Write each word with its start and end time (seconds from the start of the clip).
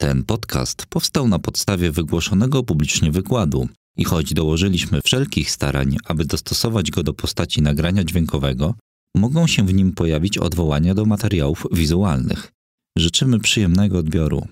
Ten 0.00 0.24
podcast 0.24 0.86
powstał 0.86 1.28
na 1.28 1.38
podstawie 1.38 1.90
wygłoszonego 1.90 2.62
publicznie 2.62 3.12
wykładu 3.12 3.68
i 3.96 4.04
choć 4.04 4.34
dołożyliśmy 4.34 5.00
wszelkich 5.04 5.50
starań, 5.50 5.96
aby 6.04 6.24
dostosować 6.24 6.90
go 6.90 7.02
do 7.02 7.14
postaci 7.14 7.62
nagrania 7.62 8.04
dźwiękowego, 8.04 8.74
mogą 9.16 9.46
się 9.46 9.66
w 9.66 9.74
nim 9.74 9.92
pojawić 9.92 10.38
odwołania 10.38 10.94
do 10.94 11.04
materiałów 11.04 11.66
wizualnych. 11.72 12.52
Życzymy 12.98 13.38
przyjemnego 13.40 13.98
odbioru. 13.98 14.46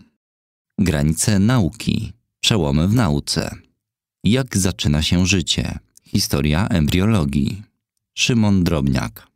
Granice 0.79 1.39
nauki. 1.39 2.13
Przełomy 2.41 2.89
w 2.89 2.95
nauce. 2.95 3.57
Jak 4.25 4.57
zaczyna 4.57 5.03
się 5.03 5.27
życie? 5.27 5.79
Historia 6.05 6.69
embriologii. 6.69 7.63
Szymon 8.19 8.65
Drobniak. 8.65 9.27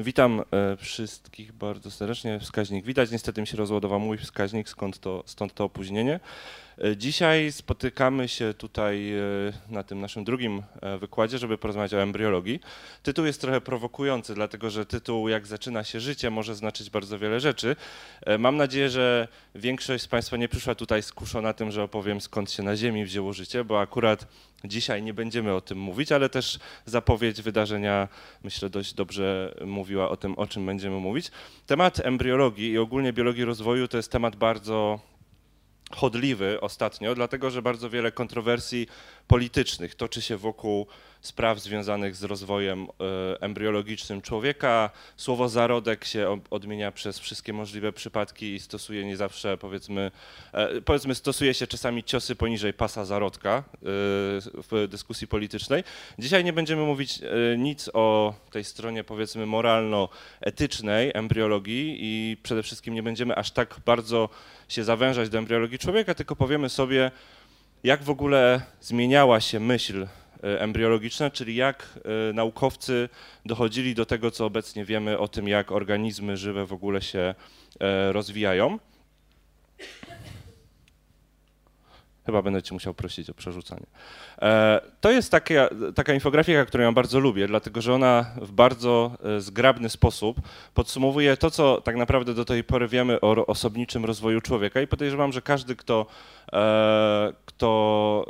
Witam 0.00 0.44
e, 0.52 0.76
wszystkich 0.76 1.52
bardzo 1.52 1.90
serdecznie. 1.90 2.40
Wskaźnik 2.40 2.84
widać. 2.84 3.10
Niestety 3.10 3.40
mi 3.40 3.46
się 3.46 3.56
rozładował 3.56 4.00
mój 4.00 4.18
wskaźnik, 4.18 4.68
skąd 4.68 4.98
to, 4.98 5.22
stąd 5.26 5.54
to 5.54 5.64
opóźnienie. 5.64 6.20
E, 6.84 6.96
dzisiaj 6.96 7.52
spotykamy 7.52 8.28
się 8.28 8.54
tutaj 8.54 9.12
e, 9.12 9.20
na 9.68 9.82
tym 9.82 10.00
naszym 10.00 10.24
drugim 10.24 10.62
wykładzie, 11.00 11.38
żeby 11.38 11.58
porozmawiać 11.58 11.94
o 11.94 12.02
embriologii. 12.02 12.60
Tytuł 13.02 13.24
jest 13.26 13.40
trochę 13.40 13.60
prowokujący, 13.60 14.34
dlatego 14.34 14.70
że 14.70 14.86
tytuł 14.86 15.28
Jak 15.28 15.46
zaczyna 15.46 15.84
się 15.84 16.00
życie 16.00 16.30
może 16.30 16.54
znaczyć 16.54 16.90
bardzo 16.90 17.18
wiele 17.18 17.40
rzeczy. 17.40 17.76
Mam 18.38 18.56
nadzieję, 18.56 18.90
że 18.90 19.28
większość 19.54 20.04
z 20.04 20.08
Państwa 20.08 20.36
nie 20.36 20.48
przyszła 20.48 20.74
tutaj 20.74 21.02
skuszona 21.02 21.52
tym, 21.52 21.70
że 21.70 21.82
opowiem 21.82 22.20
skąd 22.20 22.50
się 22.50 22.62
na 22.62 22.76
Ziemi 22.76 23.04
wzięło 23.04 23.32
życie, 23.32 23.64
bo 23.64 23.80
akurat 23.80 24.26
Dzisiaj 24.64 25.02
nie 25.02 25.14
będziemy 25.14 25.54
o 25.54 25.60
tym 25.60 25.78
mówić, 25.78 26.12
ale 26.12 26.28
też 26.28 26.58
zapowiedź 26.86 27.42
wydarzenia, 27.42 28.08
myślę, 28.42 28.70
dość 28.70 28.94
dobrze 28.94 29.54
mówiła 29.66 30.08
o 30.08 30.16
tym, 30.16 30.38
o 30.38 30.46
czym 30.46 30.66
będziemy 30.66 30.96
mówić. 30.96 31.30
Temat 31.66 32.00
embriologii 32.06 32.70
i 32.70 32.78
ogólnie 32.78 33.12
biologii 33.12 33.44
rozwoju 33.44 33.88
to 33.88 33.96
jest 33.96 34.12
temat 34.12 34.36
bardzo 34.36 35.00
chodliwy 35.90 36.60
ostatnio, 36.60 37.14
dlatego 37.14 37.50
że 37.50 37.62
bardzo 37.62 37.90
wiele 37.90 38.12
kontrowersji 38.12 38.86
politycznych 39.26 39.94
toczy 39.94 40.22
się 40.22 40.36
wokół 40.36 40.86
spraw 41.20 41.60
związanych 41.60 42.16
z 42.16 42.24
rozwojem 42.24 42.82
e, 42.82 43.40
embriologicznym 43.40 44.22
człowieka. 44.22 44.90
Słowo 45.16 45.48
zarodek 45.48 46.04
się 46.04 46.40
odmienia 46.50 46.92
przez 46.92 47.18
wszystkie 47.18 47.52
możliwe 47.52 47.92
przypadki 47.92 48.54
i 48.54 48.60
stosuje 48.60 49.04
nie 49.04 49.16
zawsze, 49.16 49.56
powiedzmy, 49.56 50.10
e, 50.52 50.80
powiedzmy 50.80 51.14
stosuje 51.14 51.54
się 51.54 51.66
czasami 51.66 52.04
ciosy 52.04 52.36
poniżej 52.36 52.72
pasa 52.72 53.04
zarodka 53.04 53.58
e, 53.58 53.62
w 54.70 54.86
dyskusji 54.88 55.28
politycznej. 55.28 55.84
Dzisiaj 56.18 56.44
nie 56.44 56.52
będziemy 56.52 56.82
mówić 56.82 57.20
nic 57.58 57.90
o 57.92 58.34
tej 58.50 58.64
stronie, 58.64 59.04
powiedzmy, 59.04 59.46
moralno-etycznej 59.46 61.10
embriologii 61.14 61.98
i 62.00 62.36
przede 62.42 62.62
wszystkim 62.62 62.94
nie 62.94 63.02
będziemy 63.02 63.36
aż 63.36 63.50
tak 63.50 63.76
bardzo 63.86 64.28
się 64.68 64.84
zawężać 64.84 65.28
do 65.28 65.38
embriologii 65.38 65.78
człowieka, 65.78 66.14
tylko 66.14 66.36
powiemy 66.36 66.68
sobie, 66.68 67.10
jak 67.84 68.02
w 68.02 68.10
ogóle 68.10 68.60
zmieniała 68.80 69.40
się 69.40 69.60
myśl 69.60 70.06
e, 70.42 70.60
embriologiczna, 70.60 71.30
czyli 71.30 71.54
jak 71.54 71.98
e, 72.30 72.32
naukowcy 72.32 73.08
dochodzili 73.46 73.94
do 73.94 74.06
tego, 74.06 74.30
co 74.30 74.46
obecnie 74.46 74.84
wiemy 74.84 75.18
o 75.18 75.28
tym, 75.28 75.48
jak 75.48 75.72
organizmy 75.72 76.36
żywe 76.36 76.66
w 76.66 76.72
ogóle 76.72 77.02
się 77.02 77.34
e, 77.80 78.12
rozwijają. 78.12 78.78
Chyba 82.28 82.42
będę 82.42 82.62
cię 82.62 82.74
musiał 82.74 82.94
prosić 82.94 83.30
o 83.30 83.34
przerzucanie. 83.34 83.86
To 85.00 85.10
jest 85.10 85.30
taka, 85.30 85.68
taka 85.94 86.14
infografika, 86.14 86.64
którą 86.64 86.84
ja 86.84 86.92
bardzo 86.92 87.20
lubię, 87.20 87.46
dlatego 87.46 87.82
że 87.82 87.94
ona 87.94 88.26
w 88.36 88.52
bardzo 88.52 89.10
zgrabny 89.38 89.88
sposób 89.88 90.36
podsumowuje 90.74 91.36
to, 91.36 91.50
co 91.50 91.80
tak 91.80 91.96
naprawdę 91.96 92.34
do 92.34 92.44
tej 92.44 92.64
pory 92.64 92.88
wiemy 92.88 93.20
o 93.20 93.46
osobniczym 93.46 94.04
rozwoju 94.04 94.40
człowieka 94.40 94.80
i 94.80 94.86
podejrzewam, 94.86 95.32
że 95.32 95.42
każdy, 95.42 95.76
kto 95.76 96.06
E, 96.52 97.32
kto 97.44 98.26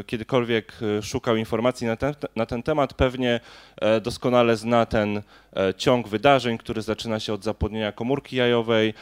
e, 0.00 0.04
kiedykolwiek 0.04 0.72
szukał 1.02 1.36
informacji 1.36 1.86
na 1.86 1.96
ten, 1.96 2.14
na 2.36 2.46
ten 2.46 2.62
temat, 2.62 2.94
pewnie 2.94 3.40
e, 3.76 4.00
doskonale 4.00 4.56
zna 4.56 4.86
ten 4.86 5.22
ciąg 5.76 6.08
wydarzeń, 6.08 6.58
który 6.58 6.82
zaczyna 6.82 7.20
się 7.20 7.32
od 7.32 7.44
zapłodnienia 7.44 7.92
komórki 7.92 8.36
jajowej. 8.36 8.94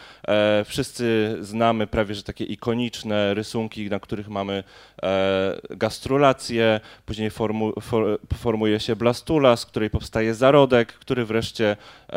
Wszyscy 0.65 1.37
znamy 1.41 1.87
prawie 1.87 2.15
że 2.15 2.23
takie 2.23 2.45
ikoniczne 2.45 3.35
rysunki, 3.35 3.91
na 3.91 4.01
których 4.01 4.26
mamy 4.29 4.65
gastrulację, 5.71 6.81
później 7.07 7.31
formu, 7.31 7.73
for, 7.81 8.19
formuje 8.37 8.81
się 8.81 8.97
blastula, 8.97 9.57
z 9.57 9.67
której 9.67 9.91
powstaje 9.91 10.35
zarodek, 10.35 10.93
który 10.93 11.25
wreszcie 11.25 11.77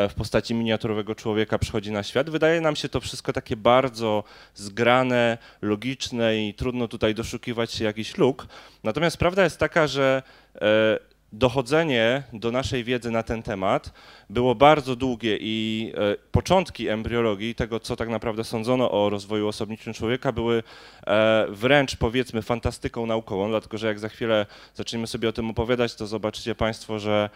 w 0.09 0.13
postaci 0.13 0.55
miniaturowego 0.55 1.15
człowieka 1.15 1.59
przychodzi 1.59 1.91
na 1.91 2.03
świat. 2.03 2.29
Wydaje 2.29 2.61
nam 2.61 2.75
się 2.75 2.89
to 2.89 3.01
wszystko 3.01 3.33
takie 3.33 3.57
bardzo 3.57 4.23
zgrane, 4.55 5.37
logiczne, 5.61 6.37
i 6.37 6.53
trudno 6.53 6.87
tutaj 6.87 7.15
doszukiwać 7.15 7.71
się 7.71 7.83
jakichś 7.85 8.17
luk. 8.17 8.47
Natomiast 8.83 9.17
prawda 9.17 9.43
jest 9.43 9.57
taka, 9.57 9.87
że 9.87 10.23
e, 10.55 10.99
dochodzenie 11.33 12.23
do 12.33 12.51
naszej 12.51 12.83
wiedzy 12.83 13.11
na 13.11 13.23
ten 13.23 13.43
temat 13.43 13.93
było 14.29 14.55
bardzo 14.55 14.95
długie 14.95 15.37
i 15.41 15.91
e, 15.95 16.15
początki 16.31 16.87
embriologii, 16.87 17.55
tego 17.55 17.79
co 17.79 17.95
tak 17.95 18.09
naprawdę 18.09 18.43
sądzono 18.43 18.91
o 18.91 19.09
rozwoju 19.09 19.47
osobniczym 19.47 19.93
człowieka, 19.93 20.31
były 20.31 20.63
e, 21.07 21.45
wręcz 21.49 21.95
powiedzmy 21.95 22.41
fantastyką 22.41 23.05
naukową, 23.05 23.49
dlatego 23.49 23.77
że 23.77 23.87
jak 23.87 23.99
za 23.99 24.09
chwilę 24.09 24.45
zaczniemy 24.75 25.07
sobie 25.07 25.29
o 25.29 25.33
tym 25.33 25.49
opowiadać, 25.49 25.95
to 25.95 26.07
zobaczycie 26.07 26.55
Państwo, 26.55 26.99
że 26.99 27.29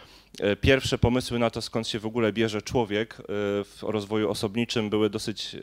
pierwsze 0.61 0.97
pomysły 0.97 1.39
na 1.39 1.49
to, 1.49 1.61
skąd 1.61 1.87
się 1.87 1.99
w 1.99 2.05
ogóle 2.05 2.33
bierze 2.33 2.61
człowiek 2.61 3.17
w 3.63 3.77
rozwoju 3.81 4.29
osobniczym, 4.29 4.89
były 4.89 5.09
dosyć 5.09 5.55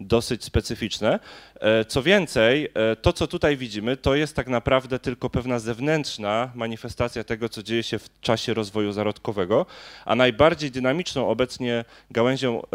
dosyć 0.00 0.44
specyficzne. 0.44 1.18
E, 1.60 1.84
co 1.84 2.02
więcej, 2.02 2.68
e, 2.74 2.96
to 2.96 3.12
co 3.12 3.26
tutaj 3.26 3.56
widzimy, 3.56 3.96
to 3.96 4.14
jest 4.14 4.36
tak 4.36 4.48
naprawdę 4.48 4.98
tylko 4.98 5.30
pewna 5.30 5.58
zewnętrzna 5.58 6.50
manifestacja 6.54 7.24
tego, 7.24 7.48
co 7.48 7.62
dzieje 7.62 7.82
się 7.82 7.98
w 7.98 8.20
czasie 8.20 8.54
rozwoju 8.54 8.92
zarodkowego, 8.92 9.66
a 10.04 10.14
najbardziej 10.14 10.70
dynamiczną 10.70 11.28
obecnie 11.28 11.84
gałęzią 12.10 12.62
e, 12.62 12.66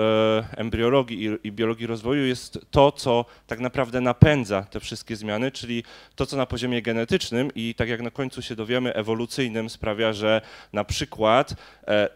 embriologii 0.58 1.30
i 1.44 1.52
biologii 1.52 1.88
rozwoju 1.88 2.26
jest 2.26 2.60
to, 2.72 2.92
co 2.92 3.26
tak 3.48 3.60
naprawdę 3.60 4.02
napędza 4.02 4.62
te 4.62 4.80
wszystkie 4.80 5.16
zmiany, 5.16 5.52
czyli 5.52 5.84
to, 6.16 6.26
co 6.26 6.38
na 6.38 6.46
poziomie 6.46 6.82
genetycznym 6.82 7.52
i 7.56 7.76
tak 7.76 7.90
jak 7.90 8.02
na 8.02 8.12
końcu 8.12 8.42
się 8.42 8.56
dowiemy, 8.56 8.94
ewolucyjnym 8.94 9.70
sprawia, 9.70 10.14
że 10.14 10.42
na 10.74 10.84
przykład 10.84 11.54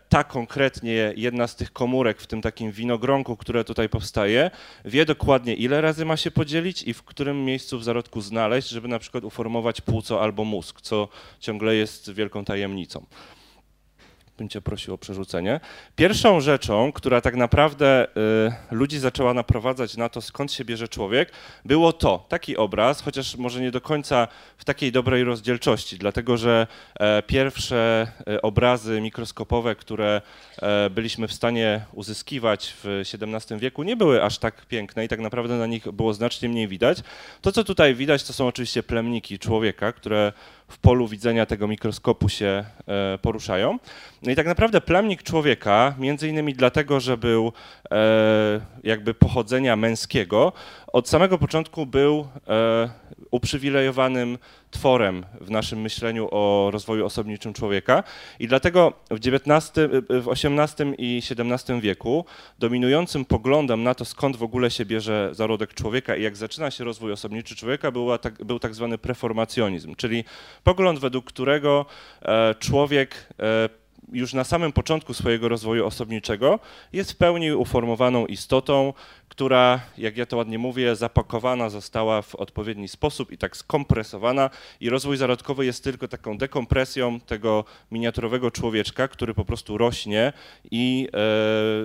ta 0.09 0.23
konkretnie 0.23 1.13
jedna 1.15 1.47
z 1.47 1.55
tych 1.55 1.73
komórek 1.73 2.21
w 2.21 2.27
tym 2.27 2.41
takim 2.41 2.71
winogronku, 2.71 3.37
które 3.37 3.63
tutaj 3.63 3.89
powstaje, 3.89 4.51
wie 4.95 5.05
dokładnie 5.05 5.53
ile 5.53 5.81
razy 5.81 6.05
ma 6.05 6.17
się 6.17 6.31
podzielić 6.31 6.83
i 6.83 6.93
w 6.93 7.03
którym 7.03 7.45
miejscu 7.45 7.79
w 7.79 7.83
zarodku 7.83 8.21
znaleźć, 8.21 8.69
żeby 8.69 8.87
na 8.87 8.99
przykład 8.99 9.23
uformować 9.23 9.81
płuco 9.81 10.21
albo 10.21 10.43
mózg, 10.43 10.81
co 10.81 11.07
ciągle 11.39 11.75
jest 11.75 12.11
wielką 12.11 12.45
tajemnicą 12.45 13.05
bym 14.37 14.49
cię 14.49 14.61
prosił 14.61 14.93
o 14.93 14.97
przerzucenie. 14.97 15.59
Pierwszą 15.95 16.41
rzeczą, 16.41 16.91
która 16.91 17.21
tak 17.21 17.35
naprawdę 17.35 18.07
y, 18.71 18.75
ludzi 18.75 18.99
zaczęła 18.99 19.33
naprowadzać 19.33 19.97
na 19.97 20.09
to, 20.09 20.21
skąd 20.21 20.51
się 20.51 20.65
bierze 20.65 20.87
człowiek, 20.87 21.31
było 21.65 21.93
to, 21.93 22.25
taki 22.29 22.57
obraz, 22.57 23.01
chociaż 23.01 23.35
może 23.35 23.61
nie 23.61 23.71
do 23.71 23.81
końca 23.81 24.27
w 24.57 24.65
takiej 24.65 24.91
dobrej 24.91 25.23
rozdzielczości, 25.23 25.97
dlatego 25.97 26.37
że 26.37 26.67
e, 26.99 27.23
pierwsze 27.23 28.07
e, 28.27 28.41
obrazy 28.41 29.01
mikroskopowe, 29.01 29.75
które 29.75 30.21
e, 30.61 30.89
byliśmy 30.89 31.27
w 31.27 31.33
stanie 31.33 31.85
uzyskiwać 31.93 32.73
w 32.83 33.01
XVII 33.13 33.59
wieku, 33.59 33.83
nie 33.83 33.95
były 33.95 34.23
aż 34.23 34.37
tak 34.37 34.65
piękne 34.65 35.05
i 35.05 35.07
tak 35.07 35.19
naprawdę 35.19 35.57
na 35.57 35.67
nich 35.67 35.91
było 35.91 36.13
znacznie 36.13 36.49
mniej 36.49 36.67
widać. 36.67 36.97
To, 37.41 37.51
co 37.51 37.63
tutaj 37.63 37.95
widać, 37.95 38.23
to 38.23 38.33
są 38.33 38.47
oczywiście 38.47 38.83
plemniki 38.83 39.39
człowieka, 39.39 39.93
które 39.93 40.33
w 40.67 40.77
polu 40.77 41.07
widzenia 41.07 41.45
tego 41.45 41.67
mikroskopu 41.67 42.29
się 42.29 42.65
e, 42.87 43.17
poruszają. 43.17 43.79
No 44.25 44.31
i 44.31 44.35
tak 44.35 44.47
naprawdę 44.47 44.81
plemnik 44.81 45.23
człowieka, 45.23 45.95
między 45.99 46.29
innymi 46.29 46.53
dlatego, 46.53 46.99
że 46.99 47.17
był 47.17 47.53
e, 47.91 48.61
jakby 48.83 49.13
pochodzenia 49.13 49.75
męskiego, 49.75 50.53
od 50.87 51.09
samego 51.09 51.37
początku 51.37 51.85
był 51.85 52.27
e, 52.47 52.89
uprzywilejowanym 53.31 54.37
tworem 54.71 55.25
w 55.41 55.49
naszym 55.49 55.81
myśleniu 55.81 56.27
o 56.31 56.69
rozwoju 56.71 57.05
osobniczym 57.05 57.53
człowieka. 57.53 58.03
I 58.39 58.47
dlatego 58.47 58.93
w 59.11 59.15
XIX, 59.15 59.71
w 60.09 60.27
XVIII 60.31 60.93
i 60.97 61.17
XVII 61.17 61.81
wieku 61.81 62.25
dominującym 62.59 63.25
poglądem 63.25 63.83
na 63.83 63.95
to, 63.95 64.05
skąd 64.05 64.35
w 64.35 64.43
ogóle 64.43 64.71
się 64.71 64.85
bierze 64.85 65.29
zarodek 65.31 65.73
człowieka 65.73 66.15
i 66.15 66.23
jak 66.23 66.37
zaczyna 66.37 66.71
się 66.71 66.83
rozwój 66.83 67.11
osobniczy 67.11 67.55
człowieka, 67.55 67.91
był 67.91 68.17
tak, 68.17 68.45
był 68.45 68.59
tak 68.59 68.75
zwany 68.75 68.97
preformacjonizm, 68.97 69.95
czyli 69.95 70.23
pogląd, 70.63 70.99
według 70.99 71.25
którego 71.25 71.85
e, 72.21 72.55
człowiek 72.59 73.29
e, 73.39 73.84
już 74.11 74.33
na 74.33 74.43
samym 74.43 74.71
początku 74.71 75.13
swojego 75.13 75.49
rozwoju 75.49 75.85
osobniczego 75.85 76.59
jest 76.93 77.11
w 77.11 77.15
pełni 77.15 77.51
uformowaną 77.51 78.25
istotą, 78.25 78.93
która, 79.29 79.79
jak 79.97 80.17
ja 80.17 80.25
to 80.25 80.37
ładnie 80.37 80.59
mówię, 80.59 80.95
zapakowana 80.95 81.69
została 81.69 82.21
w 82.21 82.35
odpowiedni 82.35 82.87
sposób 82.87 83.31
i 83.31 83.37
tak 83.37 83.57
skompresowana 83.57 84.49
i 84.79 84.89
rozwój 84.89 85.17
zarodkowy 85.17 85.65
jest 85.65 85.83
tylko 85.83 86.07
taką 86.07 86.37
dekompresją 86.37 87.19
tego 87.19 87.65
miniaturowego 87.91 88.51
człowieczka, 88.51 89.07
który 89.07 89.33
po 89.33 89.45
prostu 89.45 89.77
rośnie 89.77 90.33
i 90.71 91.07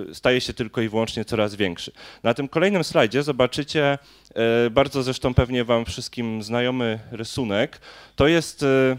e, 0.09 0.13
staje 0.13 0.41
się 0.41 0.53
tylko 0.53 0.81
i 0.81 0.89
wyłącznie 0.89 1.25
coraz 1.25 1.55
większy. 1.55 1.91
Na 2.23 2.33
tym 2.33 2.47
kolejnym 2.47 2.83
slajdzie 2.83 3.23
zobaczycie 3.23 3.97
e, 4.35 4.69
bardzo 4.69 5.03
zresztą 5.03 5.33
pewnie 5.33 5.63
wam 5.63 5.85
wszystkim 5.85 6.43
znajomy 6.43 6.99
rysunek. 7.11 7.81
To 8.15 8.27
jest 8.27 8.63
e, 8.63 8.97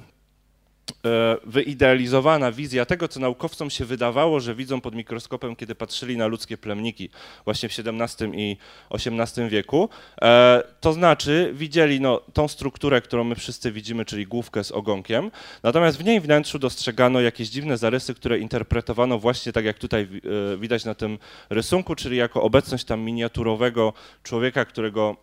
wyidealizowana 1.45 2.53
wizja 2.53 2.87
tego, 2.87 3.09
co 3.09 3.21
naukowcom 3.21 3.71
się 3.71 3.85
wydawało, 3.85 4.41
że 4.41 4.55
widzą 4.55 4.81
pod 4.81 4.95
mikroskopem, 4.95 5.57
kiedy 5.57 5.75
patrzyli 5.75 6.17
na 6.17 6.27
ludzkie 6.27 6.59
plemniki 6.59 7.11
właśnie 7.45 7.69
w 7.69 7.73
XVII 7.79 8.31
i 8.41 8.57
XVIII 8.91 9.49
wieku. 9.49 9.89
E, 10.23 10.63
to 10.81 10.93
znaczy 10.93 11.51
widzieli 11.55 12.01
no, 12.01 12.21
tą 12.33 12.49
strukturę, 12.49 13.01
którą 13.01 13.25
my 13.25 13.35
wszyscy 13.35 13.73
widzimy, 13.73 14.05
czyli 14.05 14.27
główkę 14.27 14.65
z 14.65 14.73
ogonkiem, 14.73 15.31
natomiast 15.63 15.99
w 15.99 16.05
niej 16.05 16.21
wnętrzu 16.21 16.59
dostrzegano 16.59 17.21
jakieś 17.21 17.49
dziwne 17.49 17.79
zarysy, 17.79 18.15
które 18.15 18.39
interpretowano 18.39 19.19
właśnie 19.19 19.53
tak, 19.53 19.65
jak 19.65 19.79
tutaj 19.79 20.03
e, 20.55 20.57
widać 20.57 20.85
na 20.85 20.95
tym 20.95 21.19
rysunku, 21.51 21.95
czyli 21.95 22.17
jako 22.17 22.43
obecność 22.43 22.85
tam 22.85 23.01
miniaturowego 23.01 23.93
człowieka, 24.23 24.65
którego 24.65 25.17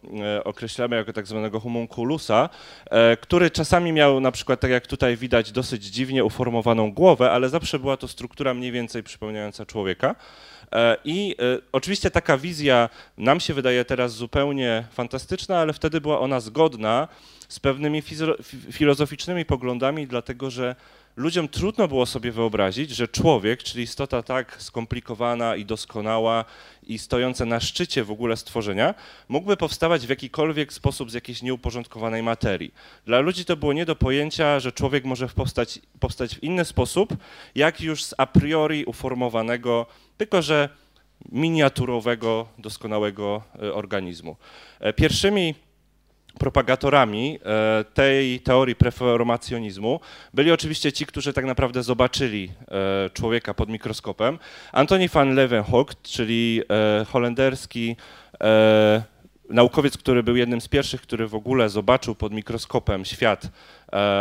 określamy 0.44 0.96
jako 0.96 1.14
tak 1.14 1.28
zwanego 1.28 1.60
homunculusa, 1.60 2.50
który 3.22 3.52
czasami 3.52 3.92
miał 3.94 4.20
na 4.20 4.32
przykład, 4.32 4.60
tak 4.60 4.72
jak 4.72 4.88
tutaj 4.88 5.18
widać, 5.18 5.49
dosyć 5.52 5.86
dziwnie 5.86 6.24
uformowaną 6.24 6.92
głowę, 6.92 7.32
ale 7.32 7.50
zawsze 7.50 7.80
była 7.80 7.98
to 7.98 8.08
struktura 8.08 8.54
mniej 8.54 8.72
więcej 8.72 9.04
przypominająca 9.04 9.66
człowieka. 9.66 10.16
E, 10.72 10.98
I 11.06 11.36
e, 11.40 11.58
oczywiście 11.72 12.12
taka 12.12 12.38
wizja 12.38 12.90
nam 13.18 13.40
się 13.40 13.54
wydaje 13.54 13.86
teraz 13.86 14.14
zupełnie 14.14 14.88
fantastyczna, 14.92 15.60
ale 15.60 15.74
wtedy 15.74 16.02
była 16.02 16.20
ona 16.20 16.40
zgodna 16.40 17.08
z 17.50 17.60
pewnymi 17.60 18.04
filozoficznymi 18.72 19.46
poglądami, 19.46 20.08
dlatego 20.08 20.50
że 20.50 20.76
ludziom 21.20 21.48
trudno 21.48 21.88
było 21.88 22.06
sobie 22.06 22.32
wyobrazić, 22.32 22.90
że 22.90 23.08
człowiek, 23.08 23.64
czyli 23.64 23.84
istota 23.84 24.24
tak 24.24 24.62
skomplikowana 24.62 25.56
i 25.56 25.66
doskonała 25.66 26.46
i 26.84 26.98
stojąca 27.00 27.46
na 27.46 27.60
szczycie 27.60 28.04
w 28.04 28.12
ogóle 28.12 28.38
stworzenia, 28.38 28.96
mógłby 29.30 29.58
powstawać 29.58 30.06
w 30.06 30.10
jakikolwiek 30.10 30.74
sposób 30.74 31.12
z 31.12 31.14
jakiejś 31.14 31.42
nieuporządkowanej 31.42 32.24
materii. 32.24 32.74
Dla 33.06 33.20
ludzi 33.20 33.46
to 33.46 33.58
było 33.58 33.74
nie 33.74 33.86
do 33.86 33.96
pojęcia, 33.96 34.60
że 34.60 34.72
człowiek 34.72 35.06
może 35.06 35.28
powstać, 35.28 35.80
powstać 36.00 36.36
w 36.36 36.44
inny 36.44 36.66
sposób, 36.66 37.18
jak 37.56 37.82
już 37.82 38.04
z 38.04 38.14
a 38.18 38.26
priori 38.26 38.86
uformowanego, 38.86 39.86
tylko 40.18 40.42
że 40.42 40.70
miniaturowego, 41.32 42.48
doskonałego 42.58 43.44
e, 43.62 43.74
organizmu. 43.74 44.36
E, 44.80 44.94
pierwszymi 44.94 45.56
propagatorami 46.40 47.40
e, 47.46 47.84
tej 47.84 48.40
teorii 48.40 48.76
preformacjonizmu 48.76 50.00
byli 50.34 50.52
oczywiście 50.52 50.92
ci, 50.92 51.06
którzy 51.06 51.34
tak 51.34 51.46
naprawdę 51.46 51.84
zobaczyli 51.84 52.52
e, 53.06 53.10
człowieka 53.10 53.54
pod 53.54 53.70
mikroskopem. 53.70 54.40
Antoni 54.72 55.08
van 55.08 55.36
Leeuwenhoek, 55.36 56.02
czyli 56.02 56.62
e, 57.02 57.06
holenderski 57.06 57.96
naukowiec, 59.50 59.98
który 59.98 60.24
był 60.24 60.36
jednym 60.36 60.62
z 60.62 60.68
pierwszych, 60.68 61.02
który 61.02 61.28
w 61.28 61.36
ogóle 61.36 61.70
zobaczył 61.70 62.16
pod 62.16 62.34
mikroskopem 62.34 63.06
świat 63.06 63.50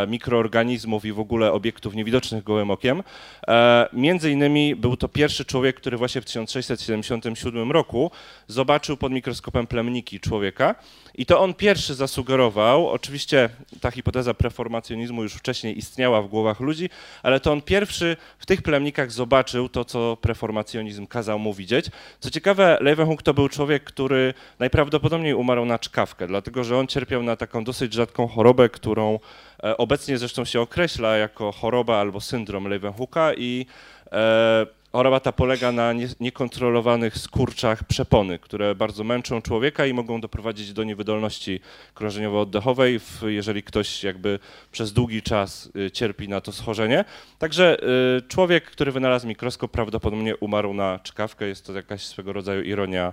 mikroorganizmów 0.08 1.04
i 1.04 1.12
w 1.12 1.20
ogóle 1.20 1.52
obiektów 1.52 1.94
niewidocznych 1.94 2.44
gołym 2.44 2.70
okiem. 2.70 3.02
E, 3.48 3.88
między 3.92 4.30
innymi 4.30 4.76
był 4.76 4.96
to 4.96 5.08
pierwszy 5.08 5.44
człowiek, 5.44 5.76
który 5.76 5.96
właśnie 5.96 6.20
w 6.20 6.24
1677 6.24 7.72
roku 7.72 8.10
zobaczył 8.46 8.96
pod 8.96 9.12
mikroskopem 9.12 9.66
plemniki 9.66 10.20
człowieka 10.20 10.74
i 11.14 11.26
to 11.26 11.40
on 11.40 11.54
pierwszy 11.54 11.94
zasugerował, 11.94 12.88
oczywiście 12.88 13.48
ta 13.80 13.90
hipoteza 13.90 14.34
preformacjonizmu 14.34 15.22
już 15.22 15.34
wcześniej 15.34 15.78
istniała 15.78 16.22
w 16.22 16.28
głowach 16.28 16.60
ludzi, 16.60 16.90
ale 17.22 17.40
to 17.40 17.52
on 17.52 17.62
pierwszy 17.62 18.16
w 18.38 18.46
tych 18.46 18.62
plemnikach 18.62 19.12
zobaczył 19.12 19.68
to, 19.68 19.84
co 19.84 20.16
preformacjonizm 20.16 21.06
kazał 21.06 21.38
mu 21.38 21.54
widzieć. 21.54 21.86
Co 22.20 22.30
ciekawe, 22.30 22.78
Leeuwenhoek 22.80 23.22
to 23.22 23.34
był 23.34 23.48
człowiek, 23.48 23.84
który 23.84 24.34
najprawdopodobniej 24.58 25.34
umarł 25.34 25.64
na 25.64 25.78
czkawkę, 25.78 26.26
dlatego 26.26 26.64
że 26.64 26.78
on 26.78 26.86
cierpiał 26.86 27.22
na 27.22 27.36
taką 27.36 27.64
dosyć 27.64 27.92
rzadką 27.92 28.28
chorobę, 28.28 28.68
którą 28.68 29.18
E, 29.57 29.57
obecnie 29.62 30.19
zresztą 30.19 30.44
się 30.44 30.60
określa 30.60 31.16
jako 31.16 31.52
choroba 31.52 31.96
albo 31.96 32.20
syndrom 32.20 32.69
Leeuwenhooka 32.69 33.34
i 33.34 33.66
e, 34.12 34.66
choroba 34.93 35.20
ta 35.20 35.32
polega 35.32 35.72
na 35.72 35.93
niekontrolowanych 36.20 37.19
skurczach 37.19 37.84
przepony, 37.84 38.38
które 38.38 38.75
bardzo 38.75 39.05
męczą 39.05 39.43
człowieka 39.43 39.87
i 39.87 39.93
mogą 39.93 40.20
doprowadzić 40.20 40.72
do 40.72 40.84
niewydolności 40.84 41.60
krążeniowo-oddechowej, 41.94 43.00
jeżeli 43.26 43.62
ktoś 43.62 44.05
jakby 44.05 44.38
przez 44.72 44.93
długi 44.93 45.22
czas 45.22 45.70
y, 45.76 45.90
cierpi 45.90 46.28
na 46.28 46.40
to 46.40 46.52
schorzenie. 46.52 47.04
Także 47.38 47.76
y, 48.19 48.28
człowiek, 48.28 48.64
który 48.64 48.93
wynalazł 48.93 49.26
mikroskop, 49.26 49.70
prawdopodobnie 49.70 50.37
umarł 50.37 50.75
na 50.75 50.99
czkawkę. 51.02 51.46
Jest 51.46 51.66
to 51.66 51.72
jakaś 51.72 52.04
swego 52.04 52.32
rodzaju 52.32 52.62
ironia 52.62 53.12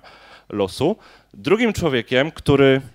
losu. 0.50 0.96
Drugim 1.34 1.74
człowiekiem, 1.74 2.32
który 2.32 2.82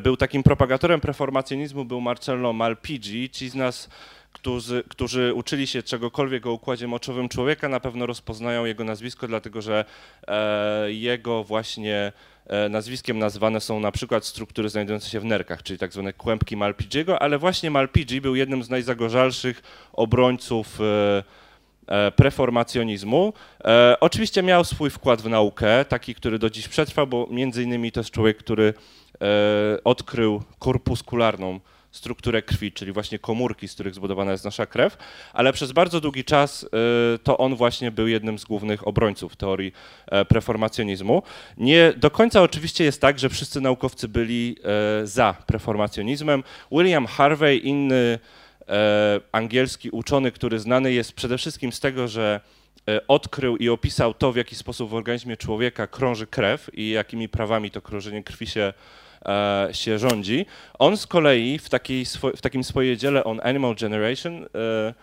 był 0.00 0.16
takim 0.16 0.42
propagatorem 0.42 1.00
preformacjonizmu, 1.00 1.84
był 1.84 2.00
Marcello 2.00 2.52
Malpigi. 2.52 3.30
Ci 3.30 3.48
z 3.48 3.54
nas, 3.54 3.88
którzy, 4.32 4.84
którzy 4.88 5.34
uczyli 5.34 5.66
się 5.66 5.82
czegokolwiek 5.82 6.46
o 6.46 6.52
układzie 6.52 6.86
moczowym 6.86 7.28
człowieka, 7.28 7.68
na 7.68 7.80
pewno 7.80 8.06
rozpoznają 8.06 8.64
jego 8.64 8.84
nazwisko, 8.84 9.28
dlatego 9.28 9.62
że 9.62 9.84
e, 10.28 10.92
jego 10.92 11.44
właśnie 11.44 12.12
e, 12.46 12.68
nazwiskiem 12.68 13.18
nazwane 13.18 13.60
są 13.60 13.80
na 13.80 13.92
przykład 13.92 14.24
struktury 14.26 14.68
znajdujące 14.68 15.10
się 15.10 15.20
w 15.20 15.24
nerkach, 15.24 15.62
czyli 15.62 15.78
tak 15.78 15.92
zwane 15.92 16.12
kłębki 16.12 16.56
Malpigiego, 16.56 17.22
ale 17.22 17.38
właśnie 17.38 17.70
Malpigi 17.70 18.20
był 18.20 18.34
jednym 18.34 18.62
z 18.62 18.70
najzagorzalszych 18.70 19.62
obrońców 19.92 20.78
preformacjonizmu. 22.16 23.32
E, 23.64 23.96
oczywiście 24.00 24.42
miał 24.42 24.64
swój 24.64 24.90
wkład 24.90 25.22
w 25.22 25.28
naukę, 25.28 25.84
taki, 25.84 26.14
który 26.14 26.38
do 26.38 26.50
dziś 26.50 26.68
przetrwał, 26.68 27.06
bo 27.06 27.26
między 27.30 27.62
innymi 27.62 27.92
to 27.92 28.00
jest 28.00 28.10
człowiek, 28.10 28.36
który 28.36 28.74
E, 29.22 29.84
odkrył 29.84 30.42
korpuskularną 30.58 31.60
strukturę 31.90 32.42
krwi, 32.42 32.72
czyli 32.72 32.92
właśnie 32.92 33.18
komórki, 33.18 33.68
z 33.68 33.74
których 33.74 33.94
zbudowana 33.94 34.32
jest 34.32 34.44
nasza 34.44 34.66
krew, 34.66 34.96
ale 35.32 35.52
przez 35.52 35.72
bardzo 35.72 36.00
długi 36.00 36.24
czas 36.24 36.64
e, 36.64 37.18
to 37.18 37.38
on 37.38 37.56
właśnie 37.56 37.90
był 37.90 38.08
jednym 38.08 38.38
z 38.38 38.44
głównych 38.44 38.88
obrońców 38.88 39.36
teorii 39.36 39.72
e, 40.06 40.24
preformacjonizmu. 40.24 41.22
Nie 41.56 41.92
do 41.96 42.10
końca 42.10 42.42
oczywiście 42.42 42.84
jest 42.84 43.00
tak, 43.00 43.18
że 43.18 43.28
wszyscy 43.28 43.60
naukowcy 43.60 44.08
byli 44.08 44.56
za 45.04 45.34
preformacjonizmem. 45.46 46.42
William 46.72 47.06
Harvey, 47.06 47.58
inny 47.58 48.18
angielski 49.32 49.90
uczony, 49.90 50.32
który 50.32 50.58
znany 50.58 50.92
jest 50.92 51.12
przede 51.12 51.38
wszystkim 51.38 51.72
z 51.72 51.80
tego, 51.80 52.08
że 52.08 52.40
odkrył 53.08 53.56
i 53.56 53.68
opisał 53.68 54.14
to, 54.14 54.32
w 54.32 54.36
jaki 54.36 54.54
sposób 54.54 54.90
w 54.90 54.94
organizmie 54.94 55.36
człowieka 55.36 55.86
krąży 55.86 56.26
krew 56.26 56.70
i 56.74 56.90
jakimi 56.90 57.28
prawami 57.28 57.70
to 57.70 57.82
krążenie 57.82 58.22
krwi 58.22 58.46
się 58.46 58.72
E, 59.26 59.68
się 59.72 59.98
rządzi. 59.98 60.46
On 60.78 60.96
z 60.96 61.06
kolei 61.06 61.58
w, 61.58 61.68
takiej, 61.68 62.04
w 62.36 62.40
takim 62.40 62.64
swoim 62.64 62.96
dziele 62.96 63.24
on 63.24 63.40
Animal 63.42 63.74
Generation 63.74 64.44
e, 64.44 64.94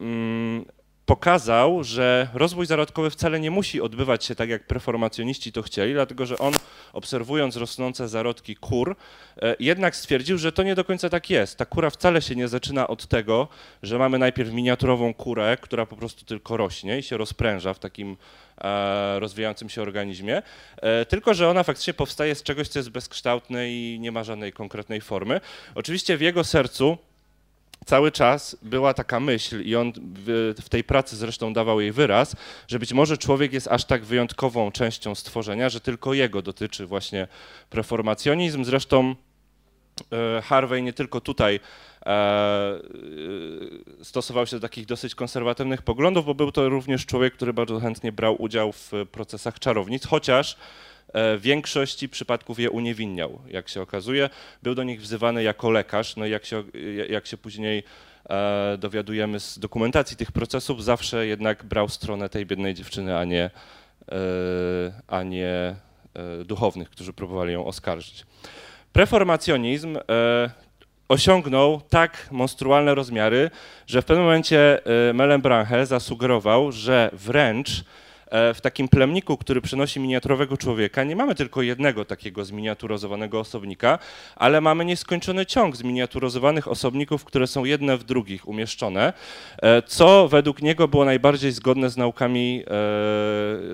mm, 0.00 0.64
pokazał, 1.06 1.84
że 1.84 2.28
rozwój 2.34 2.66
zarodkowy 2.66 3.10
wcale 3.10 3.40
nie 3.40 3.50
musi 3.50 3.80
odbywać 3.80 4.24
się 4.24 4.34
tak, 4.34 4.48
jak 4.48 4.66
preformacjoniści 4.66 5.52
to 5.52 5.62
chcieli, 5.62 5.92
dlatego 5.92 6.26
że 6.26 6.38
on, 6.38 6.52
obserwując 6.92 7.56
rosnące 7.56 8.08
zarodki 8.08 8.56
kur, 8.56 8.96
e, 9.42 9.56
jednak 9.60 9.96
stwierdził, 9.96 10.38
że 10.38 10.52
to 10.52 10.62
nie 10.62 10.74
do 10.74 10.84
końca 10.84 11.08
tak 11.08 11.30
jest. 11.30 11.58
Ta 11.58 11.64
kura 11.64 11.90
wcale 11.90 12.22
się 12.22 12.36
nie 12.36 12.48
zaczyna 12.48 12.88
od 12.88 13.06
tego, 13.06 13.48
że 13.82 13.98
mamy 13.98 14.18
najpierw 14.18 14.52
miniaturową 14.52 15.14
kurę, 15.14 15.56
która 15.60 15.86
po 15.86 15.96
prostu 15.96 16.24
tylko 16.24 16.56
rośnie 16.56 16.98
i 16.98 17.02
się 17.02 17.16
rozpręża 17.16 17.74
w 17.74 17.78
takim 17.78 18.16
e, 18.60 19.20
rozwijającym 19.20 19.68
się 19.68 19.82
organizmie, 19.82 20.42
e, 20.76 21.06
tylko 21.06 21.34
że 21.34 21.48
ona 21.48 21.62
faktycznie 21.62 21.94
powstaje 21.94 22.34
z 22.34 22.42
czegoś, 22.42 22.68
co 22.68 22.78
jest 22.78 22.90
bezkształtne 22.90 23.70
i 23.70 23.98
nie 24.00 24.12
ma 24.12 24.24
żadnej 24.24 24.52
konkretnej 24.52 25.00
formy. 25.00 25.40
Oczywiście 25.74 26.16
w 26.16 26.20
jego 26.20 26.44
sercu 26.44 26.98
cały 27.86 28.12
czas 28.12 28.56
była 28.62 28.94
taka 28.94 29.20
myśl 29.20 29.62
i 29.62 29.76
on 29.76 29.92
w, 29.96 30.54
w, 30.64 30.68
tej 30.68 30.84
pracy 30.84 31.16
zresztą 31.16 31.52
dawał 31.52 31.80
jej 31.80 31.92
wyraz, 31.92 32.36
że 32.68 32.78
być 32.78 32.92
może 32.92 33.18
człowiek 33.18 33.52
jest 33.52 33.68
aż 33.68 33.84
tak 33.84 34.04
wyjątkową 34.04 34.72
częścią 34.72 35.14
stworzenia, 35.14 35.68
że 35.68 35.80
tylko 35.80 36.14
jego 36.14 36.42
dotyczy 36.42 36.86
właśnie 36.86 37.28
preformacjonizm. 37.70 38.64
Zresztą 38.64 39.14
e, 40.12 40.42
Harvey 40.42 40.82
nie 40.82 40.92
tylko 40.92 41.20
tutaj 41.20 41.60
e, 42.06 42.10
e, 42.10 44.04
stosował 44.04 44.46
się 44.46 44.56
do 44.56 44.60
takich 44.60 44.86
dosyć 44.86 45.14
konserwatywnych 45.14 45.82
poglądów, 45.82 46.26
bo 46.26 46.34
był 46.34 46.52
to 46.52 46.68
również 46.68 47.06
człowiek, 47.06 47.34
który 47.34 47.52
bardzo 47.52 47.80
chętnie 47.80 48.12
brał 48.12 48.42
udział 48.42 48.72
w 48.72 48.92
procesach 49.12 49.58
czarownic, 49.58 50.06
chociaż 50.06 50.56
w 51.14 51.38
większości 51.40 52.08
przypadków 52.08 52.58
je 52.58 52.70
uniewinniał, 52.70 53.40
jak 53.48 53.68
się 53.68 53.82
okazuje. 53.82 54.30
Był 54.62 54.74
do 54.74 54.82
nich 54.82 55.00
wzywany 55.00 55.42
jako 55.42 55.70
lekarz, 55.70 56.16
no 56.16 56.26
i 56.26 56.30
jak 56.30 56.44
się, 56.44 56.64
jak 57.08 57.26
się 57.26 57.36
później 57.36 57.82
e, 58.30 58.76
dowiadujemy 58.78 59.40
z 59.40 59.58
dokumentacji 59.58 60.16
tych 60.16 60.32
procesów, 60.32 60.84
zawsze 60.84 61.26
jednak 61.26 61.64
brał 61.64 61.88
stronę 61.88 62.28
tej 62.28 62.46
biednej 62.46 62.74
dziewczyny, 62.74 63.18
a 63.18 63.24
nie, 63.24 63.42
e, 63.42 63.50
a 65.08 65.22
nie 65.22 65.46
e, 65.48 66.44
duchownych, 66.44 66.90
którzy 66.90 67.12
próbowali 67.12 67.52
ją 67.52 67.66
oskarżyć. 67.66 68.26
Preformacjonizm 68.92 69.98
osiągnął 71.08 71.80
tak 71.80 72.28
monstrualne 72.30 72.94
rozmiary, 72.94 73.50
że 73.86 74.02
w 74.02 74.04
pewnym 74.04 74.24
momencie 74.24 74.80
Mellenbranche 75.14 75.86
zasugerował, 75.86 76.72
że 76.72 77.10
wręcz 77.12 77.68
E, 77.80 78.09
w 78.30 78.58
takim 78.62 78.88
plemniku, 78.88 79.36
który 79.36 79.60
przynosi 79.60 80.00
miniaturowego 80.00 80.56
człowieka, 80.56 81.04
nie 81.04 81.16
mamy 81.16 81.34
tylko 81.34 81.62
jednego 81.62 82.04
takiego 82.04 82.44
zminiaturozowanego 82.44 83.40
osobnika, 83.40 83.98
ale 84.36 84.60
mamy 84.60 84.84
nieskończony 84.84 85.46
ciąg 85.46 85.76
zminiaturozowanych 85.76 86.68
osobników, 86.68 87.24
które 87.24 87.46
są 87.46 87.64
jedne 87.64 87.96
w 87.96 88.04
drugich 88.04 88.48
umieszczone, 88.48 89.12
e, 89.62 89.82
co 89.82 90.28
według 90.28 90.62
niego 90.62 90.88
było 90.88 91.04
najbardziej 91.04 91.52
zgodne 91.52 91.90
z 91.90 91.96
naukami, 91.96 92.62
e, 92.62 92.66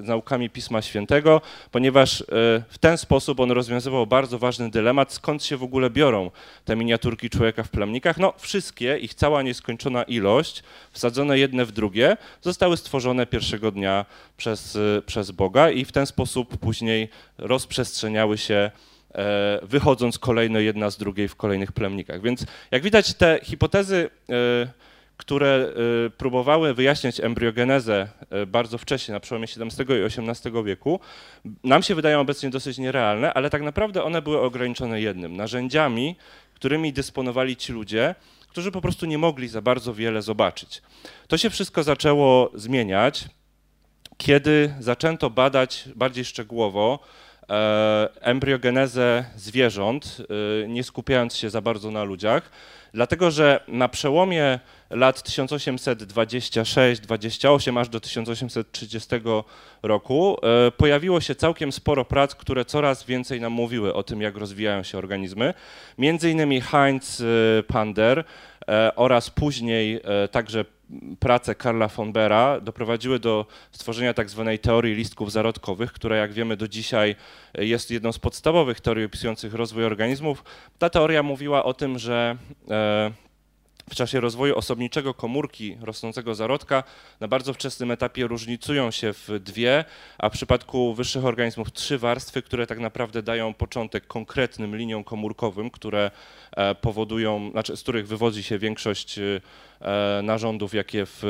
z 0.02 0.08
naukami 0.08 0.50
Pisma 0.50 0.82
Świętego, 0.82 1.40
ponieważ 1.70 2.24
w 2.68 2.78
ten 2.80 2.98
sposób 2.98 3.40
on 3.40 3.50
rozwiązywał 3.50 4.06
bardzo 4.06 4.38
ważny 4.38 4.70
dylemat, 4.70 5.12
skąd 5.12 5.44
się 5.44 5.56
w 5.56 5.62
ogóle 5.62 5.90
biorą 5.90 6.30
te 6.64 6.76
miniaturki 6.76 7.30
człowieka 7.30 7.62
w 7.62 7.68
plemnikach. 7.68 8.18
No 8.18 8.32
wszystkie, 8.38 8.98
ich 8.98 9.14
cała 9.14 9.42
nieskończona 9.42 10.02
ilość, 10.02 10.62
wsadzone 10.92 11.38
jedne 11.38 11.64
w 11.64 11.72
drugie, 11.72 12.16
zostały 12.40 12.76
stworzone 12.76 13.26
pierwszego 13.26 13.70
dnia 13.70 14.04
przez, 14.46 14.78
przez 15.06 15.30
Boga 15.30 15.70
i 15.70 15.84
w 15.84 15.92
ten 15.92 16.06
sposób 16.06 16.56
później 16.56 17.08
rozprzestrzeniały 17.38 18.38
się 18.38 18.70
e, 19.14 19.58
wychodząc 19.62 20.18
kolejno 20.18 20.58
jedna 20.58 20.90
z 20.90 20.96
drugiej 20.96 21.28
w 21.28 21.36
kolejnych 21.36 21.72
plemnikach. 21.72 22.22
Więc 22.22 22.46
jak 22.70 22.82
widać 22.82 23.14
te 23.14 23.40
hipotezy, 23.42 24.10
e, 24.28 24.32
które 25.16 25.46
e, 26.06 26.10
próbowały 26.10 26.74
wyjaśniać 26.74 27.20
embriogenezę 27.20 28.08
bardzo 28.46 28.78
wcześnie, 28.78 29.14
na 29.14 29.20
przełomie 29.20 29.44
XVII 29.44 29.86
i 29.88 30.04
XVIII 30.04 30.64
wieku, 30.64 31.00
nam 31.64 31.82
się 31.82 31.94
wydają 31.94 32.20
obecnie 32.20 32.50
dosyć 32.50 32.78
nierealne, 32.78 33.34
ale 33.34 33.50
tak 33.50 33.62
naprawdę 33.62 34.02
one 34.02 34.22
były 34.22 34.40
ograniczone 34.40 35.00
jednym, 35.00 35.36
narzędziami, 35.36 36.16
którymi 36.54 36.92
dysponowali 36.92 37.56
ci 37.56 37.72
ludzie, 37.72 38.14
którzy 38.48 38.72
po 38.72 38.80
prostu 38.80 39.06
nie 39.06 39.18
mogli 39.18 39.48
za 39.48 39.62
bardzo 39.62 39.94
wiele 39.94 40.22
zobaczyć. 40.22 40.82
To 41.28 41.38
się 41.38 41.50
wszystko 41.50 41.82
zaczęło 41.82 42.50
zmieniać 42.54 43.28
kiedy 44.18 44.74
zaczęto 44.80 45.30
badać 45.30 45.88
bardziej 45.94 46.24
szczegółowo 46.24 46.98
e, 47.50 48.08
embriogenezę 48.20 49.24
zwierząt, 49.36 50.22
e, 50.64 50.68
nie 50.68 50.84
skupiając 50.84 51.36
się 51.36 51.50
za 51.50 51.60
bardzo 51.60 51.90
na 51.90 52.04
ludziach, 52.04 52.50
dlatego 52.94 53.30
że 53.30 53.60
na 53.68 53.88
przełomie 53.88 54.60
lat 54.90 55.28
1826-28 55.28 57.80
aż 57.80 57.88
do 57.88 58.00
1830 58.00 59.08
roku 59.82 60.36
e, 60.42 60.70
pojawiło 60.70 61.20
się 61.20 61.34
całkiem 61.34 61.72
sporo 61.72 62.04
prac, 62.04 62.34
które 62.34 62.64
coraz 62.64 63.04
więcej 63.04 63.40
nam 63.40 63.52
mówiły 63.52 63.94
o 63.94 64.02
tym, 64.02 64.22
jak 64.22 64.36
rozwijają 64.36 64.82
się 64.82 64.98
organizmy. 64.98 65.54
Między 65.98 66.30
innymi 66.30 66.60
Heinz 66.60 67.22
Pander 67.66 68.24
oraz 68.96 69.30
później 69.30 70.00
także 70.30 70.64
prace 71.18 71.54
Karla 71.54 71.88
von 71.88 72.12
Bera 72.12 72.60
doprowadziły 72.60 73.18
do 73.18 73.46
stworzenia 73.72 74.14
tak 74.14 74.30
zwanej 74.30 74.58
teorii 74.58 74.94
listków 74.94 75.32
zarodkowych, 75.32 75.92
która 75.92 76.16
jak 76.16 76.32
wiemy 76.32 76.56
do 76.56 76.68
dzisiaj 76.68 77.16
jest 77.54 77.90
jedną 77.90 78.12
z 78.12 78.18
podstawowych 78.18 78.80
teorii 78.80 79.04
opisujących 79.04 79.54
rozwój 79.54 79.84
organizmów. 79.84 80.44
Ta 80.78 80.90
teoria 80.90 81.22
mówiła 81.22 81.64
o 81.64 81.74
tym, 81.74 81.98
że 81.98 82.36
e, 82.70 83.25
w 83.90 83.94
czasie 83.94 84.20
rozwoju 84.20 84.58
osobniczego 84.58 85.14
komórki 85.14 85.76
rosnącego 85.80 86.34
zarodka 86.34 86.84
na 87.20 87.28
bardzo 87.28 87.54
wczesnym 87.54 87.90
etapie 87.90 88.26
różnicują 88.26 88.90
się 88.90 89.12
w 89.12 89.28
dwie, 89.40 89.84
a 90.18 90.28
w 90.28 90.32
przypadku 90.32 90.94
wyższych 90.94 91.24
organizmów 91.24 91.72
trzy 91.72 91.98
warstwy, 91.98 92.42
które 92.42 92.66
tak 92.66 92.78
naprawdę 92.78 93.22
dają 93.22 93.54
początek 93.54 94.06
konkretnym 94.06 94.76
liniom 94.76 95.04
komórkowym, 95.04 95.70
które 95.70 96.10
e, 96.56 96.74
powodują, 96.74 97.50
znaczy 97.50 97.76
z 97.76 97.82
których 97.82 98.08
wywodzi 98.08 98.42
się 98.42 98.58
większość 98.58 99.18
e, 99.18 99.40
narządów, 100.22 100.74
jakie 100.74 101.06
w, 101.06 101.22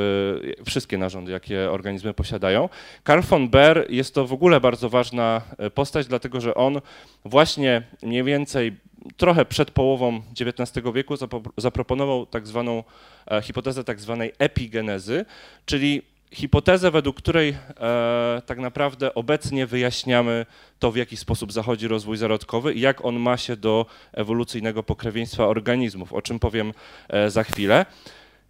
wszystkie 0.66 0.98
narządy, 0.98 1.32
jakie 1.32 1.70
organizmy 1.70 2.14
posiadają. 2.14 2.68
Karl 3.04 3.20
von 3.22 3.48
Baer 3.48 3.86
jest 3.88 4.14
to 4.14 4.26
w 4.26 4.32
ogóle 4.32 4.60
bardzo 4.60 4.88
ważna 4.88 5.42
e, 5.58 5.70
postać, 5.70 6.06
dlatego 6.06 6.40
że 6.40 6.54
on 6.54 6.80
właśnie 7.24 7.82
mniej 8.02 8.24
więcej 8.24 8.76
trochę 9.16 9.44
przed 9.44 9.70
połową 9.70 10.22
XIX 10.40 10.86
wieku 10.94 11.14
zaproponował 11.56 12.26
tak 12.26 12.46
zwaną 12.46 12.84
e, 13.30 13.42
hipotezę 13.42 13.84
tak 13.84 14.00
zwanej 14.00 14.32
epigenezy, 14.38 15.24
czyli 15.66 16.02
hipotezę, 16.32 16.90
według 16.90 17.16
której 17.16 17.48
e, 17.48 18.42
tak 18.46 18.58
naprawdę 18.58 19.14
obecnie 19.14 19.66
wyjaśniamy 19.66 20.46
to, 20.78 20.92
w 20.92 20.96
jaki 20.96 21.16
sposób 21.16 21.52
zachodzi 21.52 21.88
rozwój 21.88 22.16
zarodkowy 22.16 22.74
i 22.74 22.80
jak 22.80 23.04
on 23.04 23.18
ma 23.20 23.36
się 23.36 23.56
do 23.56 23.86
ewolucyjnego 24.12 24.82
pokrewieństwa 24.82 25.46
organizmów, 25.46 26.12
o 26.12 26.22
czym 26.22 26.38
powiem 26.38 26.72
e, 27.08 27.30
za 27.30 27.44
chwilę. 27.44 27.86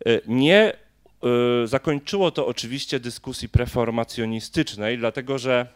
E, 0.06 0.20
nie 0.26 0.72
e, 0.72 0.76
zakończyło 1.66 2.30
to 2.30 2.46
oczywiście 2.46 3.00
dyskusji 3.00 3.48
preformacjonistycznej, 3.48 4.98
dlatego 4.98 5.38
że 5.38 5.66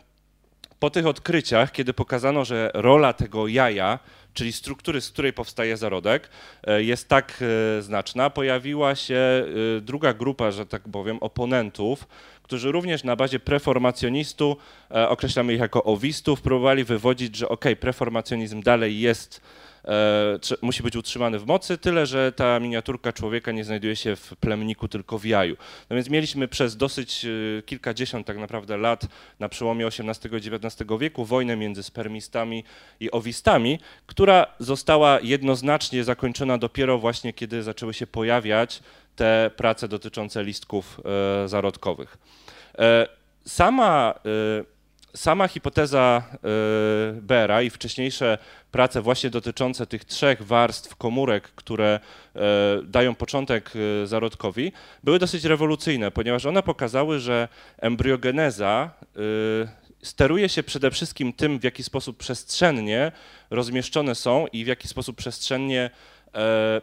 po 0.80 0.90
tych 0.90 1.06
odkryciach, 1.06 1.72
kiedy 1.72 1.92
pokazano, 1.92 2.44
że 2.44 2.70
rola 2.74 3.12
tego 3.12 3.48
jaja 3.48 3.98
czyli 4.34 4.52
struktury, 4.52 5.00
z 5.00 5.10
której 5.10 5.32
powstaje 5.32 5.76
zarodek, 5.76 6.28
e, 6.66 6.82
jest 6.82 7.08
tak 7.08 7.42
e, 7.78 7.82
znaczna, 7.82 8.30
pojawiła 8.30 8.94
się 8.94 9.14
e, 9.14 9.80
druga 9.80 10.14
grupa, 10.14 10.50
że 10.50 10.66
tak 10.66 10.82
powiem, 10.92 11.18
oponentów, 11.20 12.06
którzy 12.50 12.72
również 12.72 13.04
na 13.04 13.16
bazie 13.16 13.40
preformacjonistu, 13.40 14.56
określamy 15.08 15.54
ich 15.54 15.60
jako 15.60 15.84
owistów, 15.84 16.40
próbowali 16.40 16.84
wywodzić, 16.84 17.36
że 17.36 17.48
ok, 17.48 17.64
preformacjonizm 17.80 18.62
dalej 18.62 19.00
jest 19.00 19.40
E, 19.84 20.38
musi 20.62 20.82
być 20.82 20.96
utrzymany 20.96 21.38
w 21.38 21.46
mocy, 21.46 21.78
tyle 21.78 22.06
że 22.06 22.32
ta 22.32 22.60
miniaturka 22.60 23.12
człowieka 23.12 23.52
nie 23.52 23.64
znajduje 23.64 23.96
się 23.96 24.16
w 24.16 24.36
plemniku, 24.40 24.88
tylko 24.88 25.18
w 25.18 25.24
jaju. 25.24 25.56
No 25.90 25.96
więc 25.96 26.10
mieliśmy 26.10 26.48
przez 26.48 26.76
dosyć 26.76 27.24
e, 27.24 27.62
kilkadziesiąt 27.62 28.26
tak 28.26 28.38
naprawdę 28.38 28.76
lat 28.76 29.06
na 29.38 29.48
przełomie 29.48 29.86
XVIII 29.86 30.34
i 30.34 30.54
XIX 30.54 30.90
wieku 31.00 31.24
wojnę 31.24 31.56
między 31.56 31.82
spermistami 31.82 32.64
i 33.00 33.10
owistami, 33.10 33.78
która 34.06 34.46
została 34.58 35.20
jednoznacznie 35.22 36.04
zakończona 36.04 36.58
dopiero 36.58 36.98
właśnie, 36.98 37.32
kiedy 37.32 37.62
zaczęły 37.62 37.94
się 37.94 38.06
pojawiać 38.06 38.82
te 39.16 39.50
prace 39.56 39.88
dotyczące 39.88 40.44
listków 40.44 41.00
e, 41.44 41.48
zarodkowych. 41.48 42.18
Sama 43.44 44.14
sama 45.14 45.48
hipoteza 45.48 46.22
Bera 47.14 47.62
i 47.62 47.70
wcześniejsze 47.70 48.38
prace 48.70 49.02
właśnie 49.02 49.30
dotyczące 49.30 49.86
tych 49.86 50.04
trzech 50.04 50.42
warstw 50.42 50.96
komórek, 50.96 51.42
które 51.42 52.00
dają 52.84 53.14
początek 53.14 53.72
zarodkowi, 54.04 54.72
były 55.04 55.18
dosyć 55.18 55.44
rewolucyjne, 55.44 56.10
ponieważ 56.10 56.46
one 56.46 56.62
pokazały, 56.62 57.18
że 57.18 57.48
embriogeneza 57.78 58.90
steruje 60.02 60.48
się 60.48 60.62
przede 60.62 60.90
wszystkim 60.90 61.32
tym, 61.32 61.58
w 61.58 61.64
jaki 61.64 61.82
sposób 61.82 62.16
przestrzennie 62.16 63.12
rozmieszczone 63.50 64.14
są 64.14 64.46
i 64.46 64.64
w 64.64 64.66
jaki 64.66 64.88
sposób 64.88 65.16
przestrzennie 65.16 65.90
E, 65.90 66.19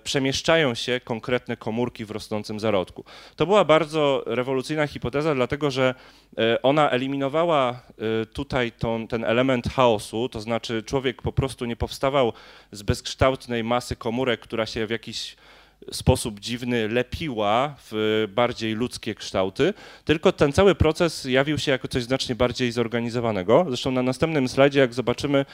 przemieszczają 0.04 0.76
się 0.76 1.00
konkretne 1.04 1.58
komórki 1.58 2.06
w 2.06 2.12
rosnącym 2.12 2.60
zarodku. 2.60 3.04
To 3.36 3.46
była 3.46 3.66
bardzo 3.66 4.24
rewolucyjna 4.26 4.88
hipoteza, 4.88 5.36
dlatego 5.36 5.72
że 5.72 5.96
e, 6.38 6.62
ona 6.62 6.90
eliminowała 6.90 7.70
e, 7.72 8.26
tutaj 8.26 8.72
tą, 8.72 9.08
ten 9.08 9.24
element 9.24 9.68
chaosu, 9.68 10.30
to 10.30 10.42
znaczy 10.42 10.84
człowiek 10.84 11.22
po 11.22 11.32
prostu 11.32 11.66
nie 11.66 11.76
powstawał 11.76 12.34
z 12.72 12.84
bezkształtnej 12.84 13.64
masy 13.64 13.96
komórek, 13.96 14.40
która 14.40 14.66
się 14.66 14.88
w 14.88 14.90
jakiś 14.90 15.36
sposób 15.92 16.40
dziwny 16.40 16.88
lepiła 16.88 17.76
w 17.92 18.26
bardziej 18.36 18.74
ludzkie 18.74 19.16
kształty, 19.16 19.74
tylko 20.06 20.32
ten 20.32 20.54
cały 20.54 20.76
proces 20.76 21.26
jawił 21.26 21.58
się 21.58 21.72
jako 21.72 21.88
coś 21.88 22.04
znacznie 22.04 22.36
bardziej 22.36 22.72
zorganizowanego. 22.72 23.66
Zresztą 23.68 23.92
na 23.92 24.04
następnym 24.04 24.48
slajdzie, 24.48 24.80
jak 24.80 24.94
zobaczymy, 24.94 25.46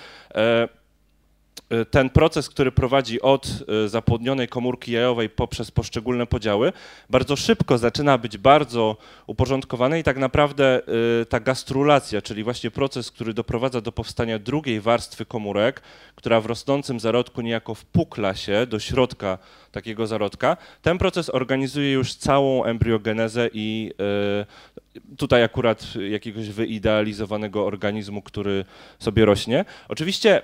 ten 1.91 2.09
proces, 2.09 2.49
który 2.49 2.71
prowadzi 2.71 3.21
od 3.21 3.47
y, 3.85 3.89
zapłodnionej 3.89 4.47
komórki 4.47 4.91
jajowej 4.91 5.29
poprzez 5.29 5.71
poszczególne 5.71 6.27
podziały, 6.27 6.73
bardzo 7.09 7.35
szybko 7.35 7.77
zaczyna 7.77 8.17
być 8.17 8.37
bardzo 8.37 8.97
uporządkowany 9.27 9.99
i 9.99 10.03
tak 10.03 10.17
naprawdę 10.17 10.81
y, 11.21 11.25
ta 11.25 11.39
gastrulacja, 11.39 12.21
czyli 12.21 12.43
właśnie 12.43 12.71
proces, 12.71 13.11
który 13.11 13.33
doprowadza 13.33 13.81
do 13.81 13.91
powstania 13.91 14.39
drugiej 14.39 14.81
warstwy 14.81 15.25
komórek, 15.25 15.81
która 16.15 16.41
w 16.41 16.45
rosnącym 16.45 16.99
zarodku 16.99 17.41
niejako 17.41 17.75
wpukla 17.75 18.35
się 18.35 18.65
do 18.65 18.79
środka 18.79 19.37
takiego 19.71 20.07
zarodka, 20.07 20.57
ten 20.81 20.97
proces 20.97 21.29
organizuje 21.29 21.91
już 21.91 22.15
całą 22.15 22.63
embriogenezę 22.63 23.49
i 23.53 23.91
tutaj 25.17 25.43
akurat 25.43 25.87
jakiegoś 26.09 26.49
wyidealizowanego 26.49 27.65
organizmu, 27.65 28.21
który 28.21 28.65
sobie 28.99 29.25
rośnie. 29.25 29.65
Oczywiście 29.87 30.41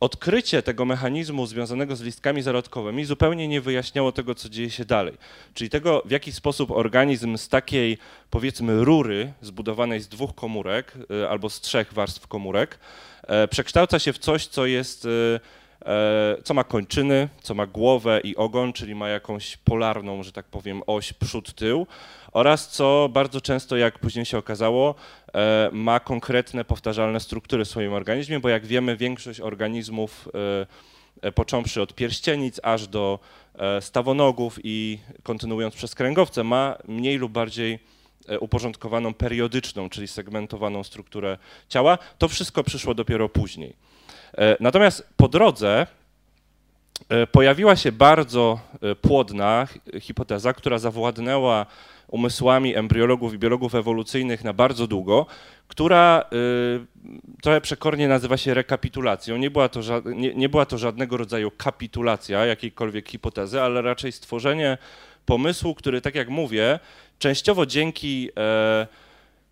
odkrycie 0.00 0.62
tego 0.62 0.84
mechanizmu 0.84 1.46
związanego 1.46 1.96
z 1.96 2.02
listkami 2.02 2.42
zarodkowymi 2.42 3.04
zupełnie 3.04 3.48
nie 3.48 3.60
wyjaśniało 3.60 4.12
tego, 4.12 4.34
co 4.34 4.48
dzieje 4.48 4.70
się 4.70 4.84
dalej. 4.84 5.14
Czyli 5.54 5.70
tego, 5.70 6.02
w 6.04 6.10
jaki 6.10 6.32
sposób 6.32 6.70
organizm 6.70 7.36
z 7.36 7.48
takiej, 7.48 7.98
powiedzmy, 8.30 8.84
rury 8.84 9.32
zbudowanej 9.40 10.00
z 10.00 10.08
dwóch 10.08 10.34
komórek 10.34 10.94
y, 11.10 11.28
albo 11.28 11.50
z 11.50 11.60
trzech 11.60 11.92
warstw 11.92 12.26
komórek 12.26 12.78
e, 13.22 13.48
przekształca 13.48 13.98
się 13.98 14.12
w 14.12 14.18
coś, 14.18 14.46
co 14.46 14.66
jest 14.66 15.04
e, 15.04 15.40
co 16.44 16.54
ma 16.54 16.64
kończyny, 16.64 17.28
co 17.42 17.54
ma 17.54 17.66
głowę 17.66 18.20
i 18.24 18.36
ogon, 18.36 18.72
czyli 18.72 18.94
ma 18.94 19.08
jakąś 19.08 19.56
polarną, 19.56 20.22
że 20.22 20.32
tak 20.32 20.46
powiem, 20.46 20.82
oś 20.86 21.12
przód-tył 21.12 21.86
oraz 22.32 22.68
co 22.68 23.08
bardzo 23.12 23.40
często, 23.40 23.76
jak 23.76 23.98
później 23.98 24.24
się 24.24 24.38
okazało, 24.38 24.94
e, 25.34 25.70
ma 25.72 26.00
konkretne, 26.00 26.64
powtarzalne 26.64 27.20
struktury 27.20 27.64
w 27.64 27.68
swoim 27.68 27.92
organizmie, 27.92 28.40
bo 28.40 28.48
jak 28.48 28.66
wiemy, 28.66 28.96
większość 28.96 29.40
organizmów, 29.40 30.28
e, 31.22 31.26
e, 31.28 31.32
począwszy 31.32 31.82
od 31.82 31.94
pierścienic 31.94 32.60
aż 32.62 32.88
do 32.88 33.18
stawonogów 33.80 34.58
i 34.64 34.98
kontynuując 35.22 35.74
przez 35.74 35.94
kręgowce, 35.94 36.44
ma 36.44 36.76
mniej 36.88 37.16
lub 37.16 37.32
bardziej 37.32 37.78
uporządkowaną 38.40 39.14
periodyczną, 39.14 39.90
czyli 39.90 40.08
segmentowaną 40.08 40.84
strukturę 40.84 41.38
ciała. 41.68 41.98
To 42.18 42.28
wszystko 42.28 42.64
przyszło 42.64 42.94
dopiero 42.94 43.28
później. 43.28 43.76
Natomiast 44.60 45.08
po 45.16 45.28
drodze 45.28 45.86
pojawiła 47.32 47.76
się 47.76 47.92
bardzo 47.92 48.60
płodna 49.02 49.66
hipoteza, 50.00 50.52
która 50.52 50.78
zawładnęła 50.78 51.66
umysłami 52.10 52.76
embriologów 52.76 53.34
i 53.34 53.38
biologów 53.38 53.74
ewolucyjnych 53.74 54.44
na 54.44 54.52
bardzo 54.52 54.86
długo, 54.86 55.26
która 55.68 56.24
y, 56.32 57.40
trochę 57.42 57.60
przekornie 57.60 58.08
nazywa 58.08 58.36
się 58.36 58.54
rekapitulacją. 58.54 59.36
Nie 59.36 59.50
była, 59.50 59.68
to 59.68 59.80
nie, 60.04 60.34
nie 60.34 60.48
była 60.48 60.66
to 60.66 60.78
żadnego 60.78 61.16
rodzaju 61.16 61.50
kapitulacja 61.50 62.46
jakiejkolwiek 62.46 63.08
hipotezy, 63.08 63.60
ale 63.60 63.82
raczej 63.82 64.12
stworzenie 64.12 64.78
pomysłu, 65.26 65.74
który, 65.74 66.00
tak 66.00 66.14
jak 66.14 66.28
mówię, 66.28 66.78
częściowo 67.18 67.66
dzięki, 67.66 68.30
e, 68.38 68.86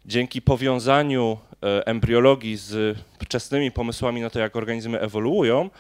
dzięki 0.07 0.43
powiązaniu 0.43 1.39
e, 1.63 1.87
embriologii 1.87 2.57
z 2.57 2.99
wczesnymi 3.23 3.71
pomysłami 3.71 4.21
na 4.21 4.31
to, 4.31 4.39
jak 4.39 4.57
organizmy 4.57 5.01
ewoluują, 5.01 5.71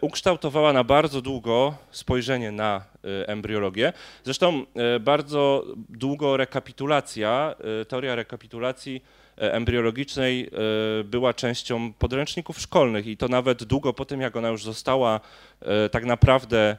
ukształtowała 0.00 0.72
na 0.72 0.84
bardzo 0.84 1.22
długo 1.22 1.74
spojrzenie 1.90 2.52
na 2.52 2.84
e, 3.04 3.28
embriologię. 3.28 3.92
Zresztą 4.24 4.66
e, 4.74 5.00
bardzo 5.00 5.64
długo 5.88 6.36
rekapitulacja, 6.36 7.54
teoria 7.88 8.14
rekapitulacji 8.14 9.02
embriologicznej 9.36 10.50
była 11.04 11.34
częścią 11.34 11.92
podręczników 11.92 12.60
szkolnych 12.60 13.06
i 13.06 13.16
to 13.16 13.28
nawet 13.28 13.64
długo 13.64 13.92
po 13.92 14.04
tym, 14.04 14.20
jak 14.20 14.36
ona 14.36 14.48
już 14.48 14.64
została 14.64 15.20
tak 15.90 16.04
naprawdę 16.04 16.76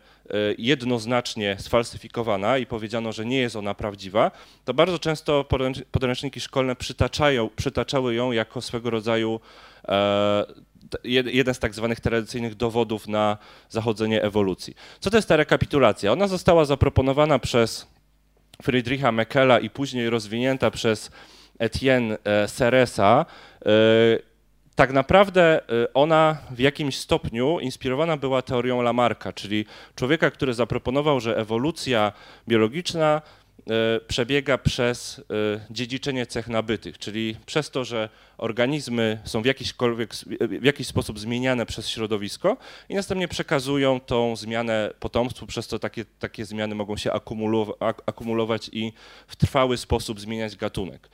jednoznacznie 0.57 1.55
sfalsyfikowana 1.59 2.57
i 2.57 2.65
powiedziano, 2.65 3.11
że 3.11 3.25
nie 3.25 3.39
jest 3.39 3.55
ona 3.55 3.73
prawdziwa, 3.73 4.31
to 4.65 4.73
bardzo 4.73 4.99
często 4.99 5.45
podręczniki 5.91 6.39
szkolne 6.39 6.75
przytaczają, 6.75 7.49
przytaczały 7.55 8.15
ją 8.15 8.31
jako 8.31 8.61
swego 8.61 8.89
rodzaju 8.89 9.39
jeden 11.03 11.53
z 11.53 11.59
tak 11.59 11.75
zwanych 11.75 11.99
tradycyjnych 11.99 12.55
dowodów 12.55 13.07
na 13.07 13.37
zachodzenie 13.69 14.23
ewolucji. 14.23 14.75
Co 14.99 15.09
to 15.09 15.17
jest 15.17 15.27
ta 15.27 15.37
rekapitulacja? 15.37 16.11
Ona 16.11 16.27
została 16.27 16.65
zaproponowana 16.65 17.39
przez 17.39 17.87
Friedricha 18.61 19.11
Meckela 19.11 19.59
i 19.59 19.69
później 19.69 20.09
rozwinięta 20.09 20.71
przez 20.71 21.11
Etienne 21.59 22.17
e, 22.23 22.47
Seresa. 22.47 23.25
E, 23.65 23.69
tak 24.75 24.93
naprawdę 24.93 25.61
e, 25.61 25.93
ona 25.93 26.37
w 26.51 26.59
jakimś 26.59 26.97
stopniu 26.97 27.59
inspirowana 27.59 28.17
była 28.17 28.41
teorią 28.41 28.81
Lamarcka, 28.81 29.33
czyli 29.33 29.65
człowieka, 29.95 30.31
który 30.31 30.53
zaproponował, 30.53 31.19
że 31.19 31.37
ewolucja 31.37 32.11
biologiczna 32.47 33.21
E, 33.21 33.38
przebiega 34.07 34.57
przez 34.57 35.19
e, 35.19 35.23
dziedziczenie 35.69 36.25
cech 36.25 36.47
nabytych, 36.47 36.97
czyli 36.97 37.35
przez 37.45 37.69
to, 37.69 37.85
że 37.85 38.09
organizmy 38.37 39.19
są 39.25 39.41
w, 39.41 39.45
w 40.59 40.63
jakiś 40.63 40.87
sposób 40.87 41.19
zmieniane 41.19 41.65
przez 41.65 41.89
środowisko 41.89 42.57
i 42.89 42.95
następnie 42.95 43.27
przekazują 43.27 43.99
tą 43.99 44.35
zmianę 44.35 44.93
potomstwu, 44.99 45.47
przez 45.47 45.67
to 45.67 45.79
takie, 45.79 46.05
takie 46.19 46.45
zmiany 46.45 46.75
mogą 46.75 46.97
się 46.97 47.11
akumulować 48.05 48.69
i 48.73 48.93
w 49.27 49.35
trwały 49.35 49.77
sposób 49.77 50.19
zmieniać 50.19 50.55
gatunek. 50.55 51.09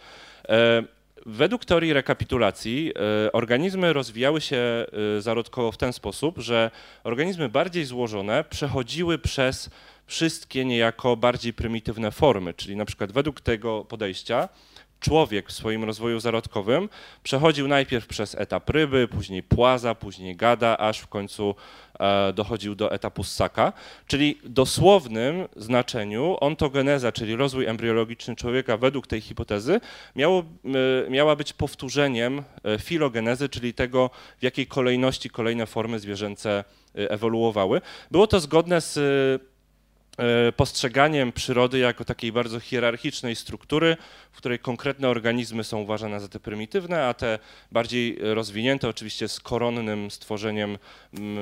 E, 1.25 1.29
według 1.29 1.65
teorii 1.65 1.93
rekapitulacji 1.93 2.93
organizmy 3.33 3.93
rozwijały 3.93 4.41
się 4.41 4.85
zarodkowo 5.19 5.71
w 5.71 5.77
ten 5.77 5.93
sposób, 5.93 6.37
że 6.37 6.71
organizmy 7.03 7.49
bardziej 7.49 7.85
złożone 7.85 8.43
przechodziły 8.49 9.17
przez 9.17 9.69
wszystkie 10.07 10.65
niejako 10.65 11.17
bardziej 11.17 11.53
prymitywne 11.53 12.11
formy, 12.11 12.53
czyli 12.53 12.75
na 12.75 12.85
przykład 12.85 13.11
według 13.11 13.41
tego 13.41 13.85
podejścia 13.85 14.49
człowiek 14.99 15.49
w 15.49 15.51
swoim 15.51 15.83
rozwoju 15.83 16.19
zarodkowym 16.19 16.89
przechodził 17.23 17.67
najpierw 17.67 18.07
przez 18.07 18.35
etap 18.35 18.69
ryby, 18.69 19.07
później 19.07 19.43
płaza, 19.43 19.95
później 19.95 20.35
gada, 20.35 20.77
aż 20.77 20.99
w 20.99 21.07
końcu 21.07 21.49
e, 21.49 21.84
dochodził 22.33 22.75
do 22.75 22.91
etapu 22.91 23.23
ssaka. 23.23 23.73
Czyli 24.07 24.39
dosłownym 24.43 25.47
znaczeniu 25.55 26.37
ontogeneza, 26.39 27.11
czyli 27.11 27.35
rozwój 27.35 27.65
embriologiczny 27.65 28.35
człowieka 28.35 28.77
według 28.77 29.07
tej 29.07 29.21
hipotezy 29.21 29.81
miało, 30.15 30.43
e, 31.05 31.09
miała 31.09 31.35
być 31.35 31.53
powtórzeniem 31.53 32.43
e, 32.63 32.79
filogenezy, 32.79 33.49
czyli 33.49 33.73
tego, 33.73 34.09
w 34.39 34.43
jakiej 34.43 34.67
kolejności 34.67 35.29
kolejne 35.29 35.65
formy 35.65 35.99
zwierzęce 35.99 36.63
e, 36.95 37.11
ewoluowały. 37.11 37.81
Było 38.11 38.27
to 38.27 38.39
zgodne 38.39 38.81
z 38.81 38.97
E, 38.97 39.54
postrzeganiem 40.55 41.31
przyrody 41.31 41.79
jako 41.79 42.05
takiej 42.05 42.31
bardzo 42.31 42.59
hierarchicznej 42.59 43.35
struktury, 43.35 43.97
w 44.31 44.37
której 44.37 44.59
konkretne 44.59 45.09
organizmy 45.09 45.63
są 45.63 45.79
uważane 45.79 46.19
za 46.19 46.27
te 46.27 46.39
prymitywne, 46.39 47.05
a 47.05 47.13
te 47.13 47.39
bardziej 47.71 48.17
rozwinięte 48.21 48.89
oczywiście 48.89 49.27
z 49.27 49.39
koronnym 49.39 50.11
stworzeniem, 50.11 50.77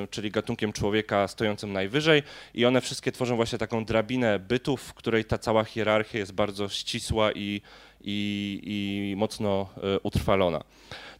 czyli 0.09 0.31
gatunkiem 0.31 0.73
człowieka 0.73 1.27
stojącym 1.27 1.73
najwyżej. 1.73 2.23
I 2.53 2.65
one 2.65 2.81
wszystkie 2.81 3.11
tworzą 3.11 3.35
właśnie 3.35 3.57
taką 3.57 3.85
drabinę 3.85 4.39
bytów, 4.39 4.81
w 4.81 4.93
której 4.93 5.25
ta 5.25 5.37
cała 5.37 5.63
hierarchia 5.63 6.19
jest 6.19 6.31
bardzo 6.31 6.69
ścisła 6.69 7.31
i, 7.31 7.61
i, 8.03 8.59
i 8.63 9.15
mocno 9.15 9.69
e, 9.77 9.99
utrwalona. 9.99 10.63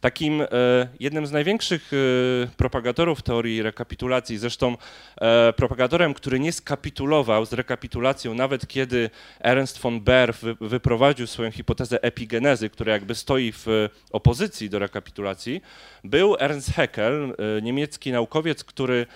Takim 0.00 0.40
e, 0.42 0.46
jednym 1.00 1.26
z 1.26 1.32
największych 1.32 1.90
e, 1.92 1.96
propagatorów 2.56 3.22
teorii 3.22 3.62
rekapitulacji, 3.62 4.38
zresztą 4.38 4.76
propagatorem, 5.56 6.14
który 6.14 6.40
nie 6.40 6.52
skapitulował 6.52 7.46
z 7.46 7.52
rekapitulacją, 7.52 8.34
nawet 8.34 8.66
kiedy 8.66 9.10
Ernst 9.40 9.78
von 9.78 10.00
Baer 10.00 10.34
wyprowadził 10.60 11.26
swoją 11.26 11.50
hipotezę 11.50 12.02
epigenezy, 12.02 12.70
która 12.70 12.92
jakby 12.92 13.14
stoi 13.14 13.52
w 13.52 13.88
opozycji 14.12 14.70
do 14.70 14.78
rekapitulacji, 14.78 15.60
był 16.04 16.36
Ernst 16.38 16.72
Haeckel, 16.72 17.34
niemiecki 17.62 18.12
naukowiec, 18.12 18.64
który 18.64 19.06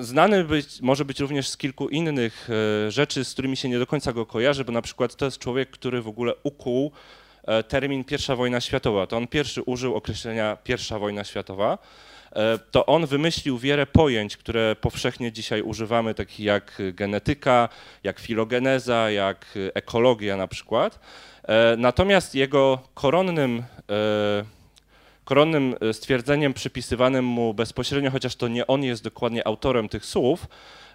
Znany 0.00 0.44
być, 0.44 0.80
może 0.80 1.04
być 1.04 1.20
również 1.20 1.48
z 1.48 1.56
kilku 1.56 1.88
innych 1.88 2.48
rzeczy, 2.88 3.24
z 3.24 3.32
którymi 3.32 3.56
się 3.56 3.68
nie 3.68 3.78
do 3.78 3.86
końca 3.86 4.12
go 4.12 4.26
kojarzy, 4.26 4.64
bo 4.64 4.72
na 4.72 4.82
przykład 4.82 5.16
to 5.16 5.24
jest 5.24 5.38
człowiek, 5.38 5.70
który 5.70 6.02
w 6.02 6.08
ogóle 6.08 6.34
ukuł 6.42 6.92
E, 7.46 7.62
termin 7.62 8.04
I 8.30 8.36
wojna 8.36 8.60
światowa. 8.60 9.06
To 9.06 9.16
on 9.16 9.26
pierwszy 9.26 9.62
użył 9.62 9.94
określenia 9.94 10.56
I 10.68 10.98
wojna 10.98 11.24
światowa. 11.24 11.78
E, 12.32 12.58
to 12.58 12.86
on 12.86 13.06
wymyślił 13.06 13.58
wiele 13.58 13.86
pojęć, 13.86 14.36
które 14.36 14.76
powszechnie 14.80 15.32
dzisiaj 15.32 15.62
używamy, 15.62 16.14
takich 16.14 16.40
jak 16.40 16.82
genetyka, 16.92 17.68
jak 18.04 18.20
filogeneza, 18.20 19.10
jak 19.10 19.46
ekologia 19.74 20.36
na 20.36 20.48
przykład. 20.48 21.00
E, 21.42 21.76
natomiast 21.76 22.34
jego 22.34 22.78
koronnym 22.94 23.62
koronnym 25.24 25.74
stwierdzeniem 25.92 26.54
przypisywanym 26.54 27.24
mu 27.24 27.54
bezpośrednio, 27.54 28.10
chociaż 28.10 28.36
to 28.36 28.48
nie 28.48 28.66
on 28.66 28.82
jest 28.82 29.04
dokładnie 29.04 29.46
autorem 29.46 29.88
tych 29.88 30.06
słów, 30.06 30.46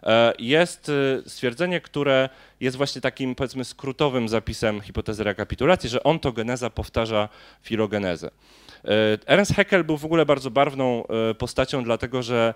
E, 0.03 0.33
jest 0.39 0.89
e, 0.89 1.29
stwierdzenie, 1.29 1.81
które 1.81 2.29
jest 2.59 2.77
właśnie 2.77 3.01
takim 3.01 3.35
powiedzmy 3.35 3.65
skrótowym 3.65 4.29
zapisem 4.29 4.81
hipotezy 4.81 5.23
rekapitulacji, 5.23 5.89
że 5.89 6.03
ontogeneza 6.03 6.69
powtarza 6.69 7.29
filogenezę. 7.61 8.27
E, 8.27 8.89
Ernst 9.25 9.55
Haeckel 9.55 9.83
był 9.83 9.97
w 9.97 10.05
ogóle 10.05 10.25
bardzo 10.25 10.51
barwną 10.51 11.03
postacią, 11.37 11.83
dlatego 11.83 12.23
że 12.23 12.53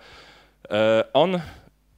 on 1.13 1.39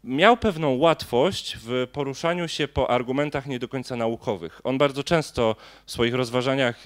miał 0.03 0.37
pewną 0.37 0.77
łatwość 0.77 1.57
w 1.63 1.87
poruszaniu 1.91 2.47
się 2.47 2.67
po 2.67 2.89
argumentach 2.89 3.45
nie 3.45 3.59
do 3.59 3.67
końca 3.67 3.95
naukowych. 3.95 4.61
On 4.63 4.77
bardzo 4.77 5.03
często 5.03 5.55
w 5.85 5.91
swoich 5.91 6.13
rozważaniach 6.13 6.83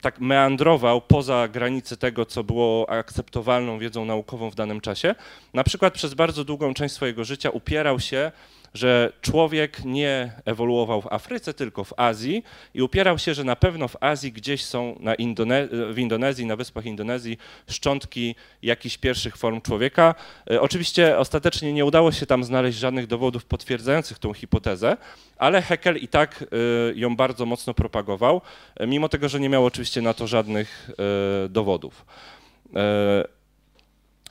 tak 0.00 0.20
meandrował 0.20 1.00
poza 1.00 1.48
granice 1.48 1.96
tego, 1.96 2.26
co 2.26 2.44
było 2.44 2.90
akceptowalną 2.90 3.78
wiedzą 3.78 4.04
naukową 4.04 4.50
w 4.50 4.54
danym 4.54 4.80
czasie. 4.80 5.14
Na 5.54 5.64
przykład 5.64 5.94
przez 5.94 6.14
bardzo 6.14 6.44
długą 6.44 6.74
część 6.74 6.94
swojego 6.94 7.24
życia 7.24 7.50
upierał 7.50 8.00
się 8.00 8.32
że 8.74 9.12
człowiek 9.20 9.84
nie 9.84 10.32
ewoluował 10.44 11.02
w 11.02 11.12
Afryce, 11.12 11.54
tylko 11.54 11.84
w 11.84 11.92
Azji 11.96 12.42
i 12.74 12.82
upierał 12.82 13.18
się, 13.18 13.34
że 13.34 13.44
na 13.44 13.56
pewno 13.56 13.88
w 13.88 13.96
Azji 14.00 14.32
gdzieś 14.32 14.64
są 14.64 14.98
Indone 15.18 15.68
w 15.92 15.98
Indonezji, 15.98 16.46
na 16.46 16.56
wyspach 16.56 16.86
Indonezji 16.86 17.38
szczątki 17.70 18.34
jakichś 18.62 18.98
pierwszych 18.98 19.36
form 19.36 19.60
człowieka. 19.60 20.14
E, 20.50 20.60
oczywiście 20.60 21.18
ostatecznie 21.18 21.72
nie 21.72 21.84
udało 21.84 22.12
się 22.12 22.26
tam 22.26 22.44
znaleźć 22.44 22.78
żadnych 22.78 23.06
dowodów 23.06 23.44
potwierdzających 23.44 24.18
tą 24.18 24.32
hipotezę, 24.32 24.96
ale 25.36 25.62
Haeckel 25.62 25.96
i 25.96 26.08
tak 26.08 26.42
e, 26.42 26.46
ją 26.94 27.16
bardzo 27.16 27.46
mocno 27.46 27.74
propagował, 27.74 28.40
e, 28.76 28.86
mimo 28.86 29.08
tego, 29.08 29.28
że 29.28 29.40
nie 29.40 29.48
miał 29.48 29.64
oczywiście 29.64 30.02
na 30.02 30.14
to 30.14 30.26
żadnych 30.26 30.90
dowodów. 31.48 32.04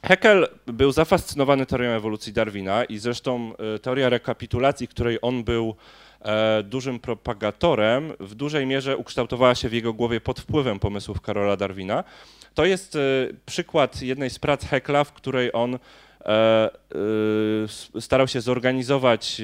Haeckel 0.04 0.48
był 0.66 0.92
zafascynowany 0.92 1.66
teorią 1.66 1.90
ewolucji 1.90 2.34
Darwina 2.34 2.84
i 2.84 2.98
zresztą 2.98 3.54
e, 3.76 3.80
teoria 3.80 4.10
rekapitulacji, 4.10 4.88
której 4.88 5.20
on 5.22 5.44
był 5.44 5.76
e, 6.22 6.64
dużym 6.64 7.00
propagatorem, 7.00 8.14
w 8.20 8.36
dużej 8.36 8.66
mierze 8.66 8.98
ukształtowała 8.98 9.56
się 9.56 9.70
w 9.70 9.74
jego 9.74 9.94
głowie 9.94 10.22
pod 10.22 10.40
wpływem 10.40 10.80
pomysłów 10.80 11.22
Karola 11.22 11.58
Darwina. 11.58 12.04
To 12.54 12.66
jest 12.66 12.96
e, 12.96 13.00
przykład 13.46 14.02
jednej 14.02 14.30
z 14.30 14.40
prac 14.40 14.66
Haeckla, 14.66 15.04
w 15.04 15.14
której 15.14 15.50
on 15.54 15.80
starał 18.00 18.28
się 18.28 18.42
zorganizować 18.42 19.42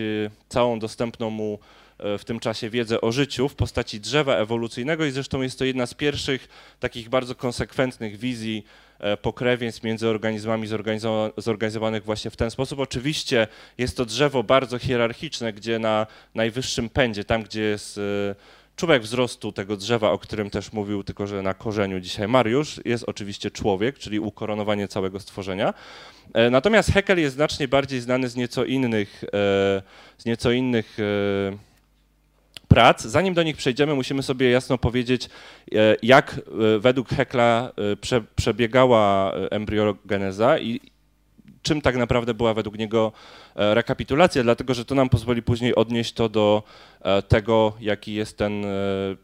całą 0.50 0.80
dostępną 0.80 1.30
mu 1.30 1.60
w 2.00 2.22
tym 2.26 2.40
czasie 2.40 2.70
wiedzę 2.70 3.02
o 3.02 3.12
życiu 3.12 3.50
w 3.50 3.56
postaci 3.56 4.00
drzewa 4.00 4.36
ewolucyjnego 4.36 5.06
i 5.06 5.12
zresztą 5.12 5.42
jest 5.42 5.60
to 5.60 5.66
jedna 5.66 5.86
z 5.86 5.94
pierwszych 5.94 6.48
takich 6.80 7.10
bardzo 7.10 7.36
konsekwentnych 7.36 8.18
wizji 8.18 8.66
pokrewieństw 9.22 9.84
między 9.84 10.08
organizmami 10.08 10.68
zorganizowanych 11.38 12.04
właśnie 12.04 12.32
w 12.32 12.36
ten 12.36 12.52
sposób. 12.52 12.80
Oczywiście 12.80 13.48
jest 13.78 13.98
to 13.98 14.06
drzewo 14.06 14.44
bardzo 14.44 14.80
hierarchiczne, 14.80 15.54
gdzie 15.54 15.80
na 15.80 16.08
najwyższym 16.36 16.90
pędzie, 16.90 17.24
tam 17.24 17.44
gdzie 17.44 17.62
jest 17.62 17.98
e, 17.98 18.36
czubek 18.76 19.02
wzrostu 19.02 19.52
tego 19.52 19.78
drzewa, 19.78 20.12
o 20.12 20.20
którym 20.20 20.50
też 20.50 20.74
mówił, 20.74 21.04
tylko 21.04 21.28
że 21.28 21.42
na 21.42 21.54
korzeniu 21.54 22.00
dzisiaj 22.00 22.28
Mariusz, 22.28 22.82
jest 22.86 23.04
oczywiście 23.08 23.52
człowiek, 23.52 24.00
czyli 24.00 24.20
ukoronowanie 24.20 24.88
całego 24.88 25.20
stworzenia. 25.20 25.74
E, 26.34 26.50
natomiast 26.50 26.92
Haeckel 26.92 27.20
jest 27.20 27.36
znacznie 27.36 27.68
bardziej 27.68 28.02
znany 28.02 28.30
z 28.30 28.36
nieco 28.36 28.66
innych, 28.66 29.24
z 30.18 30.26
nieco 30.26 30.52
innych 30.52 30.98
prac. 32.74 33.02
Zanim 33.02 33.34
do 33.34 33.44
nich 33.44 33.58
przejdziemy, 33.58 33.96
musimy 33.96 34.24
sobie 34.24 34.50
jasno 34.50 34.78
powiedzieć, 34.78 35.30
e, 35.76 35.96
jak 36.04 36.34
e, 36.34 36.80
według 36.80 37.10
Hekla 37.10 37.72
e, 37.92 37.96
prze, 37.96 38.22
przebiegała 38.36 39.32
embriogeneza 39.52 40.60
i 40.60 40.93
czym 41.64 41.82
tak 41.82 41.96
naprawdę 41.96 42.34
była 42.34 42.54
według 42.54 42.78
niego 42.78 43.12
e, 43.56 43.74
rekapitulacja, 43.74 44.44
dlatego 44.44 44.74
że 44.74 44.86
to 44.86 44.96
nam 44.96 45.10
pozwoli 45.10 45.42
później 45.42 45.76
odnieść 45.76 46.14
to 46.14 46.30
do 46.30 46.64
e, 47.02 47.22
tego, 47.22 47.74
jaki 47.80 48.14
jest 48.14 48.38
ten, 48.38 48.66
e, 48.66 48.70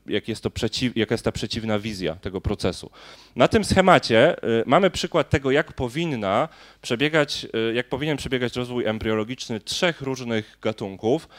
jaki 0.07 0.31
jest 0.31 0.43
to 0.43 0.49
przeciw, 0.49 0.97
jaka 0.97 1.13
jest 1.13 1.25
ta 1.25 1.31
przeciwna 1.31 1.79
wizja 1.79 2.15
tego 2.15 2.41
procesu. 2.41 2.91
Na 3.35 3.47
tym 3.47 3.65
schemacie 3.65 4.35
mamy 4.65 4.89
przykład 4.89 5.29
tego, 5.29 5.51
jak 5.51 5.73
powinna 5.73 6.49
przebiegać, 6.81 7.47
jak 7.73 7.89
powinien 7.89 8.17
przebiegać 8.17 8.55
rozwój 8.55 8.85
embriologiczny 8.85 9.59
trzech 9.59 10.01
różnych 10.01 10.57
gatunków. 10.61 11.29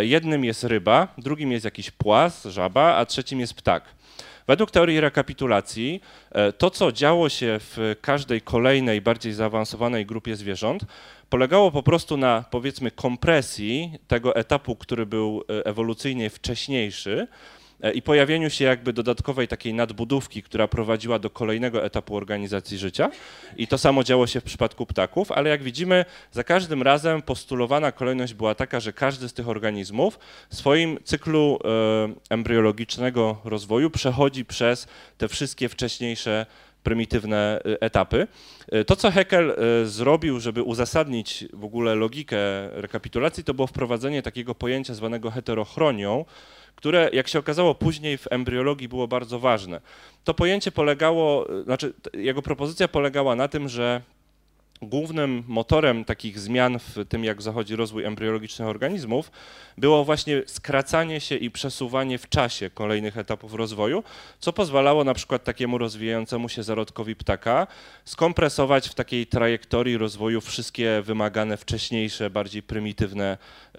Jednym 0.00 0.44
jest 0.44 0.64
ryba, 0.64 1.08
drugim 1.18 1.52
jest 1.52 1.64
jakiś 1.64 1.90
płas, 1.90 2.44
żaba, 2.44 2.94
a 2.94 3.06
trzecim 3.06 3.40
jest 3.40 3.54
ptak. 3.54 3.97
Według 4.48 4.70
teorii 4.70 5.00
rekapitulacji, 5.00 6.00
e, 6.30 6.52
to 6.52 6.70
co 6.70 6.92
działo 6.92 7.28
się 7.28 7.56
w 7.60 7.96
każdej 8.00 8.40
kolejnej, 8.40 9.00
bardziej 9.00 9.32
zaawansowanej 9.32 10.06
grupie 10.06 10.36
zwierząt, 10.36 10.84
polegało 11.30 11.70
po 11.70 11.82
prostu 11.82 12.16
na 12.16 12.44
powiedzmy 12.50 12.90
kompresji 12.90 13.92
tego 14.06 14.36
etapu, 14.36 14.76
który 14.76 15.06
był 15.06 15.44
e, 15.50 15.66
ewolucyjnie 15.66 16.30
wcześniejszy, 16.30 17.26
i 17.94 18.02
pojawieniu 18.02 18.50
się 18.50 18.64
jakby 18.64 18.92
dodatkowej 18.92 19.48
takiej 19.48 19.74
nadbudówki, 19.74 20.42
która 20.42 20.68
prowadziła 20.68 21.18
do 21.18 21.30
kolejnego 21.30 21.84
etapu 21.84 22.16
organizacji 22.16 22.78
życia. 22.78 23.10
I 23.56 23.66
to 23.66 23.78
samo 23.78 24.04
działo 24.04 24.26
się 24.26 24.40
w 24.40 24.44
przypadku 24.44 24.86
ptaków, 24.86 25.32
ale 25.32 25.50
jak 25.50 25.62
widzimy, 25.62 26.04
za 26.32 26.44
każdym 26.44 26.82
razem 26.82 27.22
postulowana 27.22 27.92
kolejność 27.92 28.34
była 28.34 28.54
taka, 28.54 28.80
że 28.80 28.92
każdy 28.92 29.28
z 29.28 29.32
tych 29.32 29.48
organizmów 29.48 30.18
w 30.50 30.54
swoim 30.54 30.98
cyklu 31.04 31.58
e, 31.64 32.34
embriologicznego 32.34 33.40
rozwoju 33.44 33.90
przechodzi 33.90 34.44
przez 34.44 34.88
te 35.18 35.28
wszystkie 35.28 35.68
wcześniejsze 35.68 36.46
prymitywne 36.82 37.60
e, 37.64 37.82
etapy. 37.82 38.26
To, 38.86 38.96
co 38.96 39.10
Haeckel 39.10 39.56
zrobił, 39.84 40.40
żeby 40.40 40.62
uzasadnić 40.62 41.44
w 41.52 41.64
ogóle 41.64 41.94
logikę 41.94 42.36
rekapitulacji, 42.72 43.44
to 43.44 43.54
było 43.54 43.66
wprowadzenie 43.66 44.22
takiego 44.22 44.54
pojęcia 44.54 44.94
zwanego 44.94 45.30
heterochronią, 45.30 46.24
które, 46.78 47.10
jak 47.12 47.28
się 47.28 47.38
okazało 47.38 47.74
później 47.74 48.18
w 48.18 48.26
embriologii 48.30 48.88
było 48.88 49.08
bardzo 49.08 49.38
ważne. 49.38 49.80
To 50.24 50.34
pojęcie 50.34 50.72
polegało, 50.72 51.46
znaczy 51.64 51.94
jego 52.12 52.42
propozycja 52.42 52.88
polegała 52.88 53.36
na 53.36 53.48
tym, 53.48 53.68
że 53.68 54.02
głównym 54.82 55.44
motorem 55.46 56.04
takich 56.04 56.38
zmian 56.38 56.78
w 56.78 57.08
tym, 57.08 57.24
jak 57.24 57.42
zachodzi 57.42 57.76
rozwój 57.76 58.04
embriologicznych 58.04 58.68
organizmów, 58.68 59.30
było 59.78 60.04
właśnie 60.04 60.42
skracanie 60.46 61.20
się 61.20 61.34
i 61.34 61.50
przesuwanie 61.50 62.18
w 62.18 62.28
czasie 62.28 62.70
kolejnych 62.70 63.18
etapów 63.18 63.54
rozwoju, 63.54 64.04
co 64.38 64.52
pozwalało 64.52 65.04
na 65.04 65.14
przykład 65.14 65.44
takiemu 65.44 65.78
rozwijającemu 65.78 66.48
się 66.48 66.62
zarodkowi 66.62 67.16
ptaka 67.16 67.66
skompresować 68.04 68.88
w 68.88 68.94
takiej 68.94 69.26
trajektorii 69.26 69.96
rozwoju 69.96 70.40
wszystkie 70.40 71.02
wymagane 71.04 71.56
wcześniejsze, 71.56 72.30
bardziej 72.30 72.62
prymitywne 72.62 73.38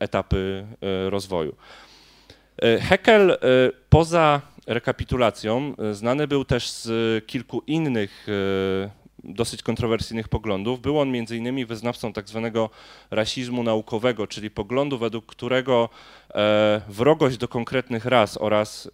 etapy 0.00 0.66
e, 0.82 1.10
rozwoju. 1.10 1.56
E, 2.62 2.80
Heckel 2.80 3.30
e, 3.30 3.36
poza 3.88 4.40
rekapitulacją 4.66 5.74
e, 5.78 5.94
znany 5.94 6.28
był 6.28 6.44
też 6.44 6.70
z 6.70 7.26
kilku 7.26 7.62
innych 7.66 8.26
dosyć 9.24 9.62
kontrowersyjnych 9.62 10.28
poglądów. 10.28 10.80
Był 10.80 11.00
on 11.00 11.10
między 11.10 11.36
innymi 11.36 11.66
wyznawcą 11.66 12.12
tak 12.12 12.28
zwanego 12.28 12.70
rasizmu 13.10 13.62
naukowego, 13.62 14.26
czyli 14.26 14.50
poglądu, 14.50 14.98
według 14.98 15.26
którego 15.26 15.88
wrogość 16.88 17.36
do 17.36 17.48
konkretnych 17.48 18.04
ras 18.04 18.38
oraz 18.40 18.90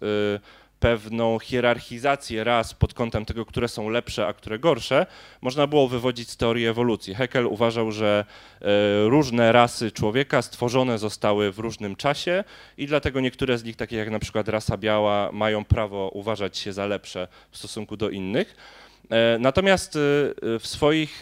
pewną 0.79 1.39
hierarchizację 1.39 2.43
ras 2.43 2.73
pod 2.73 2.93
kątem 2.93 3.25
tego, 3.25 3.45
które 3.45 3.67
są 3.67 3.89
lepsze, 3.89 4.27
a 4.27 4.33
które 4.33 4.59
gorsze, 4.59 5.05
można 5.41 5.67
było 5.67 5.87
wywodzić 5.87 6.29
z 6.29 6.37
teorii 6.37 6.67
ewolucji. 6.67 7.15
Haeckel 7.15 7.45
uważał, 7.45 7.91
że 7.91 8.25
e, 8.61 8.65
różne 9.09 9.51
rasy 9.51 9.91
człowieka 9.91 10.41
stworzone 10.41 10.97
zostały 10.97 11.51
w 11.51 11.59
różnym 11.59 11.95
czasie 11.95 12.43
i 12.77 12.87
dlatego 12.87 13.19
niektóre 13.19 13.57
z 13.57 13.63
nich, 13.63 13.75
takie 13.75 13.97
jak 13.97 14.09
na 14.09 14.19
przykład 14.19 14.47
rasa 14.47 14.77
biała, 14.77 15.31
mają 15.31 15.65
prawo 15.65 16.09
uważać 16.13 16.57
się 16.57 16.73
za 16.73 16.85
lepsze 16.85 17.27
w 17.51 17.57
stosunku 17.57 17.97
do 17.97 18.09
innych. 18.09 18.55
E, 19.09 19.37
natomiast 19.39 19.95
e, 19.95 19.99
w 20.59 20.67
swoich 20.67 21.21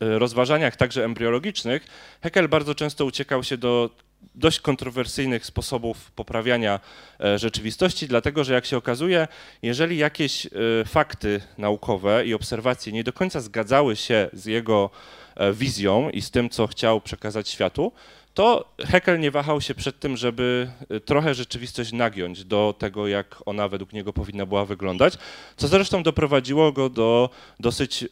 rozważaniach, 0.00 0.76
także 0.76 1.04
embriologicznych, 1.04 1.86
Haeckel 2.22 2.48
bardzo 2.48 2.74
często 2.74 3.04
uciekał 3.04 3.44
się 3.44 3.56
do 3.56 3.90
dość 4.34 4.60
kontrowersyjnych 4.60 5.46
sposobów 5.46 6.10
poprawiania 6.10 6.80
e, 7.20 7.38
rzeczywistości, 7.38 8.08
dlatego 8.08 8.44
że 8.44 8.54
jak 8.54 8.66
się 8.66 8.76
okazuje, 8.76 9.28
jeżeli 9.62 9.96
jakieś 9.98 10.46
e, 10.46 10.50
fakty 10.86 11.40
naukowe 11.58 12.26
i 12.26 12.34
obserwacje 12.34 12.92
nie 12.92 13.04
do 13.04 13.12
końca 13.12 13.40
zgadzały 13.40 13.96
się 13.96 14.30
z 14.32 14.46
jego 14.46 14.90
e, 15.36 15.52
wizją 15.52 16.10
i 16.10 16.22
z 16.22 16.30
tym, 16.30 16.50
co 16.50 16.66
chciał 16.66 17.00
przekazać 17.00 17.48
światu, 17.48 17.92
to 18.34 18.74
Heckel 18.80 19.20
nie 19.20 19.30
wahał 19.30 19.60
się 19.60 19.74
przed 19.74 20.00
tym, 20.00 20.16
żeby 20.16 20.70
trochę 21.04 21.34
rzeczywistość 21.34 21.92
nagiąć 21.92 22.44
do 22.44 22.74
tego, 22.78 23.08
jak 23.08 23.42
ona 23.46 23.68
według 23.68 23.92
niego 23.92 24.12
powinna 24.12 24.46
była 24.46 24.64
wyglądać, 24.64 25.14
co 25.56 25.68
zresztą 25.68 26.02
doprowadziło 26.02 26.72
go 26.72 26.88
do 26.88 27.30
dosyć 27.60 28.04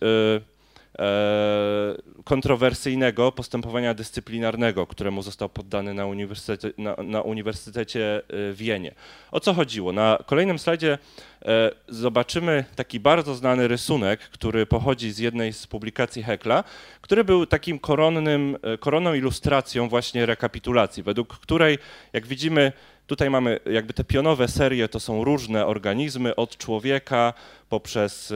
kontrowersyjnego 2.24 3.32
postępowania 3.32 3.94
dyscyplinarnego, 3.94 4.86
któremu 4.86 5.22
został 5.22 5.48
poddany 5.48 5.94
na 5.94 6.06
Uniwersytecie, 6.06 6.72
na, 6.78 6.96
na 7.02 7.22
Uniwersytecie 7.22 8.16
e, 8.16 8.22
w 8.28 8.56
Wienie. 8.56 8.94
O 9.30 9.40
co 9.40 9.54
chodziło? 9.54 9.92
Na 9.92 10.18
kolejnym 10.26 10.58
slajdzie 10.58 10.98
e, 11.42 11.70
zobaczymy 11.88 12.64
taki 12.76 13.00
bardzo 13.00 13.34
znany 13.34 13.68
rysunek, 13.68 14.20
który 14.20 14.66
pochodzi 14.66 15.12
z 15.12 15.18
jednej 15.18 15.52
z 15.52 15.66
publikacji 15.66 16.22
Hekla, 16.22 16.64
który 17.00 17.24
był 17.24 17.46
takim 17.46 17.78
koronnym, 17.78 18.56
koronną 18.80 19.14
ilustracją 19.14 19.88
właśnie 19.88 20.26
rekapitulacji, 20.26 21.02
według 21.02 21.38
której, 21.38 21.78
jak 22.12 22.26
widzimy, 22.26 22.72
Tutaj 23.06 23.30
mamy 23.30 23.60
jakby 23.70 23.92
te 23.92 24.04
pionowe 24.04 24.48
serie, 24.48 24.88
to 24.88 25.00
są 25.00 25.24
różne 25.24 25.66
organizmy, 25.66 26.36
od 26.36 26.56
człowieka 26.56 27.32
poprzez 27.68 28.32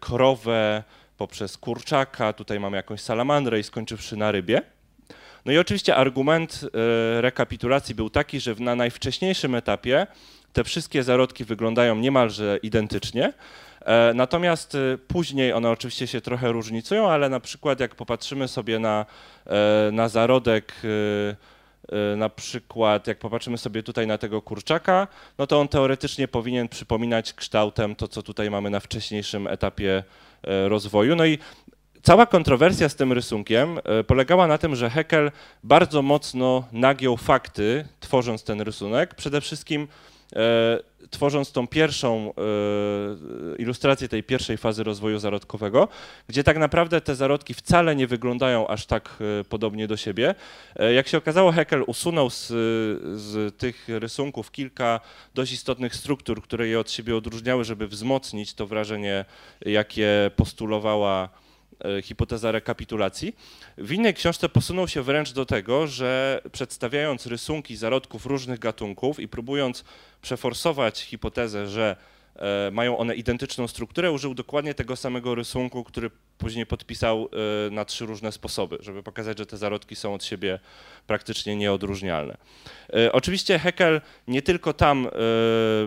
krowę, 0.00 0.82
poprzez 1.18 1.58
kurczaka, 1.58 2.32
tutaj 2.32 2.60
mamy 2.60 2.76
jakąś 2.76 3.00
salamandrę 3.00 3.58
i 3.58 3.62
skończywszy 3.62 4.16
na 4.16 4.32
rybie. 4.32 4.62
No 5.44 5.52
i 5.52 5.58
oczywiście 5.58 5.96
argument 5.96 6.60
e, 6.64 7.20
rekapitulacji 7.20 7.94
był 7.94 8.10
taki, 8.10 8.40
że 8.40 8.54
na 8.58 8.74
najwcześniejszym 8.74 9.54
etapie 9.54 10.06
te 10.52 10.64
wszystkie 10.64 11.02
zarodki 11.02 11.44
wyglądają 11.44 11.96
niemalże 11.96 12.58
identycznie. 12.62 13.32
E, 13.80 14.12
natomiast 14.14 14.74
e, 14.74 14.98
później 15.08 15.52
one 15.52 15.70
oczywiście 15.70 16.06
się 16.06 16.20
trochę 16.20 16.52
różnicują, 16.52 17.10
ale 17.10 17.28
na 17.28 17.40
przykład 17.40 17.80
jak 17.80 17.94
popatrzymy 17.94 18.48
sobie 18.48 18.78
na, 18.78 19.06
na 19.92 20.08
zarodek, 20.08 20.72
na 22.16 22.28
przykład 22.28 23.06
jak 23.06 23.18
popatrzymy 23.18 23.58
sobie 23.58 23.82
tutaj 23.82 24.06
na 24.06 24.18
tego 24.18 24.42
kurczaka, 24.42 25.08
no 25.38 25.46
to 25.46 25.60
on 25.60 25.68
teoretycznie 25.68 26.28
powinien 26.28 26.68
przypominać 26.68 27.32
kształtem 27.32 27.96
to, 27.96 28.08
co 28.08 28.22
tutaj 28.22 28.50
mamy 28.50 28.70
na 28.70 28.80
wcześniejszym 28.80 29.46
etapie 29.46 30.02
rozwoju. 30.42 31.16
No 31.16 31.26
i 31.26 31.38
cała 32.02 32.26
kontrowersja 32.26 32.88
z 32.88 32.96
tym 32.96 33.12
rysunkiem 33.12 33.78
polegała 34.06 34.46
na 34.46 34.58
tym, 34.58 34.76
że 34.76 34.90
Heckel 34.90 35.30
bardzo 35.62 36.02
mocno 36.02 36.64
nagiął 36.72 37.16
fakty, 37.16 37.84
tworząc 38.00 38.44
ten 38.44 38.60
rysunek. 38.60 39.14
Przede 39.14 39.40
wszystkim 39.40 39.88
tworząc 41.10 41.52
tą 41.52 41.66
pierwszą 41.66 42.32
e, 42.32 43.56
ilustrację 43.56 44.08
tej 44.08 44.22
pierwszej 44.22 44.56
fazy 44.56 44.84
rozwoju 44.84 45.18
zarodkowego, 45.18 45.88
gdzie 46.28 46.44
tak 46.44 46.58
naprawdę 46.58 47.00
te 47.00 47.14
zarodki 47.14 47.54
wcale 47.54 47.96
nie 47.96 48.06
wyglądają 48.06 48.68
aż 48.68 48.86
tak 48.86 49.18
e, 49.40 49.44
podobnie 49.44 49.88
do 49.88 49.96
siebie. 49.96 50.34
Jak 50.94 51.08
się 51.08 51.18
okazało, 51.18 51.52
Heckel 51.52 51.84
usunął 51.86 52.30
z, 52.30 52.46
z 53.20 53.56
tych 53.56 53.86
rysunków 53.88 54.50
kilka 54.50 55.00
dość 55.34 55.52
istotnych 55.52 55.94
struktur, 55.94 56.42
które 56.42 56.68
je 56.68 56.80
od 56.80 56.90
siebie 56.90 57.16
odróżniały, 57.16 57.64
żeby 57.64 57.88
wzmocnić 57.88 58.54
to 58.54 58.66
wrażenie, 58.66 59.24
jakie 59.60 60.30
postulowała 60.36 61.28
E, 61.28 61.45
hipoteza 62.02 62.52
rekapitulacji. 62.52 63.36
W 63.78 63.92
innej 63.92 64.14
książce 64.14 64.48
posunął 64.48 64.88
się 64.88 65.02
wręcz 65.02 65.32
do 65.32 65.46
tego, 65.46 65.86
że 65.86 66.40
przedstawiając 66.52 67.26
rysunki 67.26 67.76
zarodków 67.76 68.26
różnych 68.26 68.58
gatunków 68.58 69.20
i 69.20 69.28
próbując 69.28 69.84
przeforsować 70.22 71.00
hipotezę, 71.00 71.68
że 71.68 71.96
E, 71.96 72.15
mają 72.72 72.98
one 72.98 73.14
identyczną 73.14 73.68
strukturę, 73.68 74.12
użył 74.12 74.34
dokładnie 74.34 74.74
tego 74.74 74.96
samego 74.96 75.34
rysunku, 75.34 75.84
który 75.84 76.10
później 76.38 76.66
podpisał 76.66 77.28
e, 77.66 77.70
na 77.70 77.84
trzy 77.84 78.06
różne 78.06 78.32
sposoby, 78.32 78.78
żeby 78.80 79.02
pokazać, 79.02 79.38
że 79.38 79.46
te 79.46 79.56
zarodki 79.56 79.96
są 79.96 80.14
od 80.14 80.24
siebie 80.24 80.58
praktycznie 81.06 81.56
nieodróżnialne. 81.56 82.36
E, 82.92 83.12
oczywiście 83.12 83.58
Heckel 83.58 84.00
nie 84.28 84.42
tylko 84.42 84.72
tam 84.72 85.08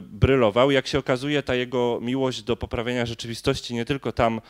brylował, 0.02 0.72
jak 0.72 0.88
się 0.88 1.00
okazuje, 1.00 1.44
ta 1.44 1.56
jego 1.56 2.00
miłość 2.02 2.44
do 2.44 2.56
poprawienia 2.56 3.06
rzeczywistości 3.06 3.74
nie 3.74 3.86
tylko 3.86 4.12
tam 4.12 4.42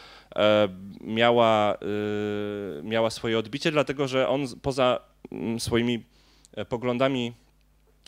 miała, 1.01 1.77
miała 2.83 3.09
swoje 3.09 3.39
odbicie, 3.39 3.71
dlatego 3.71 4.07
że 4.07 4.27
on 4.29 4.45
poza 4.61 4.99
mm, 5.31 5.59
swoimi 5.59 6.03
poglądami 6.69 7.33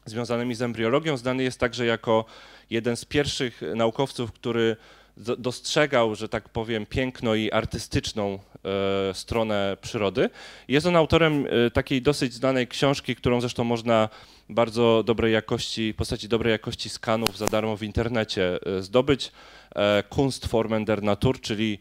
związanymi 0.06 0.56
z 0.56 0.62
embriologią 0.62 1.18
znany 1.18 1.44
jest 1.44 1.60
także 1.60 1.86
jako 1.86 2.26
jeden 2.72 2.96
z 2.96 3.06
pierwszych 3.06 3.62
naukowców, 3.76 4.32
który 4.32 4.76
dostrzegał, 5.18 6.16
że 6.16 6.30
tak 6.30 6.50
powiem, 6.50 6.86
piękno 6.86 7.36
i 7.36 7.52
artystyczną 7.52 8.40
e, 9.10 9.14
stronę 9.14 9.78
przyrody. 9.82 10.30
Jest 10.68 10.88
on 10.88 10.96
autorem 10.96 11.46
e, 11.46 11.72
takiej 11.72 12.02
dosyć 12.02 12.34
znanej 12.34 12.68
książki, 12.68 13.16
którą 13.16 13.42
zresztą 13.42 13.64
można 13.64 14.10
bardzo 14.50 15.04
dobrej 15.04 15.34
jakości, 15.34 15.94
w 15.94 15.96
postaci 15.96 16.30
dobrej 16.30 16.52
jakości 16.52 16.90
skanów 16.90 17.38
za 17.38 17.48
darmo 17.48 17.78
w 17.78 17.84
internecie 17.84 18.60
e, 18.66 18.82
zdobyć. 18.84 19.32
Kunstformen 20.10 20.86
der 20.86 21.04
Natur, 21.04 21.42
czyli 21.42 21.80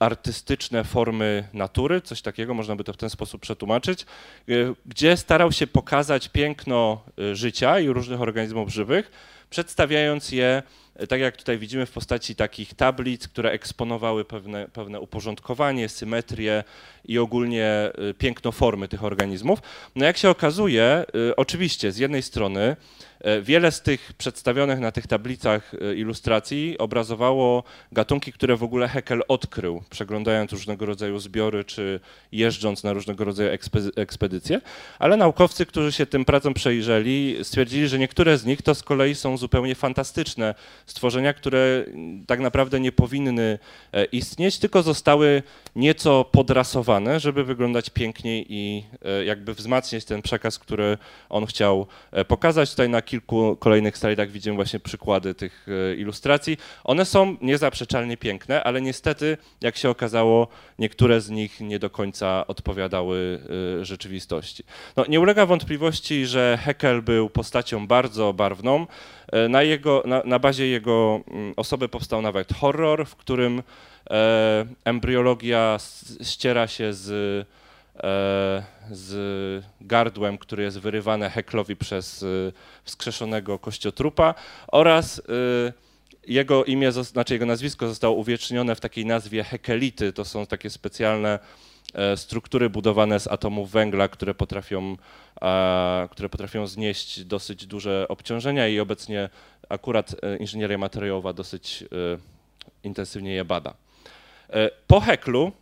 artystyczne 0.00 0.84
formy 0.84 1.48
natury, 1.52 2.00
coś 2.00 2.22
takiego, 2.22 2.54
można 2.54 2.76
by 2.76 2.84
to 2.84 2.92
w 2.92 2.96
ten 2.96 3.10
sposób 3.10 3.42
przetłumaczyć, 3.42 4.06
gdzie 4.86 5.16
starał 5.16 5.52
się 5.52 5.66
pokazać 5.66 6.28
piękno 6.28 7.04
życia 7.32 7.80
i 7.80 7.88
różnych 7.88 8.20
organizmów 8.20 8.68
żywych, 8.68 9.10
przedstawiając 9.50 10.32
je, 10.32 10.62
e, 10.96 11.06
tak 11.06 11.20
jak 11.20 11.36
tutaj 11.36 11.58
widzimy, 11.58 11.86
w 11.86 11.90
postaci 11.90 12.34
takich 12.36 12.74
tablic, 12.74 13.28
które 13.28 13.50
eksponowały 13.50 14.24
pewne, 14.24 14.68
pewne 14.72 15.00
uporządkowanie, 15.00 15.88
symetrię 15.88 16.64
i 17.04 17.18
ogólnie 17.18 17.66
e, 17.66 18.14
piękno 18.14 18.52
formy 18.52 18.88
tych 18.88 19.04
organizmów. 19.04 19.58
No 19.96 20.06
jak 20.06 20.16
się 20.16 20.30
okazuje, 20.30 20.84
e, 20.84 21.06
oczywiście 21.36 21.92
z 21.92 21.98
jednej 21.98 22.22
strony 22.22 22.76
wiele 23.42 23.72
z 23.72 23.82
tych 23.82 24.12
przedstawionych 24.12 24.80
na 24.80 24.92
tych 24.92 25.06
tablicach 25.06 25.72
e, 25.74 25.94
ilustracji 25.94 26.78
obrazowało 26.78 27.64
gatunki, 27.92 28.32
które 28.32 28.56
w 28.56 28.62
ogóle 28.62 28.88
Heckel 28.88 29.22
odkrył, 29.28 29.82
przeglądając 29.90 30.52
różnego 30.52 30.86
rodzaju 30.86 31.18
zbiory 31.18 31.64
czy 31.64 32.00
jeżdżąc 32.32 32.84
na 32.84 32.92
różnego 32.92 33.24
rodzaju 33.24 33.50
ekspedycje, 33.96 34.60
ale 34.98 35.16
naukowcy, 35.16 35.66
którzy 35.66 35.92
się 35.92 36.06
tym 36.06 36.24
pracą 36.24 36.54
przejrzeli, 36.54 37.36
stwierdzili, 37.42 37.88
że 37.88 37.98
niektóre 37.98 38.38
z 38.38 38.44
nich 38.44 38.62
to 38.62 38.74
z 38.74 38.82
kolei 38.82 39.14
są 39.14 39.36
zupełnie 39.36 39.74
fantastyczne 39.74 40.54
stworzenia, 40.86 41.32
które 41.32 41.84
tak 42.26 42.40
naprawdę 42.40 42.80
nie 42.80 42.92
powinny 42.92 43.58
e, 43.92 44.04
istnieć, 44.04 44.58
tylko 44.58 44.82
zostały 44.82 45.42
nieco 45.76 46.24
podrasowane, 46.24 47.20
żeby 47.20 47.44
wyglądać 47.44 47.90
piękniej 47.90 48.46
i 48.48 48.84
jakby 49.26 49.54
wzmacniać 49.54 50.04
ten 50.04 50.22
przekaz, 50.22 50.58
który 50.58 50.98
on 51.28 51.46
chciał 51.46 51.86
pokazać. 52.28 52.70
Tutaj 52.70 52.88
na 52.88 53.02
kilku 53.10 53.56
kolejnych 53.56 53.98
slajdach 53.98 54.30
widzimy 54.30 54.56
właśnie 54.56 54.80
przykłady 54.80 55.34
tych 55.34 55.66
e, 55.68 55.94
ilustracji. 55.94 56.56
One 56.84 57.04
są 57.04 57.36
niezaprzeczalnie 57.42 58.16
piękne, 58.16 58.64
ale 58.64 58.80
niestety, 58.80 59.36
jak 59.60 59.76
się 59.76 59.90
okazało, 59.90 60.48
niektóre 60.78 61.20
z 61.20 61.30
nich 61.30 61.60
nie 61.60 61.78
do 61.78 61.90
końca 61.90 62.46
odpowiadały 62.46 63.40
e, 63.80 63.84
rzeczywistości. 63.84 64.64
No, 64.96 65.04
nie 65.08 65.20
ulega 65.20 65.46
wątpliwości, 65.46 66.26
że 66.26 66.58
Heckel 66.62 67.02
był 67.02 67.30
postacią 67.30 67.86
bardzo 67.86 68.32
barwną. 68.32 68.86
E, 69.32 69.48
na, 69.48 69.62
jego, 69.62 70.02
na, 70.06 70.22
na 70.24 70.38
bazie 70.38 70.66
jego 70.66 71.20
mm, 71.28 71.54
osoby 71.56 71.88
powstał 71.88 72.22
nawet 72.22 72.54
horror, 72.54 73.06
w 73.06 73.16
którym 73.16 73.62
e, 74.10 74.66
embriologia 74.84 75.78
ściera 76.22 76.66
się 76.66 76.92
z 76.92 77.46
z 78.90 79.64
gardłem, 79.80 80.38
który 80.38 80.62
jest 80.62 80.78
wyrywane 80.78 81.30
Heklowi 81.30 81.76
przez 81.76 82.22
e, 82.22 82.26
wskrzeszonego 82.84 83.58
kościotrupa 83.58 84.34
oraz 84.68 85.18
e, 85.18 85.22
jego 86.26 86.64
imię, 86.64 86.92
znaczy 86.92 87.34
jego 87.34 87.46
nazwisko 87.46 87.88
zostało 87.88 88.16
uwiecznione 88.16 88.74
w 88.74 88.80
takiej 88.80 89.06
nazwie 89.06 89.44
hekelity. 89.44 90.12
To 90.12 90.24
są 90.24 90.46
takie 90.46 90.70
specjalne 90.70 91.38
struktury 92.16 92.70
budowane 92.70 93.20
z 93.20 93.26
atomów 93.26 93.70
węgla, 93.70 94.08
które 94.08 94.34
potrafią, 94.34 94.96
które 96.10 96.28
potrafią 96.28 96.66
znieść 96.66 97.24
dosyć 97.24 97.66
duże 97.66 98.06
obciążenia 98.08 98.68
i 98.68 98.80
obecnie 98.80 99.28
akurat 99.68 100.16
inżynieria 100.40 100.78
materiałowa 100.78 101.32
dosyć 101.32 101.84
intensywnie 102.84 103.34
je 103.34 103.44
bada. 103.44 103.74
Po 104.86 105.00
Heklu 105.00 105.52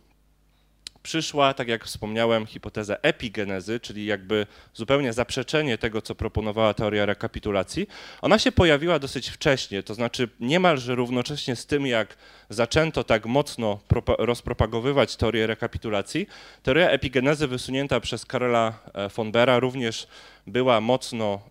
przyszła, 1.03 1.53
tak 1.53 1.67
jak 1.67 1.85
wspomniałem, 1.85 2.45
hipoteza 2.45 2.95
epigenezy, 3.01 3.79
czyli 3.79 4.05
jakby 4.05 4.47
zupełnie 4.73 5.13
zaprzeczenie 5.13 5.77
tego, 5.77 6.01
co 6.01 6.15
proponowała 6.15 6.73
teoria 6.73 7.05
rekapitulacji. 7.05 7.87
Ona 8.21 8.39
się 8.39 8.51
pojawiła 8.51 8.99
dosyć 8.99 9.29
wcześnie, 9.29 9.83
to 9.83 9.93
znaczy 9.93 10.29
niemalże 10.39 10.95
równocześnie 10.95 11.55
z 11.55 11.65
tym, 11.65 11.87
jak 11.87 12.17
zaczęto 12.49 13.03
tak 13.03 13.25
mocno 13.25 13.79
rozpropagowywać 14.17 15.15
teorię 15.15 15.47
rekapitulacji. 15.47 16.27
Teoria 16.63 16.89
epigenezy 16.89 17.47
wysunięta 17.47 17.99
przez 17.99 18.25
Karola 18.25 18.73
e, 18.93 19.09
von 19.09 19.31
Bera 19.31 19.59
również 19.59 20.07
była 20.47 20.81
mocno, 20.81 21.41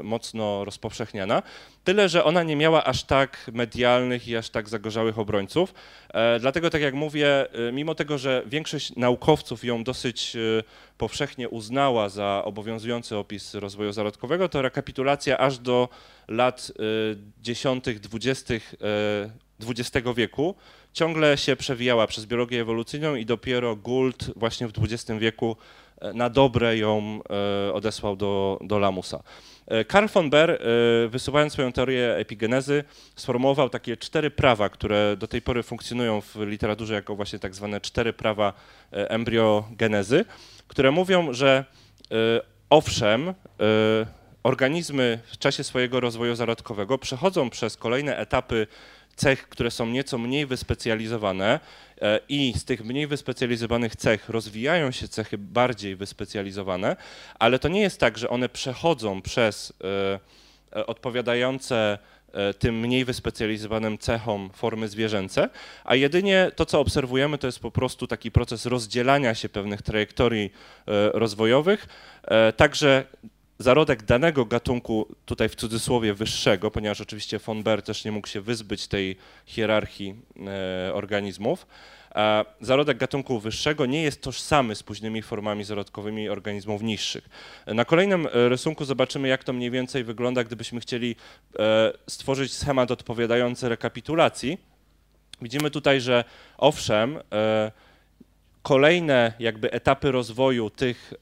e, 0.00 0.02
mocno 0.02 0.64
rozpowszechniana, 0.64 1.42
tyle 1.84 2.08
że 2.08 2.24
ona 2.24 2.42
nie 2.42 2.56
miała 2.56 2.84
aż 2.84 3.04
tak 3.04 3.50
medialnych 3.52 4.28
i 4.28 4.36
aż 4.36 4.50
tak 4.50 4.68
zagorzałych 4.68 5.18
obrońców. 5.18 5.74
E, 6.14 6.40
dlatego, 6.40 6.70
tak 6.70 6.82
jak 6.82 6.94
mówię, 6.94 7.46
mimo 7.72 7.94
tego, 7.94 8.18
że 8.18 8.42
większość 8.46 8.96
naukowców 8.96 9.64
ją 9.64 9.84
dosyć 9.84 10.36
powszechnie 10.98 11.48
uznała 11.48 12.08
za 12.08 12.42
obowiązujący 12.44 13.16
opis 13.16 13.54
rozwoju 13.54 13.92
zarodkowego, 13.92 14.48
to 14.48 14.62
rekapitulacja 14.62 15.38
aż 15.38 15.58
do 15.58 15.88
lat 16.28 16.72
10., 17.42 17.84
20. 18.00 18.54
XX 19.70 20.08
wieku 20.16 20.54
ciągle 20.92 21.38
się 21.38 21.56
przewijała 21.56 22.06
przez 22.06 22.26
biologię 22.26 22.60
ewolucyjną 22.60 23.14
i 23.14 23.26
dopiero 23.26 23.76
Gould 23.76 24.30
właśnie 24.36 24.68
w 24.68 24.72
XX 24.78 25.10
wieku 25.18 25.56
na 26.14 26.30
dobre 26.30 26.76
ją 26.78 27.20
e, 27.68 27.72
odesłał 27.72 28.16
do, 28.16 28.58
do 28.60 28.78
lamusa. 28.78 29.22
E, 29.66 29.84
Karl 29.84 30.06
von 30.06 30.30
Baer, 30.30 30.50
e, 30.50 30.58
wysuwając 31.08 31.52
swoją 31.52 31.72
teorię 31.72 32.16
epigenezy, 32.16 32.84
sformułował 33.16 33.68
takie 33.68 33.96
cztery 33.96 34.30
prawa, 34.30 34.68
które 34.68 35.16
do 35.16 35.28
tej 35.28 35.42
pory 35.42 35.62
funkcjonują 35.62 36.20
w 36.20 36.36
literaturze 36.36 36.94
jako 36.94 37.16
właśnie 37.16 37.38
tak 37.38 37.54
zwane 37.54 37.80
cztery 37.80 38.12
prawa 38.12 38.52
embriogenezy, 38.90 40.24
które 40.68 40.90
mówią, 40.90 41.32
że 41.32 41.64
owszem, 42.70 43.34
organizmy 44.42 45.18
w 45.26 45.38
czasie 45.38 45.64
swojego 45.64 46.00
rozwoju 46.00 46.34
zarodkowego 46.34 46.98
przechodzą 46.98 47.50
przez 47.50 47.76
kolejne 47.76 48.16
etapy 48.16 48.66
cech, 49.16 49.48
które 49.48 49.70
są 49.70 49.86
nieco 49.86 50.18
mniej 50.18 50.46
wyspecjalizowane 50.46 51.60
e, 52.00 52.20
i 52.28 52.52
z 52.56 52.64
tych 52.64 52.84
mniej 52.84 53.06
wyspecjalizowanych 53.06 53.96
cech 53.96 54.28
rozwijają 54.28 54.90
się 54.90 55.08
cechy 55.08 55.38
bardziej 55.38 55.96
wyspecjalizowane, 55.96 56.96
ale 57.38 57.58
to 57.58 57.68
nie 57.68 57.80
jest 57.80 58.00
tak, 58.00 58.18
że 58.18 58.28
one 58.28 58.48
przechodzą 58.48 59.22
przez 59.22 59.72
e, 60.74 60.86
odpowiadające 60.86 61.98
tym 62.58 62.80
mniej 62.80 63.04
wyspecjalizowanym 63.04 63.98
cechom 63.98 64.50
formy 64.54 64.88
zwierzęce, 64.88 65.48
a 65.84 65.94
jedynie 65.94 66.50
to, 66.56 66.66
co 66.66 66.80
obserwujemy, 66.80 67.38
to 67.38 67.46
jest 67.46 67.60
po 67.60 67.70
prostu 67.70 68.06
taki 68.06 68.30
proces 68.30 68.66
rozdzielania 68.66 69.34
się 69.34 69.48
pewnych 69.48 69.82
trajektorii 69.82 70.52
rozwojowych, 71.12 71.86
także 72.56 73.04
zarodek 73.58 74.02
danego 74.02 74.44
gatunku, 74.44 75.06
tutaj 75.26 75.48
w 75.48 75.54
cudzysłowie 75.54 76.14
wyższego, 76.14 76.70
ponieważ 76.70 77.00
oczywiście 77.00 77.38
von 77.38 77.62
Baer 77.62 77.82
też 77.82 78.04
nie 78.04 78.12
mógł 78.12 78.28
się 78.28 78.40
wyzbyć 78.40 78.88
tej 78.88 79.16
hierarchii 79.46 80.14
e, 80.46 80.94
organizmów, 80.94 81.66
zarodek 82.60 82.98
gatunku 82.98 83.40
wyższego 83.40 83.86
nie 83.86 84.02
jest 84.02 84.22
tożsamy 84.22 84.74
z 84.74 84.82
późnymi 84.82 85.22
formami 85.22 85.64
zarodkowymi 85.64 86.28
organizmów 86.28 86.82
niższych. 86.82 87.28
Na 87.66 87.84
kolejnym 87.84 88.26
e, 88.26 88.48
rysunku 88.48 88.84
zobaczymy, 88.84 89.28
jak 89.28 89.44
to 89.44 89.52
mniej 89.52 89.70
więcej 89.70 90.04
wygląda, 90.04 90.44
gdybyśmy 90.44 90.80
chcieli 90.80 91.16
e, 91.58 91.92
stworzyć 92.06 92.52
schemat 92.52 92.90
odpowiadający 92.90 93.68
rekapitulacji. 93.68 94.58
Widzimy 95.42 95.70
tutaj, 95.70 96.00
że 96.00 96.24
owszem, 96.58 97.18
kolejne 98.62 99.32
jakby 99.38 99.72
etapy 99.72 100.12
rozwoju 100.12 100.70
tych 100.70 101.12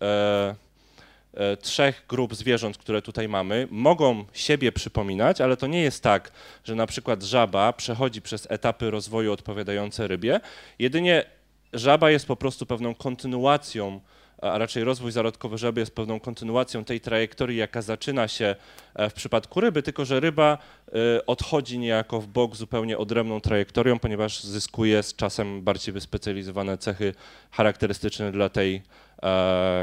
trzech 1.60 2.04
grup 2.08 2.34
zwierząt, 2.34 2.78
które 2.78 3.02
tutaj 3.02 3.28
mamy, 3.28 3.68
mogą 3.70 4.24
siebie 4.32 4.72
przypominać, 4.72 5.40
ale 5.40 5.56
to 5.56 5.66
nie 5.66 5.82
jest 5.82 6.02
tak, 6.02 6.32
że 6.64 6.74
na 6.74 6.86
przykład 6.86 7.22
żaba 7.22 7.72
przechodzi 7.72 8.22
przez 8.22 8.46
etapy 8.50 8.90
rozwoju 8.90 9.32
odpowiadające 9.32 10.08
rybie. 10.08 10.40
Jedynie 10.78 11.24
żaba 11.72 12.10
jest 12.10 12.26
po 12.26 12.36
prostu 12.36 12.66
pewną 12.66 12.94
kontynuacją, 12.94 14.00
a 14.42 14.58
raczej 14.58 14.84
rozwój 14.84 15.12
zarodkowy 15.12 15.58
żaby 15.58 15.80
jest 15.80 15.94
pewną 15.94 16.20
kontynuacją 16.20 16.84
tej 16.84 17.00
trajektorii, 17.00 17.58
jaka 17.58 17.82
zaczyna 17.82 18.28
się 18.28 18.56
e, 18.94 19.10
w 19.10 19.14
przypadku 19.14 19.60
ryby, 19.60 19.82
tylko 19.82 20.04
że 20.04 20.20
ryba 20.20 20.58
e, 20.88 21.26
odchodzi 21.26 21.78
niejako 21.78 22.20
w 22.20 22.26
bok 22.26 22.56
zupełnie 22.56 22.98
odrębną 22.98 23.40
trajektorią, 23.40 23.98
ponieważ 23.98 24.44
zyskuje 24.44 25.02
z 25.02 25.16
czasem 25.16 25.62
bardziej 25.62 25.94
wyspecjalizowane 25.94 26.78
cechy 26.78 27.14
charakterystyczne 27.50 28.32
dla 28.32 28.48
tej 28.48 28.82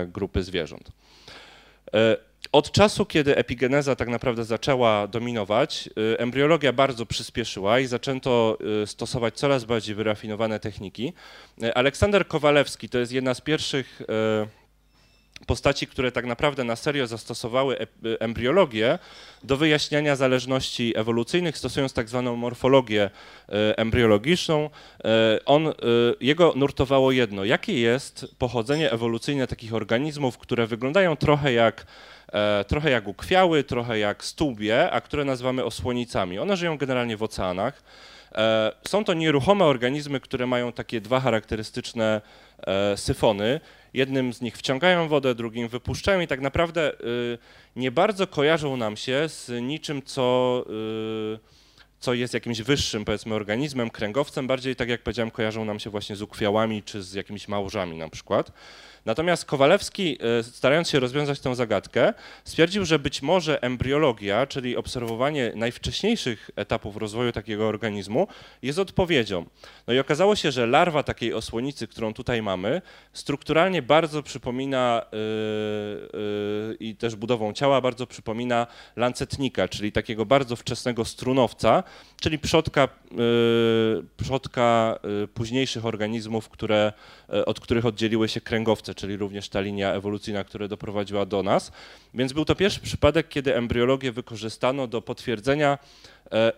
grupy 0.08 0.44
zwierząt. 0.44 0.92
E, 1.94 2.18
od 2.52 2.72
czasu, 2.72 3.06
kiedy 3.06 3.38
epigeneza 3.38 3.96
tak 3.96 4.08
naprawdę 4.08 4.44
zaczęła 4.44 5.08
dominować, 5.08 5.90
e, 6.14 6.20
embriologia 6.20 6.74
bardzo 6.74 7.06
przyspieszyła 7.06 7.80
i 7.80 7.86
zaczęto 7.86 8.58
e, 8.84 8.88
stosować 8.88 9.34
coraz 9.36 9.66
bardziej 9.66 9.96
wyrafinowane 9.96 10.60
techniki. 10.60 11.14
Aleksander 11.76 12.28
Kowalewski 12.28 12.90
to 12.90 12.98
jest 12.98 13.12
jedna 13.12 13.34
z 13.34 13.42
pierwszych 13.42 14.02
postaci, 15.46 15.88
które 15.88 16.12
tak 16.12 16.26
naprawdę 16.26 16.64
na 16.64 16.76
serio 16.76 17.08
zastosowały 17.08 17.78
embriologię 18.20 19.00
do 19.44 19.58
wyjaśniania 19.58 20.16
zależności 20.16 20.94
ewolucyjnych, 20.98 21.58
stosując 21.58 21.94
tak 21.94 22.10
zwaną 22.10 22.36
morfologię 22.36 23.10
embriologiczną. 23.78 24.70
On, 25.46 25.74
jego 26.22 26.54
nurtowało 26.56 27.12
jedno, 27.12 27.46
jakie 27.46 27.80
jest 27.80 28.26
pochodzenie 28.38 28.92
ewolucyjne 28.92 29.48
takich 29.48 29.74
organizmów, 29.74 30.38
które 30.38 30.68
wyglądają 30.68 31.16
trochę 31.16 31.54
jak 31.54 31.86
e, 32.34 32.66
trochę 32.68 32.90
jak 32.90 33.08
ukwiały, 33.08 33.64
trochę 33.64 34.00
jak 34.00 34.24
stłbie, 34.24 34.92
a 34.92 35.02
które 35.02 35.26
nazywamy 35.26 35.64
osłonicami. 35.64 36.40
One 36.40 36.58
żyją 36.58 36.78
generalnie 36.78 37.18
w 37.18 37.24
oceanach. 37.24 37.84
E, 38.36 38.72
są 38.88 39.04
to 39.04 39.14
nieruchome 39.14 39.66
organizmy, 39.66 40.20
które 40.20 40.48
mają 40.48 40.72
takie 40.72 41.02
dwa 41.02 41.20
charakterystyczne 41.20 42.22
e, 42.68 42.98
syfony. 42.98 43.60
Jednym 43.98 44.34
z 44.34 44.42
nich 44.42 44.58
wciągają 44.58 45.08
wodę, 45.08 45.36
drugim 45.36 45.68
wypuszczają 45.68 46.20
i 46.20 46.28
tak 46.28 46.42
naprawdę 46.42 46.94
y, 46.94 47.38
nie 47.76 47.92
bardzo 47.92 48.28
kojarzą 48.28 48.78
nam 48.78 48.98
się 48.98 49.30
z 49.30 49.62
niczym, 49.62 50.02
co, 50.04 50.66
y, 51.36 51.40
co 52.00 52.14
jest 52.14 52.34
jakimś 52.34 52.62
wyższym, 52.62 53.06
powiedzmy, 53.06 53.36
organizmem, 53.36 53.90
kręgowcem. 53.90 54.48
Bardziej, 54.48 54.76
tak 54.76 54.90
jak 54.90 55.04
powiedziałem, 55.04 55.32
kojarzą 55.32 55.66
nam 55.66 55.80
się 55.80 55.90
właśnie 55.90 56.16
z 56.16 56.22
ukwiałami 56.22 56.84
czy 56.84 57.04
z 57.04 57.14
jakimiś 57.14 57.48
małżami 57.48 57.98
na 57.98 58.10
przykład. 58.10 58.52
Natomiast 59.08 59.46
Kowalewski, 59.46 60.18
e, 60.40 60.44
starając 60.44 60.90
się 60.90 61.00
rozwiązać 61.00 61.40
tę 61.40 61.56
zagadkę, 61.56 62.14
stwierdził, 62.44 62.86
że 62.86 63.00
być 63.00 63.22
może 63.22 63.62
embriologia, 63.62 64.48
czyli 64.48 64.78
obserwowanie 64.78 65.52
najwcześniejszych 65.56 66.50
etapów 66.56 66.98
rozwoju 66.98 67.32
takiego 67.32 67.68
organizmu, 67.68 68.28
jest 68.62 68.80
odpowiedzią. 68.80 69.46
No 69.88 69.94
i 69.94 70.00
okazało 70.00 70.36
się, 70.36 70.52
że 70.52 70.68
larwa 70.68 71.04
takiej 71.04 71.34
osłonicy, 71.34 71.88
którą 71.88 72.14
tutaj 72.14 72.42
mamy, 72.42 72.82
strukturalnie 73.14 73.82
bardzo 73.82 74.24
przypomina 74.24 75.06
yy, 75.12 75.20
yy, 76.20 76.78
i 76.80 76.96
też 76.96 77.16
budową 77.16 77.54
ciała 77.54 77.82
bardzo 77.82 78.08
przypomina 78.08 78.68
lancetnika, 78.96 79.68
czyli 79.68 79.92
takiego 79.92 80.26
bardzo 80.26 80.56
wczesnego 80.56 81.06
strunowca, 81.06 81.84
czyli 82.22 82.40
przodka, 82.40 82.88
yy, 83.12 84.04
przodka 84.18 85.00
późniejszych 85.34 85.86
organizmów, 85.86 86.50
które, 86.50 86.94
od 87.46 87.60
których 87.60 87.86
oddzieliły 87.86 88.30
się 88.30 88.42
kręgowce, 88.42 88.96
czyli 88.96 89.18
również 89.18 89.50
ta 89.50 89.62
linia 89.62 89.94
ewolucyjna, 89.94 90.44
która 90.44 90.68
doprowadziła 90.68 91.26
do 91.26 91.44
nas. 91.44 91.72
Więc 92.14 92.34
był 92.34 92.46
to 92.46 92.56
pierwszy 92.56 92.80
przypadek, 92.80 93.30
kiedy 93.30 93.56
embryologię 93.56 94.12
wykorzystano 94.12 94.88
do 94.88 95.02
potwierdzenia 95.02 95.78
e, 96.32 96.54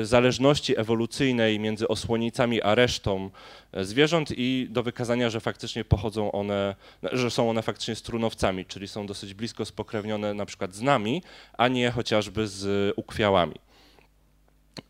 e, 0.00 0.04
zależności 0.06 0.80
ewolucyjnej 0.80 1.60
między 1.60 1.88
osłonicami 1.88 2.62
a 2.62 2.74
resztą 2.74 3.30
e, 3.72 3.84
zwierząt 3.84 4.28
i 4.36 4.66
do 4.70 4.82
wykazania, 4.82 5.30
że 5.30 5.40
faktycznie 5.40 5.84
pochodzą 5.84 6.32
one, 6.32 6.74
że 7.12 7.30
są 7.30 7.50
one 7.50 7.62
faktycznie 7.62 7.94
strunowcami, 7.94 8.66
czyli 8.66 8.88
są 8.88 9.06
dosyć 9.06 9.34
blisko 9.34 9.64
spokrewnione 9.64 10.34
na 10.34 10.46
przykład 10.46 10.74
z 10.74 10.82
nami, 10.82 11.22
a 11.58 11.68
nie 11.68 11.90
chociażby 11.90 12.48
z 12.48 12.92
ukwiałami. 12.96 13.63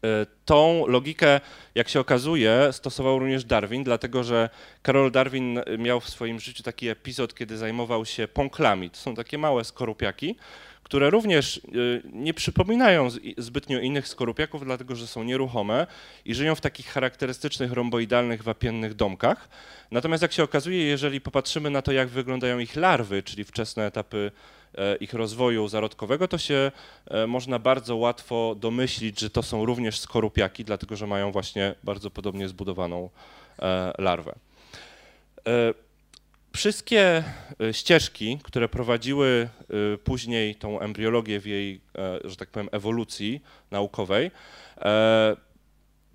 E, 0.04 0.26
tą 0.44 0.86
logikę, 0.86 1.40
jak 1.74 1.88
się 1.88 2.00
okazuje, 2.00 2.68
stosował 2.72 3.18
również 3.18 3.44
Darwin, 3.44 3.84
dlatego 3.84 4.24
że 4.24 4.50
Karol 4.82 5.10
Darwin 5.10 5.60
miał 5.78 6.00
w 6.00 6.08
swoim 6.08 6.40
życiu 6.40 6.62
taki 6.62 6.88
epizod, 6.88 7.34
kiedy 7.34 7.56
zajmował 7.56 8.04
się 8.04 8.28
pąklami. 8.28 8.90
To 8.90 8.96
są 8.96 9.14
takie 9.14 9.38
małe 9.38 9.64
skorupiaki, 9.64 10.36
które 10.82 11.10
również 11.10 11.58
e, 11.58 11.60
nie 12.12 12.34
przypominają 12.34 13.08
zbytnio 13.38 13.80
innych 13.80 14.08
skorupiaków, 14.08 14.64
dlatego 14.64 14.96
że 14.96 15.06
są 15.06 15.22
nieruchome 15.22 15.86
i 16.24 16.34
żyją 16.34 16.54
w 16.54 16.60
takich 16.60 16.86
charakterystycznych 16.86 17.72
romboidalnych, 17.72 18.42
wapiennych 18.42 18.94
domkach. 18.94 19.48
Natomiast 19.90 20.22
jak 20.22 20.32
się 20.32 20.42
okazuje, 20.42 20.84
jeżeli 20.84 21.20
popatrzymy 21.20 21.70
na 21.70 21.82
to, 21.82 21.92
jak 21.92 22.08
wyglądają 22.08 22.58
ich 22.58 22.76
larwy, 22.76 23.22
czyli 23.22 23.44
wczesne 23.44 23.86
etapy 23.86 24.30
ich 25.00 25.14
rozwoju 25.14 25.68
zarodkowego, 25.68 26.28
to 26.28 26.38
się 26.38 26.72
e, 27.10 27.26
można 27.26 27.58
bardzo 27.58 27.96
łatwo 27.96 28.54
domyślić, 28.58 29.20
że 29.20 29.30
to 29.30 29.42
są 29.42 29.66
również 29.66 29.98
skorupiaki, 29.98 30.64
dlatego 30.64 30.96
że 30.96 31.06
mają 31.06 31.32
właśnie 31.32 31.74
bardzo 31.84 32.10
podobnie 32.10 32.48
zbudowaną 32.48 33.10
e, 33.58 33.92
larwę. 33.98 34.34
Wszystkie 36.52 37.24
ścieżki, 37.72 38.38
które 38.42 38.68
prowadziły 38.68 39.48
później 40.04 40.54
tą 40.54 40.80
embriologię 40.80 41.40
w 41.40 41.46
jej, 41.46 41.80
że 42.24 42.36
tak 42.36 42.50
powiem, 42.50 42.68
ewolucji 42.72 43.40
naukowej, 43.70 44.30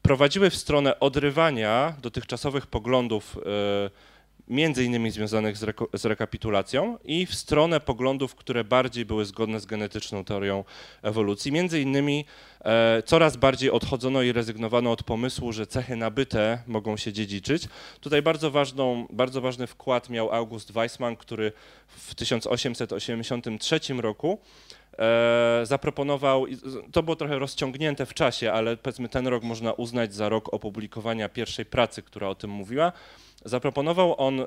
prowadziły 0.01 0.49
w 0.49 0.55
stronę 0.55 0.99
odrywania 0.99 1.93
dotychczasowych 2.01 2.67
poglądów 2.67 3.37
między 4.49 4.83
innymi 4.83 5.11
związanych 5.11 5.57
z, 5.57 5.63
reko- 5.63 5.97
z, 5.97 6.05
rekapitulacją 6.05 6.97
i 7.03 7.25
w 7.25 7.35
stronę 7.35 7.79
poglądów, 7.79 8.35
które 8.35 8.63
bardziej 8.63 9.05
były 9.05 9.25
zgodne 9.25 9.59
z 9.59 9.65
genetyczną 9.65 10.23
teorią 10.23 10.63
ewolucji. 11.01 11.51
Między 11.51 11.81
innymi 11.81 12.25
e, 12.61 13.03
coraz 13.05 13.37
bardziej 13.37 13.71
odchodzono 13.71 14.21
i 14.21 14.31
rezygnowano 14.31 14.91
od 14.91 15.03
pomysłu, 15.03 15.51
że 15.51 15.67
cechy 15.67 15.95
nabyte 15.95 16.63
mogą 16.67 16.97
się 16.97 17.13
dziedziczyć. 17.13 17.63
Tutaj 18.01 18.21
bardzo, 18.21 18.51
ważną, 18.51 19.07
bardzo 19.09 19.41
ważny 19.41 19.67
wkład 19.67 20.09
miał 20.09 20.31
August 20.31 20.71
Weissmann, 20.71 21.15
który 21.15 21.51
w 21.87 22.15
1883 22.15 23.79
roku 23.97 24.39
e, 24.99 25.61
zaproponował, 25.63 26.45
to 26.91 27.03
było 27.03 27.15
trochę 27.15 27.39
rozciągnięte 27.39 28.05
w 28.05 28.13
czasie, 28.13 28.51
ale 28.51 28.77
powiedzmy 28.77 29.09
ten 29.09 29.27
rok 29.27 29.43
można 29.43 29.73
uznać 29.73 30.13
za 30.13 30.29
rok 30.29 30.53
opublikowania 30.53 31.29
pierwszej 31.29 31.65
pracy, 31.65 32.01
która 32.01 32.27
o 32.27 32.35
tym 32.35 32.49
mówiła, 32.49 32.91
Zaproponował 33.45 34.15
on, 34.21 34.39
e, 34.39 34.45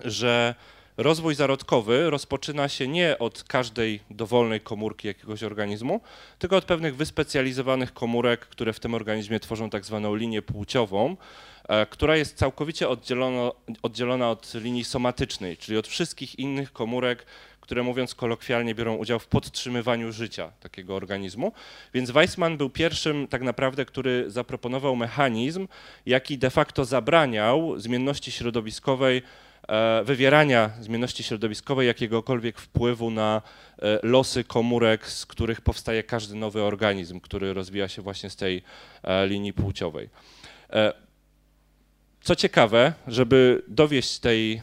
że 0.00 0.54
rozwój 1.02 1.34
zarodkowy 1.34 2.10
rozpoczyna 2.10 2.68
się 2.68 2.88
nie 2.88 3.18
od 3.18 3.44
każdej 3.44 4.00
dowolnej 4.10 4.60
komórki 4.60 5.08
jakiegoś 5.08 5.42
organizmu, 5.42 6.00
tylko 6.38 6.56
od 6.56 6.64
pewnych 6.64 6.96
wyspecjalizowanych 6.96 7.92
komórek, 7.92 8.40
które 8.40 8.72
w 8.72 8.80
tym 8.80 8.94
organizmie 8.94 9.40
tworzą 9.40 9.70
tak 9.70 9.84
zwaną 9.84 10.14
linię 10.14 10.42
płciową, 10.42 11.16
e, 11.68 11.86
która 11.86 12.16
jest 12.16 12.36
całkowicie 12.36 12.88
oddzielona, 12.88 13.50
oddzielona 13.82 14.30
od 14.30 14.54
linii 14.54 14.84
somatycznej, 14.84 15.56
czyli 15.56 15.78
od 15.78 15.88
wszystkich 15.88 16.38
innych 16.38 16.72
komórek, 16.72 17.26
które 17.60 17.82
mówiąc 17.82 18.14
kolokwialnie 18.14 18.74
biorą 18.74 18.96
udział 18.96 19.18
w 19.18 19.26
podtrzymywaniu 19.26 20.12
życia 20.12 20.52
takiego 20.60 20.96
organizmu. 20.96 21.52
Więc 21.94 22.10
Weissman 22.10 22.56
był 22.56 22.70
pierwszym 22.70 23.28
tak 23.28 23.42
naprawdę, 23.42 23.84
który 23.84 24.30
zaproponował 24.30 24.96
mechanizm, 24.96 25.68
jaki 26.06 26.38
de 26.38 26.50
facto 26.50 26.84
zabraniał 26.84 27.78
zmienności 27.78 28.32
środowiskowej 28.32 29.22
wywierania 30.04 30.70
zmienności 30.80 31.22
środowiskowej 31.22 31.86
jakiegokolwiek 31.86 32.58
wpływu 32.58 33.10
na 33.10 33.42
losy 34.02 34.44
komórek, 34.44 35.06
z 35.06 35.26
których 35.26 35.60
powstaje 35.60 36.02
każdy 36.02 36.34
nowy 36.34 36.62
organizm, 36.62 37.20
który 37.20 37.54
rozwija 37.54 37.88
się 37.88 38.02
właśnie 38.02 38.30
z 38.30 38.36
tej 38.36 38.62
linii 39.26 39.52
płciowej. 39.52 40.08
Co 42.20 42.36
ciekawe, 42.36 42.92
żeby 43.06 43.62
dowieść 43.68 44.18
tej, 44.18 44.62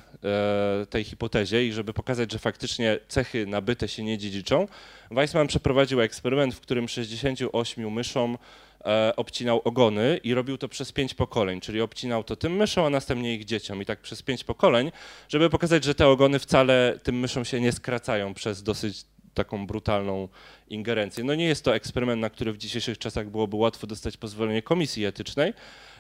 tej 0.90 1.04
hipotezie 1.04 1.68
i 1.68 1.74
żeby 1.74 1.94
pokazać, 1.94 2.32
że 2.32 2.40
faktycznie 2.40 3.00
cechy 3.08 3.46
nabyte 3.46 3.88
się 3.88 4.04
nie 4.04 4.18
dziedziczą, 4.18 4.68
Weissman 5.12 5.48
przeprowadził 5.48 6.02
eksperyment, 6.02 6.56
w 6.56 6.62
którym 6.62 6.88
68 6.88 7.92
myszom 7.92 8.38
e, 8.86 9.14
obcinał 9.16 9.62
ogony 9.64 10.20
i 10.24 10.34
robił 10.34 10.58
to 10.58 10.68
przez 10.68 10.92
pięć 10.92 11.14
pokoleń, 11.14 11.62
czyli 11.62 11.82
obcinał 11.82 12.24
to 12.24 12.36
tym 12.36 12.56
myszom, 12.56 12.86
a 12.86 12.90
następnie 12.90 13.36
ich 13.36 13.46
dzieciom 13.46 13.82
i 13.82 13.86
tak 13.86 14.02
przez 14.02 14.22
pięć 14.24 14.44
pokoleń, 14.44 14.92
żeby 15.30 15.50
pokazać, 15.50 15.84
że 15.84 15.96
te 15.96 16.08
ogony 16.08 16.40
wcale 16.40 17.00
tym 17.04 17.20
myszom 17.20 17.46
się 17.46 17.62
nie 17.62 17.72
skracają 17.72 18.34
przez 18.34 18.64
dosyć 18.64 19.06
taką 19.34 19.68
brutalną 19.68 20.28
ingerencję. 20.70 21.24
No 21.24 21.36
nie 21.36 21.46
jest 21.46 21.66
to 21.66 21.76
eksperyment, 21.76 22.22
na 22.22 22.30
który 22.30 22.54
w 22.54 22.58
dzisiejszych 22.58 22.98
czasach 22.98 23.30
byłoby 23.30 23.56
łatwo 23.56 23.88
dostać 23.88 24.18
pozwolenie 24.18 24.62
komisji 24.62 25.06
etycznej, 25.06 25.54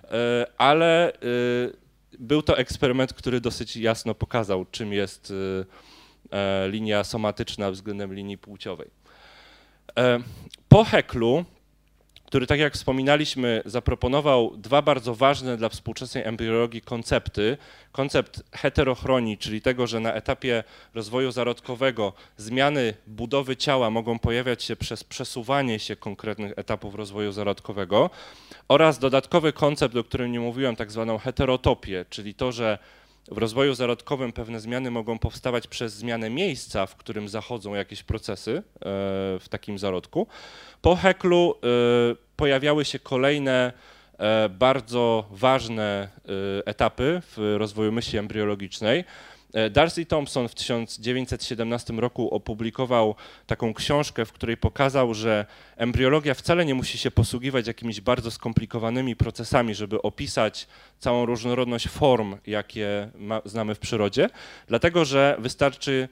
e, 0.03 0.45
ale 0.57 1.13
e, 1.13 1.17
był 2.19 2.41
to 2.41 2.57
eksperyment, 2.57 3.13
który 3.13 3.41
dosyć 3.41 3.77
jasno 3.77 4.15
pokazał, 4.15 4.65
czym 4.71 4.93
jest 4.93 5.33
linia 6.67 7.03
somatyczna 7.03 7.71
względem 7.71 8.13
linii 8.13 8.37
płciowej. 8.37 8.89
Po 10.69 10.83
Heklu, 10.83 11.45
który, 12.27 12.47
tak 12.47 12.59
jak 12.59 12.73
wspominaliśmy, 12.73 13.61
zaproponował 13.65 14.57
dwa 14.57 14.81
bardzo 14.81 15.15
ważne 15.15 15.57
dla 15.57 15.69
współczesnej 15.69 16.23
embriologii 16.23 16.81
koncepty. 16.81 17.57
Koncept 17.91 18.43
heterochronii, 18.51 19.37
czyli 19.37 19.61
tego, 19.61 19.87
że 19.87 19.99
na 19.99 20.13
etapie 20.13 20.63
rozwoju 20.93 21.31
zarodkowego 21.31 22.13
zmiany 22.37 22.93
budowy 23.07 23.57
ciała 23.57 23.89
mogą 23.89 24.19
pojawiać 24.19 24.63
się 24.63 24.75
przez 24.75 25.03
przesuwanie 25.03 25.79
się 25.79 25.95
konkretnych 25.95 26.53
etapów 26.55 26.95
rozwoju 26.95 27.31
zarodkowego 27.31 28.09
oraz 28.67 28.99
dodatkowy 28.99 29.53
koncept, 29.53 29.95
o 29.95 30.03
którym 30.03 30.31
nie 30.31 30.39
mówiłem, 30.39 30.75
tak 30.75 30.91
zwaną 30.91 31.17
heterotopię, 31.17 32.05
czyli 32.09 32.33
to, 32.33 32.51
że 32.51 32.77
w 33.31 33.37
rozwoju 33.37 33.73
zarodkowym 33.73 34.33
pewne 34.33 34.59
zmiany 34.59 34.91
mogą 34.91 35.19
powstawać 35.19 35.67
przez 35.67 35.93
zmianę 35.93 36.29
miejsca, 36.29 36.85
w 36.85 36.95
którym 36.95 37.29
zachodzą 37.29 37.75
jakieś 37.75 38.03
procesy 38.03 38.57
e, 38.57 38.61
w 39.39 39.45
takim 39.49 39.77
zarodku. 39.77 40.27
Po 40.81 40.95
Heklu 40.95 41.55
e, 41.55 41.67
pojawiały 42.35 42.85
się 42.85 42.99
kolejne 42.99 43.73
e, 44.17 44.49
bardzo 44.49 45.27
ważne 45.31 46.09
etapy 46.65 47.21
w 47.37 47.55
rozwoju 47.57 47.91
myśli 47.91 48.19
embriologicznej. 48.19 49.03
E, 49.53 49.69
Darcy 49.69 50.05
Thompson 50.05 50.47
w 50.47 50.55
1917 50.55 51.93
roku 51.93 52.29
opublikował 52.29 53.15
taką 53.47 53.73
książkę, 53.73 54.25
w 54.25 54.31
której 54.31 54.57
pokazał, 54.57 55.13
że 55.13 55.45
embriologia 55.77 56.33
wcale 56.33 56.65
nie 56.65 56.75
musi 56.75 56.97
się 56.97 57.11
posługiwać 57.11 57.67
jakimiś 57.67 58.01
bardzo 58.01 58.31
skomplikowanymi 58.31 59.15
procesami, 59.15 59.75
żeby 59.75 60.01
opisać 60.01 60.67
całą 60.99 61.25
różnorodność 61.25 61.87
form, 61.87 62.37
jakie 62.47 63.09
ma, 63.15 63.41
znamy 63.45 63.75
w 63.75 63.79
przyrodzie, 63.79 64.29
dlatego 64.67 65.05
że 65.05 65.37
wystarczy, 65.39 66.09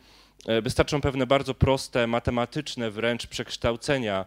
e, 0.47 0.61
wystarczą 0.61 1.01
pewne 1.01 1.27
bardzo 1.27 1.53
proste, 1.53 2.07
matematyczne 2.07 2.91
wręcz 2.91 3.27
przekształcenia 3.27 4.25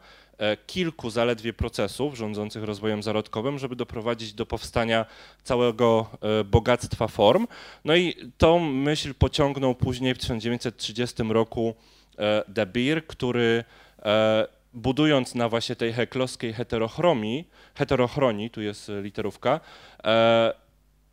kilku 0.66 1.10
zaledwie 1.10 1.52
procesów 1.52 2.14
rządzących 2.14 2.64
rozwojem 2.64 3.02
zarodkowym, 3.02 3.58
żeby 3.58 3.76
doprowadzić 3.76 4.32
do 4.32 4.46
powstania 4.46 5.06
całego 5.42 6.06
e, 6.40 6.44
bogactwa 6.44 7.08
form. 7.08 7.46
No 7.84 7.96
i 7.96 8.14
tą 8.38 8.58
myśl 8.58 9.14
pociągnął 9.14 9.74
później 9.74 10.14
w 10.14 10.18
1930 10.18 11.22
roku 11.22 11.74
e, 12.18 12.44
De 12.48 12.66
Beer, 12.66 13.06
który 13.06 13.64
budując 14.74 15.34
na 15.34 15.48
właśnie 15.48 15.76
tej 15.76 15.92
heklowskiej 15.92 16.52
heterochromii, 16.52 17.48
heterochronii, 17.74 18.50
tu 18.50 18.60
jest 18.60 18.90
literówka, 19.02 19.60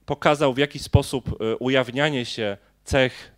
pokazał 0.05 0.53
w 0.53 0.57
jaki 0.57 0.79
sposób 0.79 1.43
ujawnianie 1.59 2.25
się 2.25 2.57
cech 2.83 3.35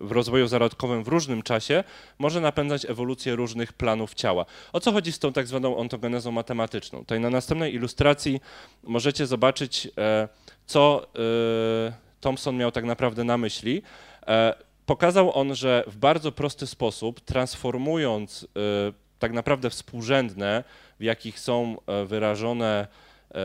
w 0.00 0.12
rozwoju 0.12 0.46
zarodkowym 0.46 1.04
w 1.04 1.08
różnym 1.08 1.42
czasie 1.42 1.84
może 2.18 2.40
napędzać 2.40 2.84
ewolucję 2.84 3.36
różnych 3.36 3.72
planów 3.72 4.14
ciała. 4.14 4.46
O 4.72 4.80
co 4.80 4.92
chodzi 4.92 5.12
z 5.12 5.18
tą 5.18 5.32
tak 5.32 5.46
zwaną 5.46 5.76
ontogenezą 5.76 6.32
matematyczną? 6.32 6.98
Tutaj 6.98 7.20
na 7.20 7.30
następnej 7.30 7.74
ilustracji 7.74 8.40
możecie 8.82 9.26
zobaczyć, 9.26 9.88
e, 9.98 10.28
co 10.66 11.06
e, 11.88 11.92
Thomson 12.20 12.56
miał 12.56 12.72
tak 12.72 12.84
naprawdę 12.84 13.24
na 13.24 13.38
myśli. 13.38 13.82
E, 14.26 14.54
pokazał 14.86 15.38
on, 15.38 15.54
że 15.54 15.84
w 15.86 15.96
bardzo 15.96 16.32
prosty 16.32 16.66
sposób, 16.66 17.20
transformując 17.20 18.46
tak 19.18 19.32
naprawdę 19.32 19.70
współrzędne, 19.70 20.64
w 21.00 21.02
jakich 21.02 21.40
są 21.40 21.76
wyrażone 22.06 22.86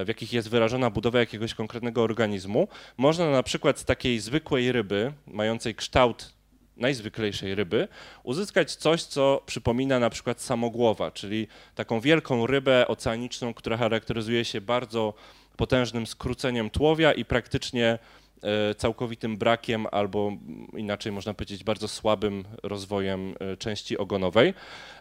w 0.06 0.08
jakich 0.08 0.34
jest 0.34 0.50
wyrażona 0.50 0.90
budowa 0.90 1.20
jakiegoś 1.20 1.54
konkretnego 1.54 2.04
organizmu, 2.04 2.68
można 2.98 3.30
na 3.30 3.44
przykład 3.44 3.80
z 3.80 3.86
takiej 3.86 4.20
zwykłej 4.20 4.72
ryby, 4.72 5.14
mającej 5.28 5.76
kształt 5.76 6.34
najzwyklejszej 6.80 7.56
ryby, 7.56 7.88
uzyskać 8.24 8.76
coś, 8.76 9.04
co 9.04 9.42
przypomina 9.46 10.00
na 10.00 10.10
przykład 10.10 10.42
samogłowa, 10.42 11.12
czyli 11.12 11.48
taką 11.76 12.00
wielką 12.00 12.48
rybę 12.48 12.88
oceaniczną, 12.88 13.54
która 13.54 13.78
charakteryzuje 13.78 14.46
się 14.46 14.62
bardzo 14.62 15.14
potężnym 15.58 16.08
skróceniem 16.08 16.70
tłowia 16.70 17.14
i 17.14 17.26
praktycznie 17.26 18.00
e, 18.44 18.76
całkowitym 18.76 19.38
brakiem 19.38 19.88
albo 19.92 20.32
inaczej 20.74 21.12
można 21.12 21.34
powiedzieć 21.34 21.64
bardzo 21.64 21.88
słabym 21.88 22.44
rozwojem 22.64 23.36
e, 23.40 23.58
części 23.58 23.98
ogonowej. 23.98 24.54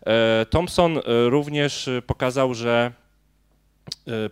E, 0.06 0.46
Thomson 0.50 1.00
również 1.28 1.90
pokazał, 2.06 2.54
że 2.54 2.92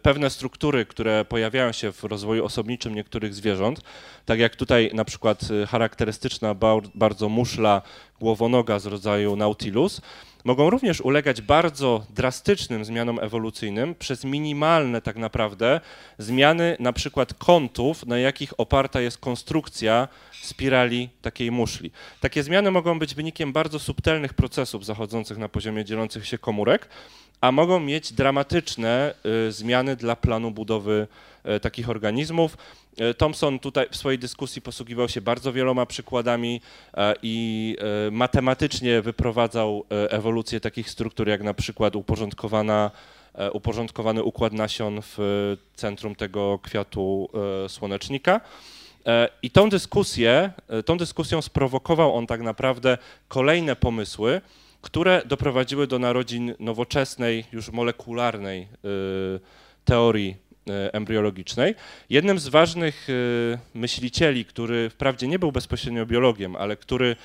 pewne 0.02 0.30
struktury, 0.30 0.86
które 0.86 1.24
pojawiają 1.24 1.72
się 1.72 1.92
w 1.92 2.04
rozwoju 2.04 2.44
osobniczym 2.44 2.94
niektórych 2.94 3.34
zwierząt, 3.34 3.80
tak 4.24 4.38
jak 4.38 4.56
tutaj 4.56 4.90
na 4.94 5.04
przykład 5.04 5.40
e, 5.62 5.66
charakterystyczna 5.66 6.54
bardzo 6.94 7.28
muszla 7.28 7.82
głowonoga 8.20 8.78
z 8.78 8.86
rodzaju 8.86 9.36
Nautilus, 9.36 10.00
mogą 10.46 10.70
również 10.70 11.00
ulegać 11.00 11.42
bardzo 11.42 12.06
drastycznym 12.10 12.84
zmianom 12.84 13.18
ewolucyjnym 13.18 13.94
przez 13.94 14.24
minimalne 14.24 15.02
tak 15.02 15.16
naprawdę 15.16 15.80
zmiany 16.18 16.76
na 16.80 16.92
przykład 16.92 17.34
kątów, 17.34 18.06
na 18.06 18.18
jakich 18.18 18.60
oparta 18.60 19.00
jest 19.00 19.18
konstrukcja 19.18 20.08
spirali 20.42 21.08
takiej 21.22 21.50
muszli. 21.50 21.90
Takie 22.20 22.42
zmiany 22.42 22.70
mogą 22.70 22.98
być 22.98 23.14
wynikiem 23.14 23.52
bardzo 23.52 23.78
subtelnych 23.78 24.34
procesów 24.34 24.84
zachodzących 24.84 25.38
na 25.38 25.48
poziomie 25.48 25.84
dzielących 25.84 26.26
się 26.26 26.38
komórek, 26.38 26.88
a 27.40 27.52
mogą 27.52 27.80
mieć 27.80 28.12
dramatyczne 28.12 29.14
y, 29.48 29.52
zmiany 29.52 29.96
dla 29.96 30.16
planu 30.16 30.50
budowy 30.50 31.06
y, 31.56 31.60
takich 31.60 31.90
organizmów. 31.90 32.56
Y, 33.00 33.14
Thomson 33.14 33.58
tutaj 33.58 33.86
w 33.90 33.96
swojej 33.96 34.18
dyskusji 34.18 34.62
posługiwał 34.62 35.08
się 35.08 35.20
bardzo 35.20 35.52
wieloma 35.52 35.86
przykładami 35.86 36.60
i 37.22 37.76
matematycznie 38.10 39.02
wyprowadzał 39.02 39.84
ewolucję 39.90 40.60
takich 40.60 40.90
struktur, 40.90 41.28
jak 41.28 41.42
na 41.42 41.54
przykład 41.54 41.96
uporządkowana, 41.96 42.90
uporządkowany 43.52 44.22
układ 44.22 44.52
nasion 44.52 45.00
w 45.02 45.18
centrum 45.74 46.14
tego 46.14 46.58
kwiatu 46.62 47.28
słonecznika. 47.68 48.40
I 49.42 49.50
tą 49.50 49.68
dyskusję, 49.68 50.52
tą 50.84 50.96
dyskusją 50.96 51.42
sprowokował 51.42 52.16
on 52.16 52.26
tak 52.26 52.40
naprawdę 52.40 52.98
kolejne 53.28 53.76
pomysły, 53.76 54.40
które 54.82 55.22
doprowadziły 55.26 55.86
do 55.86 55.98
narodzin 55.98 56.54
nowoczesnej, 56.60 57.44
już 57.52 57.70
molekularnej 57.70 58.68
teorii 59.84 60.45
embriologicznej. 60.92 61.74
Jednym 62.10 62.38
z 62.38 62.48
ważnych 62.48 63.10
y, 63.10 63.58
myślicieli, 63.74 64.44
który 64.44 64.90
wprawdzie 64.90 65.28
nie 65.28 65.38
był 65.38 65.52
bezpośrednio 65.52 66.06
biologiem, 66.06 66.56
ale 66.56 66.76
który 66.76 67.16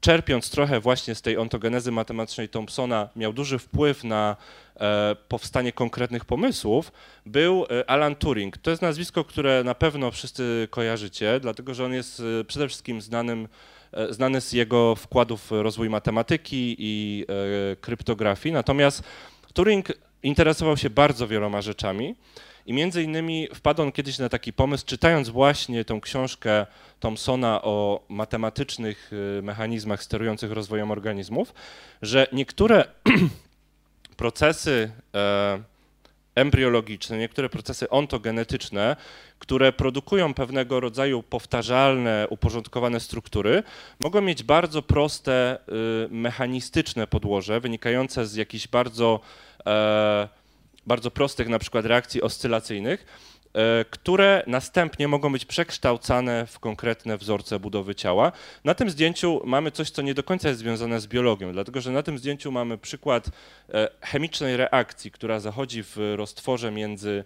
czerpiąc 0.00 0.50
trochę 0.50 0.80
właśnie 0.80 1.14
z 1.14 1.22
tej 1.22 1.38
ontogenezy 1.38 1.92
matematycznej 1.92 2.48
Thompsona, 2.48 3.08
miał 3.16 3.32
duży 3.32 3.58
wpływ 3.58 4.04
na 4.04 4.36
e, 4.76 5.16
powstanie 5.28 5.72
konkretnych 5.72 6.24
pomysłów, 6.24 6.92
był 7.26 7.66
Alan 7.86 8.16
Turing. 8.16 8.58
To 8.58 8.70
jest 8.70 8.82
nazwisko, 8.82 9.24
które 9.24 9.64
na 9.64 9.74
pewno 9.74 10.10
wszyscy 10.10 10.68
kojarzycie, 10.70 11.40
dlatego 11.40 11.74
że 11.74 11.84
on 11.84 11.92
jest 11.92 12.22
przede 12.46 12.68
wszystkim 12.68 13.00
znanym 13.00 13.48
E, 13.96 14.14
znany 14.14 14.40
z 14.40 14.52
jego 14.52 14.94
wkładów 14.94 15.46
w 15.46 15.50
rozwój 15.50 15.90
matematyki 15.90 16.76
i 16.78 17.24
e, 17.72 17.76
kryptografii. 17.76 18.52
Natomiast 18.52 19.02
Turing 19.54 19.88
interesował 20.26 20.76
się 20.76 20.90
bardzo 20.90 21.28
wieloma 21.28 21.62
rzeczami 21.62 22.14
i 22.66 22.72
między 22.72 23.02
innymi 23.02 23.48
wpadł 23.54 23.82
on 23.82 23.92
kiedyś 23.92 24.18
na 24.18 24.28
taki 24.28 24.52
pomysł, 24.52 24.86
czytając 24.86 25.28
właśnie 25.28 25.84
tą 25.84 26.00
książkę 26.00 26.66
Thomsona 27.00 27.62
o 27.62 28.04
matematycznych 28.08 29.10
e, 29.38 29.42
mechanizmach 29.42 30.02
sterujących 30.02 30.52
rozwojem 30.52 30.90
organizmów, 30.90 31.54
że 32.02 32.26
niektóre 32.32 32.84
procesy 34.16 34.90
embriologiczne, 36.36 37.18
niektóre 37.18 37.48
procesy 37.48 37.90
ontogenetyczne, 37.90 38.96
które 39.38 39.72
produkują 39.72 40.34
pewnego 40.34 40.80
rodzaju 40.80 41.22
powtarzalne, 41.22 42.26
uporządkowane 42.30 43.00
struktury, 43.00 43.62
mogą 44.00 44.20
mieć 44.20 44.42
bardzo 44.42 44.82
proste, 44.82 45.58
y, 46.04 46.08
mechanistyczne 46.10 47.06
podłoże, 47.06 47.60
wynikające 47.60 48.26
z 48.26 48.34
jakichś 48.34 48.68
bardzo, 48.68 49.20
e, 49.20 49.45
bardzo 50.86 51.10
prostych 51.10 51.48
na 51.48 51.58
przykład 51.58 51.86
reakcji 51.86 52.22
oscylacyjnych, 52.22 53.06
E, 53.56 53.84
które 53.90 54.42
następnie 54.46 55.08
mogą 55.08 55.32
być 55.32 55.44
przekształcane 55.44 56.46
w 56.46 56.58
konkretne 56.58 57.16
wzorce 57.16 57.60
budowy 57.60 57.94
ciała. 57.94 58.32
Na 58.64 58.74
tym 58.74 58.90
zdjęciu 58.90 59.40
mamy 59.44 59.70
coś, 59.70 59.90
co 59.90 60.02
nie 60.02 60.14
do 60.14 60.22
końca 60.22 60.48
jest 60.48 60.60
związane 60.60 61.00
z 61.00 61.06
biologią, 61.06 61.52
dlatego 61.52 61.80
że 61.80 61.90
na 61.90 62.02
tym 62.02 62.18
zdjęciu 62.18 62.52
mamy 62.52 62.78
przykład 62.78 63.30
e, 63.74 63.88
chemicznej 64.00 64.56
reakcji, 64.56 65.10
która 65.10 65.40
zachodzi 65.40 65.82
w 65.82 65.96
roztworze 66.16 66.70
między 66.70 67.24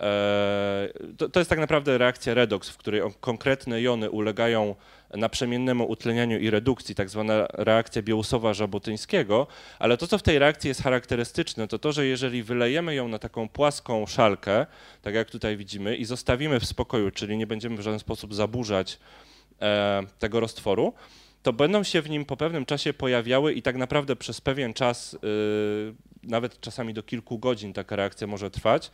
e, 0.00 0.88
to, 1.18 1.28
to, 1.28 1.40
jest 1.40 1.50
tak 1.50 1.58
naprawdę 1.58 1.98
reakcja 1.98 2.34
redox, 2.34 2.68
w 2.68 2.76
której 2.76 3.02
konkretne 3.20 3.82
jony 3.82 4.10
ulegają 4.10 4.74
naprzemiennemu 5.16 5.90
utlenianiu 5.90 6.38
i 6.38 6.50
redukcji, 6.50 6.94
tak 6.94 7.10
zwana 7.10 7.46
reakcja 7.52 8.02
Biełusowa-Żabotyńskiego, 8.02 9.46
ale 9.78 9.96
to, 9.96 10.06
co 10.06 10.18
w 10.18 10.22
tej 10.22 10.38
reakcji 10.38 10.68
jest 10.68 10.82
charakterystyczne, 10.82 11.68
to 11.68 11.78
to, 11.78 11.92
że 11.92 12.06
jeżeli 12.06 12.42
wylejemy 12.42 12.94
ją 12.94 13.08
na 13.08 13.18
taką 13.18 13.48
płaską 13.48 14.06
szalkę, 14.06 14.66
tak 15.02 15.14
jak 15.14 15.30
tutaj 15.30 15.56
widzimy, 15.56 15.96
i 15.96 16.04
zostawimy 16.04 16.60
w 16.60 16.64
spokoju, 16.64 17.10
czyli 17.10 17.36
nie 17.36 17.46
będziemy 17.46 17.76
w 17.76 17.80
żaden 17.80 17.98
sposób 17.98 18.34
zaburzać 18.34 18.98
e, 19.60 20.02
tego 20.18 20.40
roztworu, 20.40 20.92
to 21.42 21.52
będą 21.52 21.82
się 21.82 22.02
w 22.02 22.10
nim 22.10 22.24
po 22.24 22.36
pewnym 22.36 22.66
czasie 22.66 22.92
pojawiały 22.92 23.52
i 23.52 23.62
tak 23.62 23.76
naprawdę 23.76 24.16
przez 24.16 24.40
pewien 24.40 24.74
czas, 24.74 25.14
y, 25.14 25.18
nawet 26.22 26.60
czasami 26.60 26.94
do 26.94 27.02
kilku 27.02 27.38
godzin 27.38 27.72
taka 27.72 27.96
reakcja 27.96 28.26
może 28.26 28.50
trwać, 28.50 28.90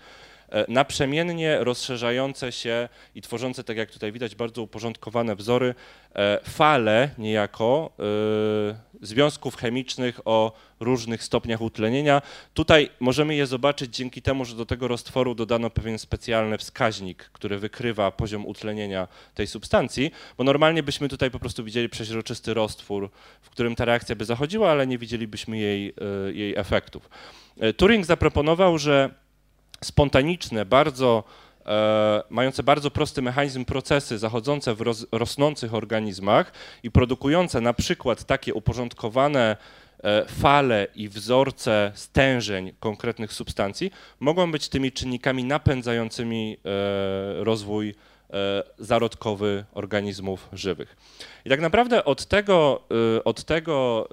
naprzemiennie 0.68 1.58
rozszerzające 1.64 2.52
się 2.52 2.88
i 3.14 3.22
tworzące, 3.22 3.64
tak 3.64 3.76
jak 3.76 3.90
tutaj 3.90 4.12
widać, 4.12 4.34
bardzo 4.34 4.62
uporządkowane 4.62 5.36
wzory, 5.36 5.74
e, 6.14 6.40
fale 6.44 7.10
niejako 7.18 7.90
e, 7.98 9.06
związków 9.06 9.56
chemicznych 9.56 10.20
o 10.24 10.52
różnych 10.80 11.22
stopniach 11.22 11.60
utlenienia. 11.60 12.22
Tutaj 12.54 12.90
możemy 13.00 13.34
je 13.34 13.46
zobaczyć 13.46 13.96
dzięki 13.96 14.22
temu, 14.22 14.44
że 14.44 14.56
do 14.56 14.66
tego 14.66 14.88
roztworu 14.88 15.34
dodano 15.34 15.70
pewien 15.70 15.98
specjalny 15.98 16.58
wskaźnik, 16.58 17.24
który 17.32 17.58
wykrywa 17.58 18.10
poziom 18.10 18.46
utlenienia 18.46 19.08
tej 19.34 19.46
substancji, 19.46 20.10
bo 20.38 20.44
normalnie 20.44 20.82
byśmy 20.82 21.08
tutaj 21.08 21.30
po 21.30 21.38
prostu 21.38 21.64
widzieli 21.64 21.88
przeźroczysty 21.88 22.54
roztwór, 22.54 23.10
w 23.42 23.50
którym 23.50 23.74
ta 23.74 23.84
reakcja 23.84 24.16
by 24.16 24.24
zachodziła, 24.24 24.70
ale 24.70 24.86
nie 24.86 24.98
widzielibyśmy 24.98 25.58
jej, 25.58 25.94
jej 26.32 26.56
efektów. 26.56 27.10
Turing 27.76 28.06
zaproponował, 28.06 28.78
że 28.78 29.10
spontaniczne, 29.84 30.64
bardzo, 30.64 31.24
e, 31.66 32.22
mające 32.30 32.62
bardzo 32.62 32.90
prosty 32.90 33.22
mechanizm 33.22 33.64
procesy 33.64 34.18
zachodzące 34.18 34.74
w 34.74 34.80
roz, 34.80 35.06
rosnących 35.12 35.74
organizmach 35.74 36.52
i 36.82 36.90
produkujące 36.90 37.60
na 37.60 37.72
przykład 37.72 38.24
takie 38.24 38.54
uporządkowane 38.54 39.56
e, 40.02 40.24
fale 40.26 40.86
i 40.94 41.08
wzorce 41.08 41.92
stężeń 41.94 42.72
konkretnych 42.80 43.32
substancji 43.32 43.90
mogą 44.20 44.52
być 44.52 44.68
tymi 44.68 44.92
czynnikami 44.92 45.44
napędzającymi 45.44 46.56
e, 46.64 47.44
rozwój 47.44 47.94
zarodkowy 48.78 49.64
organizmów 49.74 50.48
żywych. 50.52 50.96
I 51.44 51.50
tak 51.50 51.60
naprawdę 51.60 52.04
od 52.04 52.26
tego, 52.26 52.82
od 53.24 53.44
tego 53.44 54.08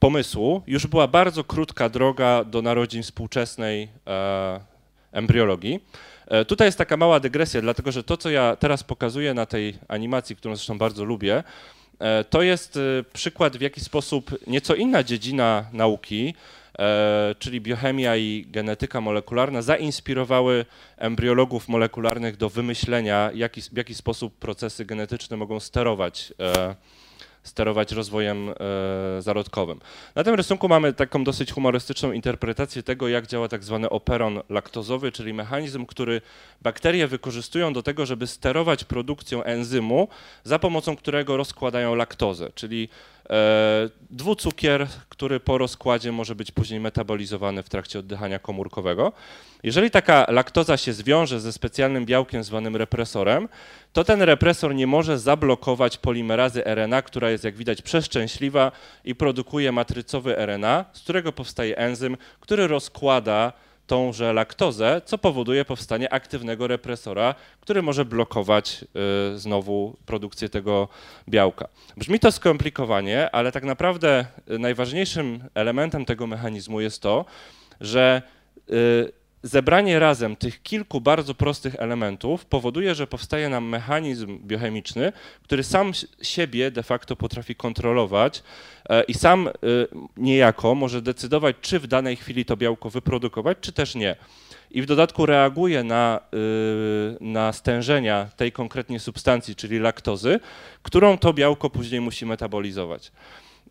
pomysłu 0.00 0.62
już 0.66 0.86
była 0.86 1.08
bardzo 1.08 1.44
krótka 1.44 1.88
droga 1.88 2.44
do 2.44 2.62
narodzin 2.62 3.02
współczesnej 3.02 3.88
e, 4.06 4.60
embriologii. 5.12 5.80
E, 6.26 6.44
tutaj 6.44 6.68
jest 6.68 6.78
taka 6.78 6.96
mała 6.96 7.20
dygresja, 7.20 7.60
dlatego 7.60 7.92
że 7.92 8.04
to, 8.04 8.16
co 8.16 8.30
ja 8.30 8.56
teraz 8.56 8.84
pokazuję 8.84 9.34
na 9.34 9.46
tej 9.46 9.78
animacji, 9.88 10.36
którą 10.36 10.56
zresztą 10.56 10.78
bardzo 10.78 11.04
lubię, 11.04 11.42
e, 11.98 12.24
to 12.24 12.42
jest 12.42 12.78
przykład, 13.12 13.56
w 13.56 13.60
jaki 13.60 13.80
sposób 13.80 14.46
nieco 14.46 14.74
inna 14.74 15.02
dziedzina 15.02 15.64
nauki, 15.72 16.34
czyli 17.38 17.60
biochemia 17.60 18.16
i 18.16 18.46
genetyka 18.50 19.00
molekularna, 19.00 19.62
zainspirowały 19.62 20.64
embriologów 20.96 21.68
molekularnych 21.68 22.36
do 22.36 22.48
wymyślenia, 22.48 23.30
w 23.72 23.76
jaki 23.76 23.94
sposób 23.94 24.34
procesy 24.34 24.84
genetyczne 24.84 25.36
mogą 25.36 25.60
sterować 25.60 26.32
sterować 27.48 27.92
rozwojem 27.92 28.48
e, 28.48 28.54
zarodkowym. 29.22 29.80
Na 30.14 30.24
tym 30.24 30.34
rysunku 30.34 30.68
mamy 30.68 30.92
taką 30.92 31.24
dosyć 31.24 31.52
humorystyczną 31.52 32.12
interpretację 32.12 32.82
tego, 32.82 33.08
jak 33.08 33.26
działa 33.26 33.48
tak 33.48 33.64
zwany 33.64 33.90
operon 33.90 34.40
laktozowy, 34.48 35.12
czyli 35.12 35.34
mechanizm, 35.34 35.86
który 35.86 36.20
bakterie 36.62 37.06
wykorzystują 37.06 37.72
do 37.72 37.82
tego, 37.82 38.06
żeby 38.06 38.26
sterować 38.26 38.84
produkcją 38.84 39.42
enzymu, 39.42 40.08
za 40.44 40.58
pomocą 40.58 40.96
którego 40.96 41.36
rozkładają 41.36 41.94
laktozę, 41.94 42.50
czyli 42.54 42.88
dwucukier, 44.10 44.86
który 45.08 45.40
po 45.40 45.58
rozkładzie 45.58 46.12
może 46.12 46.34
być 46.34 46.50
później 46.50 46.80
metabolizowany 46.80 47.62
w 47.62 47.68
trakcie 47.68 47.98
oddychania 47.98 48.38
komórkowego. 48.38 49.12
Jeżeli 49.62 49.90
taka 49.90 50.26
laktoza 50.28 50.76
się 50.76 50.92
zwiąże 50.92 51.40
ze 51.40 51.52
specjalnym 51.52 52.06
białkiem 52.06 52.44
zwanym 52.44 52.76
represorem, 52.76 53.48
to 53.92 54.04
ten 54.04 54.22
represor 54.22 54.74
nie 54.74 54.86
może 54.86 55.18
zablokować 55.18 55.98
polimerazy 55.98 56.62
RNA, 56.64 57.02
która 57.02 57.30
jest 57.30 57.44
jak 57.44 57.56
widać 57.56 57.82
przeszczęśliwa 57.82 58.72
i 59.04 59.14
produkuje 59.14 59.72
matrycowy 59.72 60.36
RNA, 60.36 60.84
z 60.92 61.00
którego 61.00 61.32
powstaje 61.32 61.78
enzym, 61.78 62.16
który 62.40 62.66
rozkłada 62.66 63.52
tąże 63.88 64.32
laktozę, 64.32 65.00
co 65.04 65.18
powoduje 65.18 65.64
powstanie 65.64 66.12
aktywnego 66.12 66.66
represora, 66.66 67.34
który 67.60 67.82
może 67.82 68.04
blokować 68.04 68.84
y, 69.34 69.38
znowu 69.38 69.96
produkcję 70.06 70.48
tego 70.48 70.88
białka. 71.28 71.68
Brzmi 71.96 72.20
to 72.20 72.32
skomplikowanie, 72.32 73.30
ale 73.30 73.52
tak 73.52 73.64
naprawdę 73.64 74.26
y, 74.50 74.58
najważniejszym 74.58 75.44
elementem 75.54 76.04
tego 76.04 76.26
mechanizmu 76.26 76.80
jest 76.80 77.02
to, 77.02 77.24
że 77.80 78.22
y, 78.70 79.17
zebranie 79.42 79.98
razem 79.98 80.36
tych 80.36 80.62
kilku 80.62 81.00
bardzo 81.00 81.34
prostych 81.34 81.74
elementów 81.78 82.44
powoduje, 82.44 82.94
że 82.94 83.06
powstaje 83.06 83.48
nam 83.48 83.64
mechanizm 83.64 84.38
biochemiczny, 84.38 85.12
który 85.42 85.64
sam 85.64 85.92
siebie 86.22 86.70
de 86.70 86.82
facto 86.82 87.16
potrafi 87.16 87.54
kontrolować 87.54 88.42
e, 88.88 89.02
i 89.02 89.14
sam 89.14 89.48
e, 89.48 89.52
niejako 90.16 90.74
może 90.74 91.02
decydować, 91.02 91.56
czy 91.60 91.78
w 91.78 91.86
danej 91.86 92.16
chwili 92.16 92.44
to 92.44 92.56
białko 92.56 92.90
wyprodukować, 92.90 93.58
czy 93.60 93.72
też 93.72 93.94
nie. 93.94 94.16
I 94.70 94.82
w 94.82 94.86
dodatku 94.86 95.26
reaguje 95.26 95.84
na, 95.84 96.20
e, 96.20 96.36
na 97.24 97.52
stężenia 97.52 98.28
tej 98.36 98.52
konkretnie 98.52 99.00
substancji, 99.00 99.56
czyli 99.56 99.78
laktozy, 99.78 100.40
którą 100.82 101.18
to 101.18 101.32
białko 101.32 101.70
później 101.70 102.00
musi 102.00 102.26
metabolizować. 102.26 103.12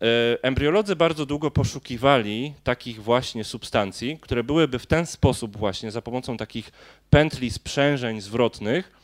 E, 0.02 0.42
embriolodzy 0.42 0.96
bardzo 0.96 1.26
długo 1.26 1.50
poszukiwali 1.50 2.54
takich 2.64 3.02
właśnie 3.02 3.44
substancji, 3.44 4.18
które 4.20 4.44
byłyby 4.44 4.78
w 4.78 4.86
ten 4.86 5.06
sposób 5.06 5.56
właśnie 5.56 5.90
za 5.90 6.02
pomocą 6.02 6.36
takich 6.36 6.70
pętli 7.10 7.50
sprzężeń 7.50 8.20
zwrotnych 8.20 8.98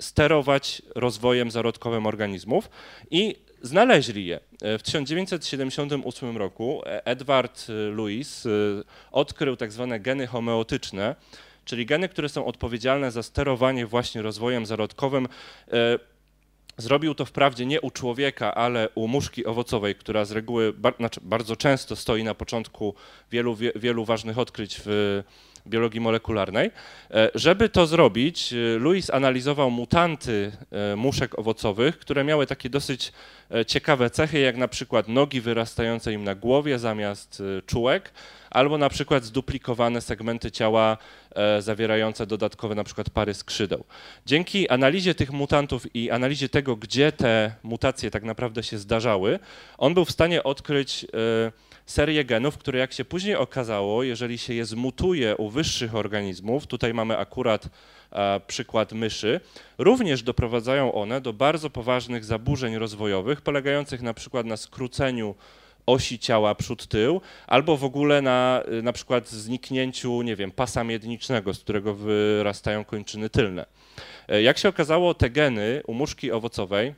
sterować 0.00 0.82
rozwojem 0.94 1.50
zarodkowym 1.50 2.06
organizmów 2.06 2.70
i 3.10 3.36
znaleźli 3.62 4.26
je. 4.26 4.40
E, 4.62 4.78
w 4.78 4.82
1978 4.82 6.36
roku 6.36 6.82
e, 6.86 7.06
Edward 7.06 7.66
Lewis 7.96 8.44
odkrył 9.12 9.56
tak 9.56 9.72
zwane 9.72 10.00
geny 10.00 10.26
homeotyczne, 10.26 11.16
czyli 11.64 11.86
geny, 11.86 12.08
które 12.08 12.28
są 12.28 12.46
odpowiedzialne 12.46 13.10
za 13.10 13.22
sterowanie 13.22 13.86
właśnie 13.86 14.22
rozwojem 14.22 14.66
zarodkowym 14.66 15.28
Zrobił 16.76 17.14
to 17.14 17.24
wprawdzie 17.24 17.66
nie 17.66 17.80
u 17.80 17.90
człowieka, 17.90 18.54
ale 18.54 18.88
u 18.94 19.08
muszki 19.08 19.46
owocowej, 19.46 19.94
która 19.94 20.24
z 20.24 20.30
reguły 20.30 20.74
znaczy 20.98 21.20
bardzo 21.22 21.56
często 21.56 21.96
stoi 21.96 22.24
na 22.24 22.34
początku 22.34 22.94
wielu, 23.30 23.54
wie, 23.56 23.72
wielu 23.74 24.04
ważnych 24.04 24.38
odkryć 24.38 24.80
w 24.84 25.22
biologii 25.66 26.00
molekularnej. 26.00 26.70
E, 27.10 27.30
żeby 27.34 27.68
to 27.68 27.86
zrobić, 27.86 28.52
e, 28.52 28.78
Louis 28.78 29.10
analizował 29.10 29.70
mutanty 29.70 30.52
e, 30.70 30.96
muszek 30.96 31.38
owocowych, 31.38 31.98
które 31.98 32.24
miały 32.24 32.46
takie 32.46 32.70
dosyć 32.70 33.12
ciekawe 33.66 34.10
cechy, 34.10 34.40
jak 34.40 34.56
na 34.56 34.68
przykład 34.68 35.08
nogi 35.08 35.40
wyrastające 35.40 36.12
im 36.12 36.24
na 36.24 36.34
głowie 36.34 36.78
zamiast 36.78 37.42
czułek, 37.66 38.12
albo 38.50 38.78
na 38.78 38.88
przykład 38.88 39.24
zduplikowane 39.24 40.00
segmenty 40.00 40.50
ciała 40.50 40.96
zawierające 41.58 42.26
dodatkowe 42.26 42.74
na 42.74 42.84
przykład 42.84 43.10
pary 43.10 43.34
skrzydeł. 43.34 43.84
Dzięki 44.26 44.68
analizie 44.68 45.14
tych 45.14 45.32
mutantów 45.32 45.96
i 45.96 46.10
analizie 46.10 46.48
tego, 46.48 46.76
gdzie 46.76 47.12
te 47.12 47.54
mutacje 47.62 48.10
tak 48.10 48.22
naprawdę 48.22 48.62
się 48.62 48.78
zdarzały, 48.78 49.38
on 49.78 49.94
był 49.94 50.04
w 50.04 50.10
stanie 50.10 50.42
odkryć 50.42 51.06
serię 51.86 52.24
genów, 52.24 52.58
które 52.58 52.78
jak 52.78 52.92
się 52.92 53.04
później 53.04 53.36
okazało, 53.36 54.02
jeżeli 54.02 54.38
się 54.38 54.54
je 54.54 54.64
zmutuje 54.64 55.36
u 55.36 55.50
wyższych 55.50 55.94
organizmów, 55.94 56.66
tutaj 56.66 56.94
mamy 56.94 57.18
akurat 57.18 57.68
e, 58.12 58.40
przykład 58.46 58.92
myszy, 58.92 59.40
również 59.78 60.22
doprowadzają 60.22 60.92
one 60.92 61.20
do 61.20 61.32
bardzo 61.32 61.70
poważnych 61.70 62.24
zaburzeń 62.24 62.78
rozwojowych, 62.78 63.40
polegających 63.40 64.02
na 64.02 64.14
przykład 64.14 64.46
na 64.46 64.56
skróceniu 64.56 65.34
osi 65.86 66.18
ciała 66.18 66.54
przód-tył, 66.54 67.20
albo 67.46 67.76
w 67.76 67.84
ogóle 67.84 68.22
na 68.22 68.62
na 68.82 68.92
przykład 68.92 69.28
zniknięciu, 69.28 70.22
nie 70.22 70.36
wiem, 70.36 70.50
pasa 70.50 70.84
miednicznego, 70.84 71.54
z 71.54 71.58
którego 71.58 71.94
wyrastają 71.94 72.84
kończyny 72.84 73.30
tylne. 73.30 73.66
Jak 74.42 74.58
się 74.58 74.68
okazało, 74.68 75.14
te 75.14 75.30
geny 75.30 75.82
u 75.86 75.94
muszki 75.94 76.32
owocowej 76.32 76.94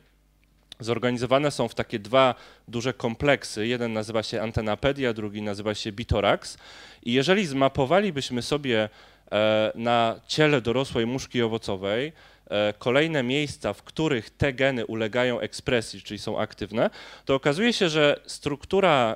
zorganizowane 0.79 1.51
są 1.51 1.67
w 1.67 1.75
takie 1.75 1.99
dwa 1.99 2.35
duże 2.67 2.93
kompleksy. 2.93 3.67
Jeden 3.67 3.93
nazywa 3.93 4.23
się 4.23 4.41
antenapedia, 4.41 5.13
drugi 5.13 5.41
nazywa 5.41 5.75
się 5.75 5.91
bitorax. 5.91 6.57
I 7.03 7.13
jeżeli 7.13 7.45
zmapowalibyśmy 7.45 8.41
sobie 8.41 8.89
e, 9.31 9.71
na 9.75 10.19
ciele 10.27 10.61
dorosłej 10.61 11.05
muszki 11.05 11.41
owocowej 11.41 12.13
e, 12.47 12.73
kolejne 12.79 13.23
miejsca, 13.23 13.73
w 13.73 13.83
których 13.83 14.29
te 14.29 14.53
geny 14.53 14.85
ulegają 14.85 15.39
ekspresji, 15.39 16.01
czyli 16.01 16.19
są 16.19 16.39
aktywne, 16.39 16.89
to 17.25 17.35
okazuje 17.35 17.73
się, 17.73 17.89
że 17.89 18.19
struktura 18.25 19.15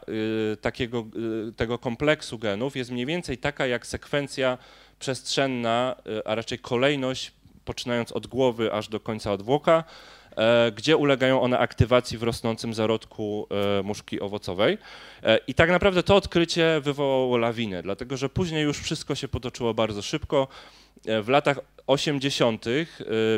y, 0.53 0.57
takiego, 0.57 1.05
y, 1.49 1.53
tego 1.53 1.77
kompleksu 1.77 2.39
genów 2.39 2.75
jest 2.75 2.91
mniej 2.91 3.05
więcej 3.05 3.37
taka 3.37 3.67
jak 3.67 3.87
sekwencja 3.87 4.57
przestrzenna, 4.99 5.95
y, 6.19 6.25
a 6.25 6.35
raczej 6.35 6.59
kolejność, 6.59 7.31
poczynając 7.65 8.11
od 8.11 8.27
głowy 8.27 8.73
aż 8.73 8.87
do 8.87 8.99
końca 8.99 9.31
odwłoka, 9.31 9.83
gdzie 10.75 10.97
ulegają 10.97 11.41
one 11.41 11.59
aktywacji 11.59 12.17
w 12.17 12.23
rosnącym 12.23 12.73
zarodku 12.73 13.47
e, 13.79 13.83
muszki 13.83 14.19
owocowej. 14.19 14.77
E, 15.23 15.39
I 15.47 15.53
tak 15.53 15.69
naprawdę 15.69 16.03
to 16.03 16.15
odkrycie 16.15 16.81
wywołało 16.83 17.37
lawinę, 17.37 17.83
dlatego 17.83 18.17
że 18.17 18.29
później 18.29 18.63
już 18.63 18.79
wszystko 18.79 19.15
się 19.15 19.27
potoczyło 19.27 19.73
bardzo 19.73 20.01
szybko. 20.01 20.47
W 21.23 21.29
latach 21.29 21.59
80. 21.87 22.65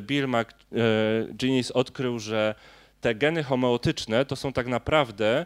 Bill 0.01 0.27
McGinnis 0.27 1.71
odkrył, 1.71 2.19
że 2.19 2.55
te 3.01 3.15
geny 3.15 3.43
homeotyczne 3.43 4.25
to 4.25 4.35
są 4.35 4.53
tak 4.53 4.67
naprawdę 4.67 5.45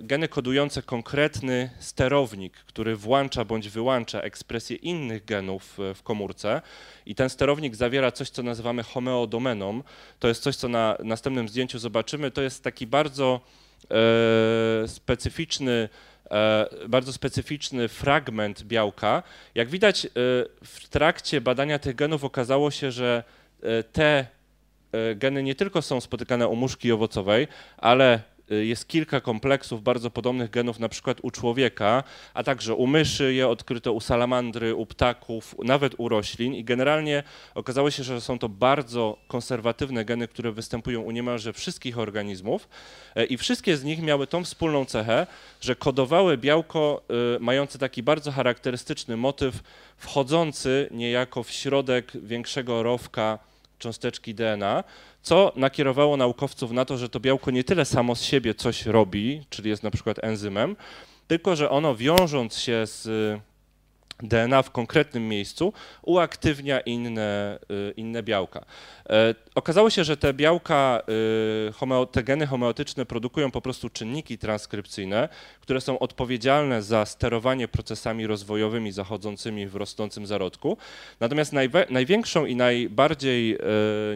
geny 0.00 0.28
kodujące 0.28 0.82
konkretny 0.82 1.70
sterownik, 1.78 2.56
który 2.56 2.96
włącza 2.96 3.44
bądź 3.44 3.68
wyłącza 3.68 4.20
ekspresję 4.20 4.76
innych 4.76 5.24
genów 5.24 5.78
w 5.94 6.02
komórce 6.02 6.62
i 7.06 7.14
ten 7.14 7.30
sterownik 7.30 7.76
zawiera 7.76 8.12
coś, 8.12 8.30
co 8.30 8.42
nazywamy 8.42 8.82
homeodomeną. 8.82 9.82
To 10.18 10.28
jest 10.28 10.42
coś, 10.42 10.56
co 10.56 10.68
na 10.68 10.96
następnym 11.04 11.48
zdjęciu 11.48 11.78
zobaczymy. 11.78 12.30
To 12.30 12.42
jest 12.42 12.64
taki 12.64 12.86
bardzo 12.86 13.40
e, 13.90 14.88
specyficzny 14.88 15.88
e, 16.30 16.66
bardzo 16.88 17.12
specyficzny 17.12 17.88
fragment 17.88 18.62
białka. 18.62 19.22
Jak 19.54 19.68
widać, 19.68 20.06
w 20.64 20.88
trakcie 20.90 21.40
badania 21.40 21.78
tych 21.78 21.96
genów 21.96 22.24
okazało 22.24 22.70
się, 22.70 22.90
że 22.90 23.24
te 23.92 24.26
geny 25.16 25.42
nie 25.42 25.54
tylko 25.54 25.82
są 25.82 26.00
spotykane 26.00 26.48
u 26.48 26.56
muszki 26.56 26.92
owocowej, 26.92 27.48
ale 27.78 28.22
jest 28.50 28.88
kilka 28.88 29.20
kompleksów 29.20 29.82
bardzo 29.82 30.10
podobnych 30.10 30.50
genów, 30.50 30.78
na 30.78 30.88
przykład 30.88 31.18
u 31.22 31.30
człowieka, 31.30 32.04
a 32.34 32.42
także 32.42 32.74
u 32.74 32.86
myszy 32.86 33.34
je 33.34 33.48
odkryto, 33.48 33.92
u 33.92 34.00
salamandry, 34.00 34.74
u 34.74 34.86
ptaków, 34.86 35.54
nawet 35.64 35.94
u 35.98 36.08
roślin. 36.08 36.54
I 36.54 36.64
generalnie 36.64 37.22
okazało 37.54 37.90
się, 37.90 38.02
że 38.02 38.20
są 38.20 38.38
to 38.38 38.48
bardzo 38.48 39.16
konserwatywne 39.28 40.04
geny, 40.04 40.28
które 40.28 40.52
występują 40.52 41.00
u 41.00 41.10
niemalże 41.10 41.52
wszystkich 41.52 41.98
organizmów 41.98 42.68
e, 43.14 43.24
i 43.24 43.36
wszystkie 43.36 43.76
z 43.76 43.84
nich 43.84 44.02
miały 44.02 44.26
tą 44.26 44.44
wspólną 44.44 44.84
cechę, 44.84 45.26
że 45.60 45.76
kodowały 45.76 46.38
białko 46.38 47.02
y, 47.36 47.40
mające 47.40 47.78
taki 47.78 48.02
bardzo 48.02 48.32
charakterystyczny 48.32 49.16
motyw 49.16 49.62
wchodzący 49.96 50.88
niejako 50.90 51.42
w 51.42 51.50
środek 51.50 52.12
większego 52.14 52.82
rowka 52.82 53.49
cząsteczki 53.80 54.34
DNA, 54.34 54.84
co 55.22 55.52
nakierowało 55.56 56.16
naukowców 56.16 56.72
na 56.72 56.84
to, 56.84 56.96
że 56.96 57.08
to 57.08 57.20
białko 57.20 57.50
nie 57.50 57.64
tyle 57.64 57.84
samo 57.84 58.14
z 58.14 58.22
siebie 58.22 58.54
coś 58.54 58.86
robi, 58.86 59.42
czyli 59.50 59.70
jest 59.70 59.82
na 59.82 59.90
przykład 59.90 60.24
enzymem, 60.24 60.76
tylko 61.26 61.56
że 61.56 61.70
ono 61.70 61.96
wiążąc 61.96 62.58
się 62.58 62.86
z 62.86 63.08
DNA 64.22 64.62
w 64.62 64.70
konkretnym 64.70 65.28
miejscu 65.28 65.72
uaktywnia 66.02 66.80
inne, 66.80 67.58
y, 67.70 67.94
inne 67.96 68.22
białka. 68.22 68.64
E, 69.08 69.34
okazało 69.54 69.90
się, 69.90 70.04
że 70.04 70.16
te 70.16 70.34
białka, 70.34 71.02
y, 72.02 72.06
te 72.12 72.22
geny 72.22 72.46
homeotyczne 72.46 73.06
produkują 73.06 73.50
po 73.50 73.60
prostu 73.60 73.90
czynniki 73.90 74.38
transkrypcyjne, 74.38 75.28
które 75.60 75.80
są 75.80 75.98
odpowiedzialne 75.98 76.82
za 76.82 77.06
sterowanie 77.06 77.68
procesami 77.68 78.26
rozwojowymi 78.26 78.92
zachodzącymi 78.92 79.66
w 79.66 79.76
rosnącym 79.76 80.26
zarodku. 80.26 80.76
Natomiast 81.20 81.52
największą 81.90 82.46
i 82.46 82.56
najbardziej 82.56 83.54
e, 83.54 83.58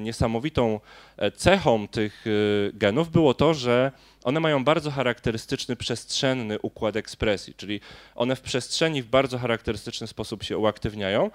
niesamowitą 0.00 0.80
e, 1.16 1.30
cechą 1.30 1.88
tych 1.88 2.24
genów 2.72 3.10
było 3.10 3.34
to, 3.34 3.54
że 3.54 3.92
one 4.24 4.40
mają 4.40 4.64
bardzo 4.64 4.90
charakterystyczny 4.90 5.76
przestrzenny 5.76 6.58
układ 6.60 6.96
ekspresji, 6.96 7.54
czyli 7.54 7.80
one 8.14 8.36
w 8.36 8.40
przestrzeni 8.40 9.02
w 9.02 9.06
bardzo 9.06 9.38
charakterystyczny 9.38 10.06
sposób 10.06 10.42
się 10.42 10.58
uaktywniają. 10.58 11.30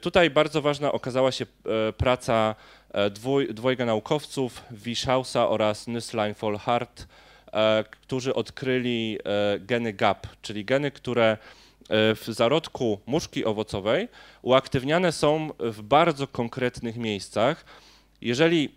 Tutaj 0.00 0.30
bardzo 0.30 0.62
ważna 0.62 0.92
okazała 0.92 1.32
się 1.32 1.44
e, 1.44 1.92
praca 1.92 2.54
e, 2.90 3.10
dwój, 3.10 3.54
dwojga 3.54 3.84
naukowców, 3.84 4.62
Wischausa 4.70 5.48
oraz 5.48 5.88
Nüsslein 5.88 6.34
Volhart, 6.40 7.06
e, 7.52 7.84
którzy 7.90 8.34
odkryli 8.34 9.18
geny 9.60 9.92
GAP, 9.92 10.26
czyli 10.42 10.64
geny, 10.64 10.90
które 10.90 11.38
w 11.90 12.24
zarodku 12.28 13.00
muszki 13.06 13.44
owocowej 13.44 14.08
uaktywniane 14.42 15.12
są 15.12 15.50
w 15.58 15.82
bardzo 15.82 16.26
konkretnych 16.26 16.96
miejscach. 16.96 17.64
Jeżeli 18.20 18.74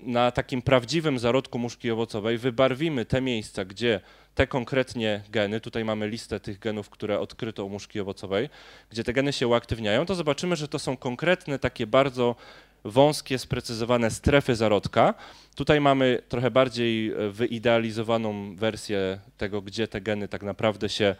na 0.00 0.30
takim 0.30 0.62
prawdziwym 0.62 1.18
zarodku 1.18 1.58
muszki 1.58 1.90
owocowej 1.90 2.38
wybarwimy 2.38 3.04
te 3.04 3.20
miejsca, 3.20 3.64
gdzie 3.64 4.00
te 4.34 4.46
konkretnie 4.46 5.22
geny, 5.30 5.60
tutaj 5.60 5.84
mamy 5.84 6.08
listę 6.08 6.40
tych 6.40 6.58
genów, 6.58 6.90
które 6.90 7.20
odkryto 7.20 7.64
u 7.64 7.68
muszki 7.68 8.00
owocowej, 8.00 8.48
gdzie 8.90 9.04
te 9.04 9.12
geny 9.12 9.32
się 9.32 9.48
uaktywniają, 9.48 10.06
to 10.06 10.14
zobaczymy, 10.14 10.56
że 10.56 10.68
to 10.68 10.78
są 10.78 10.96
konkretne, 10.96 11.58
takie 11.58 11.86
bardzo 11.86 12.36
wąskie, 12.84 13.38
sprecyzowane 13.38 14.10
strefy 14.10 14.54
zarodka. 14.54 15.14
Tutaj 15.54 15.80
mamy 15.80 16.22
trochę 16.28 16.50
bardziej 16.50 17.12
wyidealizowaną 17.30 18.56
wersję 18.56 19.20
tego, 19.36 19.62
gdzie 19.62 19.88
te 19.88 20.00
geny 20.00 20.28
tak 20.28 20.42
naprawdę 20.42 20.88
się 20.88 21.16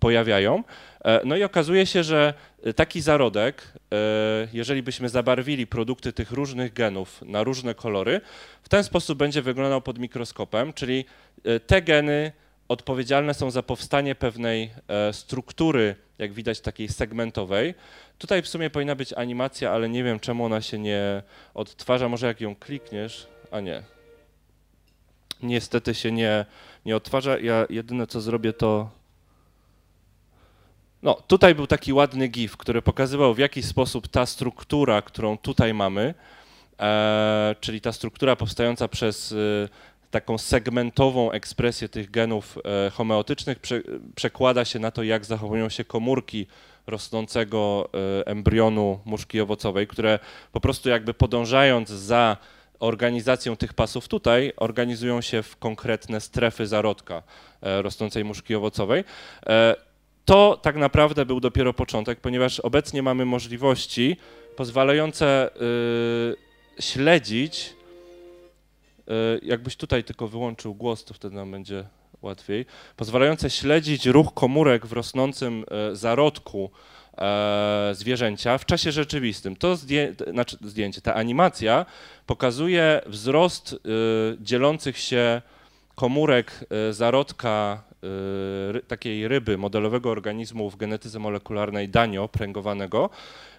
pojawiają. 0.00 0.64
E, 1.04 1.20
no 1.24 1.36
i 1.36 1.42
okazuje 1.42 1.86
się, 1.86 2.02
że 2.02 2.34
taki 2.76 3.00
zarodek, 3.00 3.62
e, 3.92 3.96
jeżeli 4.52 4.82
byśmy 4.82 5.08
zabarwili 5.08 5.66
produkty 5.66 6.12
tych 6.12 6.30
różnych 6.32 6.72
genów 6.72 7.22
na 7.22 7.42
różne 7.42 7.74
kolory, 7.74 8.20
w 8.62 8.68
ten 8.68 8.84
sposób 8.84 9.18
będzie 9.18 9.42
wyglądał 9.42 9.82
pod 9.82 9.98
mikroskopem, 9.98 10.72
czyli 10.72 11.04
e, 11.44 11.60
te 11.60 11.82
geny 11.82 12.32
odpowiedzialne 12.68 13.34
są 13.34 13.50
za 13.50 13.62
powstanie 13.62 14.14
pewnej 14.14 14.70
struktury, 15.12 15.96
jak 16.18 16.32
widać, 16.32 16.60
takiej 16.60 16.88
segmentowej. 16.88 17.74
Tutaj 18.18 18.42
w 18.42 18.48
sumie 18.48 18.70
powinna 18.70 18.94
być 18.94 19.12
animacja, 19.12 19.70
ale 19.70 19.88
nie 19.88 20.04
wiem, 20.04 20.20
czemu 20.20 20.44
ona 20.44 20.60
się 20.60 20.78
nie 20.78 21.22
odtwarza. 21.54 22.08
Może 22.08 22.26
jak 22.26 22.40
ją 22.40 22.56
klikniesz, 22.56 23.26
a 23.50 23.60
nie. 23.60 23.82
Niestety 25.42 25.94
się 25.94 26.12
nie, 26.12 26.46
nie 26.86 26.96
odtwarza. 26.96 27.38
Ja 27.38 27.66
jedyne 27.70 28.06
co 28.06 28.20
zrobię, 28.20 28.52
to 28.52 28.97
no, 31.02 31.14
tutaj 31.14 31.54
był 31.54 31.66
taki 31.66 31.92
ładny 31.92 32.28
GIF, 32.28 32.56
który 32.56 32.82
pokazywał 32.82 33.34
w 33.34 33.38
jaki 33.38 33.62
sposób 33.62 34.08
ta 34.08 34.26
struktura, 34.26 35.02
którą 35.02 35.38
tutaj 35.38 35.74
mamy, 35.74 36.14
e, 36.80 37.56
czyli 37.60 37.80
ta 37.80 37.92
struktura 37.92 38.36
powstająca 38.36 38.88
przez 38.88 39.32
e, 39.32 39.68
taką 40.10 40.38
segmentową 40.38 41.30
ekspresję 41.32 41.88
tych 41.88 42.10
genów 42.10 42.58
e, 42.86 42.90
homeotycznych 42.90 43.58
prze, 43.58 43.82
przekłada 44.14 44.64
się 44.64 44.78
na 44.78 44.90
to, 44.90 45.02
jak 45.02 45.24
zachowują 45.24 45.68
się 45.68 45.84
komórki 45.84 46.46
rosnącego 46.86 47.88
e, 48.20 48.26
embrionu 48.26 49.00
muszki 49.04 49.40
owocowej, 49.40 49.86
które 49.86 50.18
po 50.52 50.60
prostu 50.60 50.88
jakby 50.88 51.14
podążając 51.14 51.88
za 51.88 52.36
organizacją 52.80 53.56
tych 53.56 53.74
pasów 53.74 54.08
tutaj, 54.08 54.52
organizują 54.56 55.20
się 55.20 55.42
w 55.42 55.56
konkretne 55.56 56.20
strefy 56.20 56.66
zarodka 56.66 57.22
e, 57.62 57.82
rosnącej 57.82 58.24
muszki 58.24 58.54
owocowej. 58.54 59.04
To 60.28 60.58
tak 60.62 60.76
naprawdę 60.76 61.26
był 61.26 61.40
dopiero 61.40 61.74
początek, 61.74 62.20
ponieważ 62.20 62.60
obecnie 62.60 63.02
mamy 63.02 63.24
możliwości 63.24 64.16
pozwalające 64.56 65.50
y, 66.76 66.82
śledzić, 66.82 67.74
y, 68.98 69.40
jakbyś 69.42 69.76
tutaj 69.76 70.04
tylko 70.04 70.28
wyłączył 70.28 70.74
głos, 70.74 71.04
to 71.04 71.14
wtedy 71.14 71.36
nam 71.36 71.50
będzie 71.50 71.84
łatwiej, 72.22 72.66
pozwalające 72.96 73.50
śledzić 73.50 74.06
ruch 74.06 74.34
komórek 74.34 74.86
w 74.86 74.92
rosnącym 74.92 75.64
y, 75.92 75.96
zarodku 75.96 76.70
zwierzęcia 77.92 78.58
w 78.58 78.64
czasie 78.64 78.92
rzeczywistym. 78.92 79.56
To 79.56 79.76
zdję, 79.76 80.14
znaczy 80.30 80.56
zdjęcie, 80.60 81.00
ta 81.00 81.14
animacja 81.14 81.86
pokazuje 82.26 83.00
wzrost 83.06 83.76
dzielących 84.40 84.98
się 84.98 85.42
komórek 85.98 86.64
zarodka 86.90 87.82
Y, 88.76 88.82
takiej 88.82 89.28
ryby, 89.28 89.58
modelowego 89.58 90.10
organizmu 90.10 90.70
w 90.70 90.76
genetyce 90.76 91.18
molekularnej 91.18 91.88
danio 91.88 92.28
pręgowanego. 92.28 93.10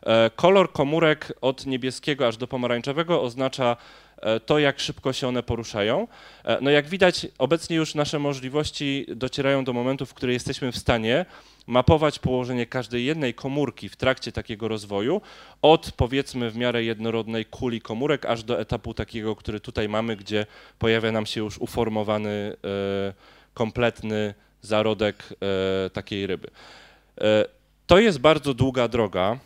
E, 0.04 0.30
kolor 0.36 0.72
komórek 0.72 1.34
od 1.42 1.66
niebieskiego 1.66 2.28
aż 2.28 2.38
do 2.38 2.48
pomarańczowego 2.48 3.22
oznacza 3.22 3.78
e, 4.18 4.40
to, 4.40 4.60
jak 4.60 4.80
szybko 4.80 5.14
się 5.14 5.28
one 5.28 5.44
poruszają. 5.44 6.08
E, 6.44 6.58
no 6.62 6.70
jak 6.70 6.88
widać, 6.88 7.28
obecnie 7.38 7.76
już 7.76 7.96
nasze 7.96 8.20
możliwości 8.20 9.06
docierają 9.16 9.64
do 9.64 9.74
momentu, 9.74 10.06
w 10.06 10.14
którym 10.14 10.34
jesteśmy 10.34 10.72
w 10.72 10.78
stanie 10.78 11.26
mapować 11.70 12.20
położenie 12.20 12.65
każdej 12.65 13.05
jednej 13.05 13.34
komórki 13.34 13.89
w 13.89 13.95
trakcie 13.95 14.32
takiego 14.32 14.67
rozwoju, 14.67 15.22
od 15.61 15.91
powiedzmy 15.91 16.51
w 16.51 16.57
miarę 16.57 16.84
jednorodnej 16.84 17.45
kuli 17.45 17.82
komórek, 17.82 18.26
aż 18.26 18.43
do 18.43 18.59
etapu 18.59 18.93
takiego, 18.93 19.36
który 19.36 19.59
tutaj 19.59 19.89
mamy, 19.89 20.15
gdzie 20.15 20.45
pojawia 20.80 21.11
nam 21.11 21.26
się 21.26 21.41
już 21.41 21.57
uformowany, 21.57 22.55
kompletny 23.53 24.34
zarodek 24.61 25.24
takiej 25.93 26.28
ryby. 26.28 26.47
To 27.88 27.99
jest 27.99 28.20
bardzo 28.20 28.53
długa 28.53 28.88
droga, 28.88 29.39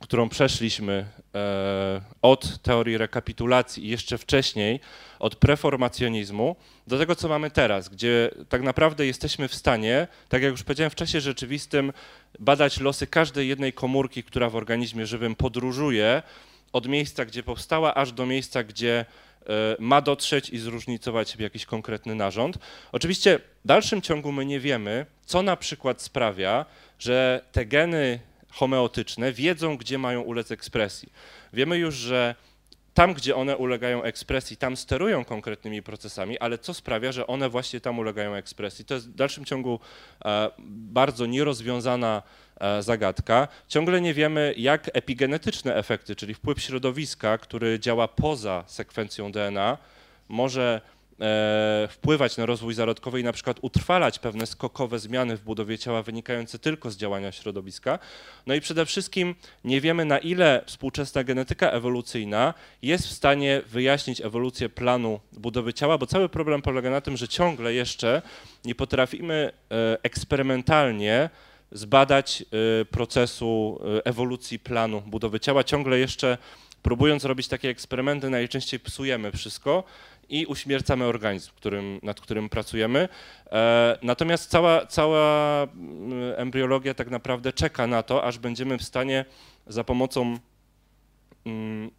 którą 0.00 0.28
przeszliśmy 0.28 1.06
e, 1.34 2.00
od 2.22 2.62
teorii 2.62 2.98
rekapitulacji 2.98 3.86
i 3.86 3.88
jeszcze 3.88 4.18
wcześniej 4.18 4.80
od 5.18 5.36
preformacjonizmu 5.36 6.56
do 6.86 6.98
tego, 6.98 7.16
co 7.16 7.28
mamy 7.28 7.50
teraz, 7.50 7.88
gdzie 7.88 8.30
tak 8.48 8.62
naprawdę 8.62 9.06
jesteśmy 9.06 9.48
w 9.48 9.54
stanie, 9.54 10.08
tak 10.28 10.42
jak 10.42 10.50
już 10.50 10.62
powiedziałem, 10.62 10.90
w 10.90 10.94
czasie 10.94 11.20
rzeczywistym 11.20 11.92
badać 12.38 12.80
losy 12.80 13.06
każdej 13.06 13.48
jednej 13.48 13.72
komórki, 13.72 14.22
która 14.22 14.50
w 14.50 14.56
organizmie 14.56 15.06
żywym 15.06 15.34
podróżuje 15.34 16.22
od 16.72 16.88
miejsca, 16.88 17.24
gdzie 17.24 17.42
powstała, 17.42 17.94
aż 17.94 18.12
do 18.12 18.26
miejsca, 18.26 18.62
gdzie 18.62 19.04
e, 19.40 19.76
ma 19.78 20.00
dotrzeć 20.00 20.50
i 20.50 20.58
zróżnicować 20.58 21.36
jakiś 21.36 21.66
konkretny 21.66 22.14
narząd. 22.14 22.58
Oczywiście 22.92 23.38
w 23.64 23.66
dalszym 23.66 24.02
ciągu 24.02 24.32
my 24.32 24.46
nie 24.46 24.60
wiemy, 24.60 25.06
co 25.24 25.42
na 25.42 25.56
przykład 25.56 26.02
sprawia, 26.02 26.66
że 26.98 27.44
te 27.52 27.66
geny 27.66 28.20
homeotyczne 28.50 29.32
wiedzą, 29.32 29.76
gdzie 29.76 29.98
mają 29.98 30.20
ulec 30.20 30.50
ekspresji. 30.50 31.12
Wiemy 31.52 31.78
już, 31.78 31.94
że 31.94 32.34
tam, 32.94 33.14
gdzie 33.14 33.36
one 33.36 33.56
ulegają 33.56 34.02
ekspresji, 34.02 34.56
tam 34.56 34.76
sterują 34.76 35.24
konkretnymi 35.24 35.82
procesami, 35.82 36.38
ale 36.38 36.58
co 36.58 36.74
sprawia, 36.74 37.12
że 37.12 37.26
one 37.26 37.48
właśnie 37.48 37.80
tam 37.80 37.98
ulegają 37.98 38.34
ekspresji? 38.34 38.84
To 38.84 38.94
jest 38.94 39.10
w 39.10 39.14
dalszym 39.14 39.44
ciągu 39.44 39.80
e, 40.24 40.50
bardzo 40.68 41.26
nierozwiązana 41.26 42.22
e, 42.60 42.82
zagadka. 42.82 43.48
Ciągle 43.68 44.00
nie 44.00 44.14
wiemy, 44.14 44.54
jak 44.56 44.90
epigenetyczne 44.92 45.74
efekty, 45.74 46.16
czyli 46.16 46.34
wpływ 46.34 46.62
środowiska, 46.62 47.38
który 47.38 47.80
działa 47.80 48.08
poza 48.08 48.64
sekwencją 48.66 49.32
DNA, 49.32 49.78
może 50.28 50.80
wpływać 51.88 52.36
na 52.36 52.46
rozwój 52.46 52.74
zarodkowy 52.74 53.20
i 53.20 53.24
na 53.24 53.32
przykład 53.32 53.56
utrwalać 53.62 54.18
pewne 54.18 54.46
skokowe 54.46 54.98
zmiany 54.98 55.36
w 55.36 55.40
budowie 55.40 55.78
ciała 55.78 56.02
wynikające 56.02 56.58
tylko 56.58 56.90
z 56.90 56.96
działania 56.96 57.32
środowiska. 57.32 57.98
No 58.46 58.54
i 58.54 58.60
przede 58.60 58.86
wszystkim 58.86 59.34
nie 59.64 59.80
wiemy 59.80 60.04
na 60.04 60.18
ile 60.18 60.62
współczesna 60.66 61.24
genetyka 61.24 61.70
ewolucyjna 61.70 62.54
jest 62.82 63.06
w 63.06 63.12
stanie 63.12 63.62
wyjaśnić 63.66 64.20
ewolucję 64.20 64.68
planu 64.68 65.20
budowy 65.32 65.74
ciała, 65.74 65.98
bo 65.98 66.06
cały 66.06 66.28
problem 66.28 66.62
polega 66.62 66.90
na 66.90 67.00
tym, 67.00 67.16
że 67.16 67.28
ciągle 67.28 67.74
jeszcze 67.74 68.22
nie 68.64 68.74
potrafimy 68.74 69.52
e, 69.70 69.98
eksperymentalnie 70.02 71.30
zbadać 71.72 72.42
e, 72.42 72.84
procesu 72.84 73.80
ewolucji 74.04 74.58
planu 74.58 75.00
budowy 75.00 75.40
ciała. 75.40 75.64
Ciągle 75.64 75.98
jeszcze 75.98 76.38
próbując 76.82 77.24
robić 77.24 77.48
takie 77.48 77.68
eksperymenty, 77.68 78.30
najczęściej 78.30 78.80
psujemy 78.80 79.32
wszystko 79.32 79.84
i 80.30 80.46
uśmiercamy 80.46 81.04
organizm, 81.04 81.50
którym, 81.56 82.00
nad 82.02 82.20
którym 82.20 82.48
pracujemy. 82.48 83.08
E, 83.52 83.98
natomiast 84.02 84.50
cała, 84.50 84.86
cała 84.86 85.62
mm, 85.62 86.12
embriologia 86.36 86.94
tak 86.94 87.10
naprawdę 87.10 87.52
czeka 87.52 87.86
na 87.86 88.02
to, 88.02 88.24
aż 88.24 88.38
będziemy 88.38 88.78
w 88.78 88.82
stanie 88.82 89.24
za 89.66 89.84
pomocą 89.84 90.38
mm, 91.46 91.90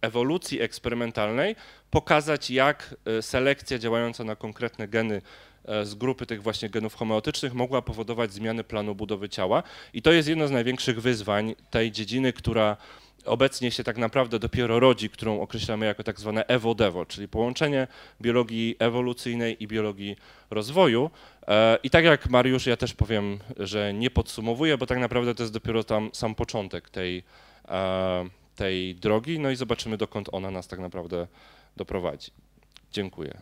ewolucji 0.00 0.60
eksperymentalnej 0.60 1.56
pokazać, 1.90 2.50
jak 2.50 2.94
e, 3.04 3.22
selekcja 3.22 3.78
działająca 3.78 4.24
na 4.24 4.36
konkretne 4.36 4.88
geny 4.88 5.22
e, 5.64 5.84
z 5.84 5.94
grupy 5.94 6.26
tych 6.26 6.42
właśnie 6.42 6.70
genów 6.70 6.94
homeotycznych 6.94 7.54
mogła 7.54 7.82
powodować 7.82 8.32
zmiany 8.32 8.64
planu 8.64 8.94
budowy 8.94 9.28
ciała. 9.28 9.62
I 9.92 10.02
to 10.02 10.12
jest 10.12 10.28
jedno 10.28 10.48
z 10.48 10.50
największych 10.50 11.00
wyzwań 11.00 11.54
tej 11.70 11.92
dziedziny, 11.92 12.32
która 12.32 12.76
obecnie 13.26 13.70
się 13.70 13.84
tak 13.84 13.98
naprawdę 13.98 14.38
dopiero 14.38 14.80
rodzi, 14.80 15.10
którą 15.10 15.40
określamy 15.40 15.86
jako 15.86 16.04
tak 16.04 16.20
zwane 16.20 16.44
evo-devo, 16.48 17.06
czyli 17.06 17.28
połączenie 17.28 17.86
biologii 18.20 18.76
ewolucyjnej 18.78 19.62
i 19.62 19.66
biologii 19.66 20.16
rozwoju. 20.50 21.10
E, 21.48 21.78
I 21.82 21.90
tak 21.90 22.04
jak 22.04 22.30
Mariusz, 22.30 22.66
ja 22.66 22.76
też 22.76 22.94
powiem, 22.94 23.38
że 23.56 23.94
nie 23.94 24.10
podsumowuję, 24.10 24.78
bo 24.78 24.86
tak 24.86 24.98
naprawdę 24.98 25.34
to 25.34 25.42
jest 25.42 25.52
dopiero 25.52 25.84
tam 25.84 26.10
sam 26.12 26.34
początek 26.34 26.90
tej, 26.90 27.22
e, 27.68 28.28
tej 28.56 28.94
drogi, 28.94 29.38
no 29.38 29.50
i 29.50 29.56
zobaczymy, 29.56 29.96
dokąd 29.96 30.28
ona 30.32 30.50
nas 30.50 30.68
tak 30.68 30.78
naprawdę 30.78 31.26
doprowadzi. 31.76 32.30
Dziękuję. 32.92 33.38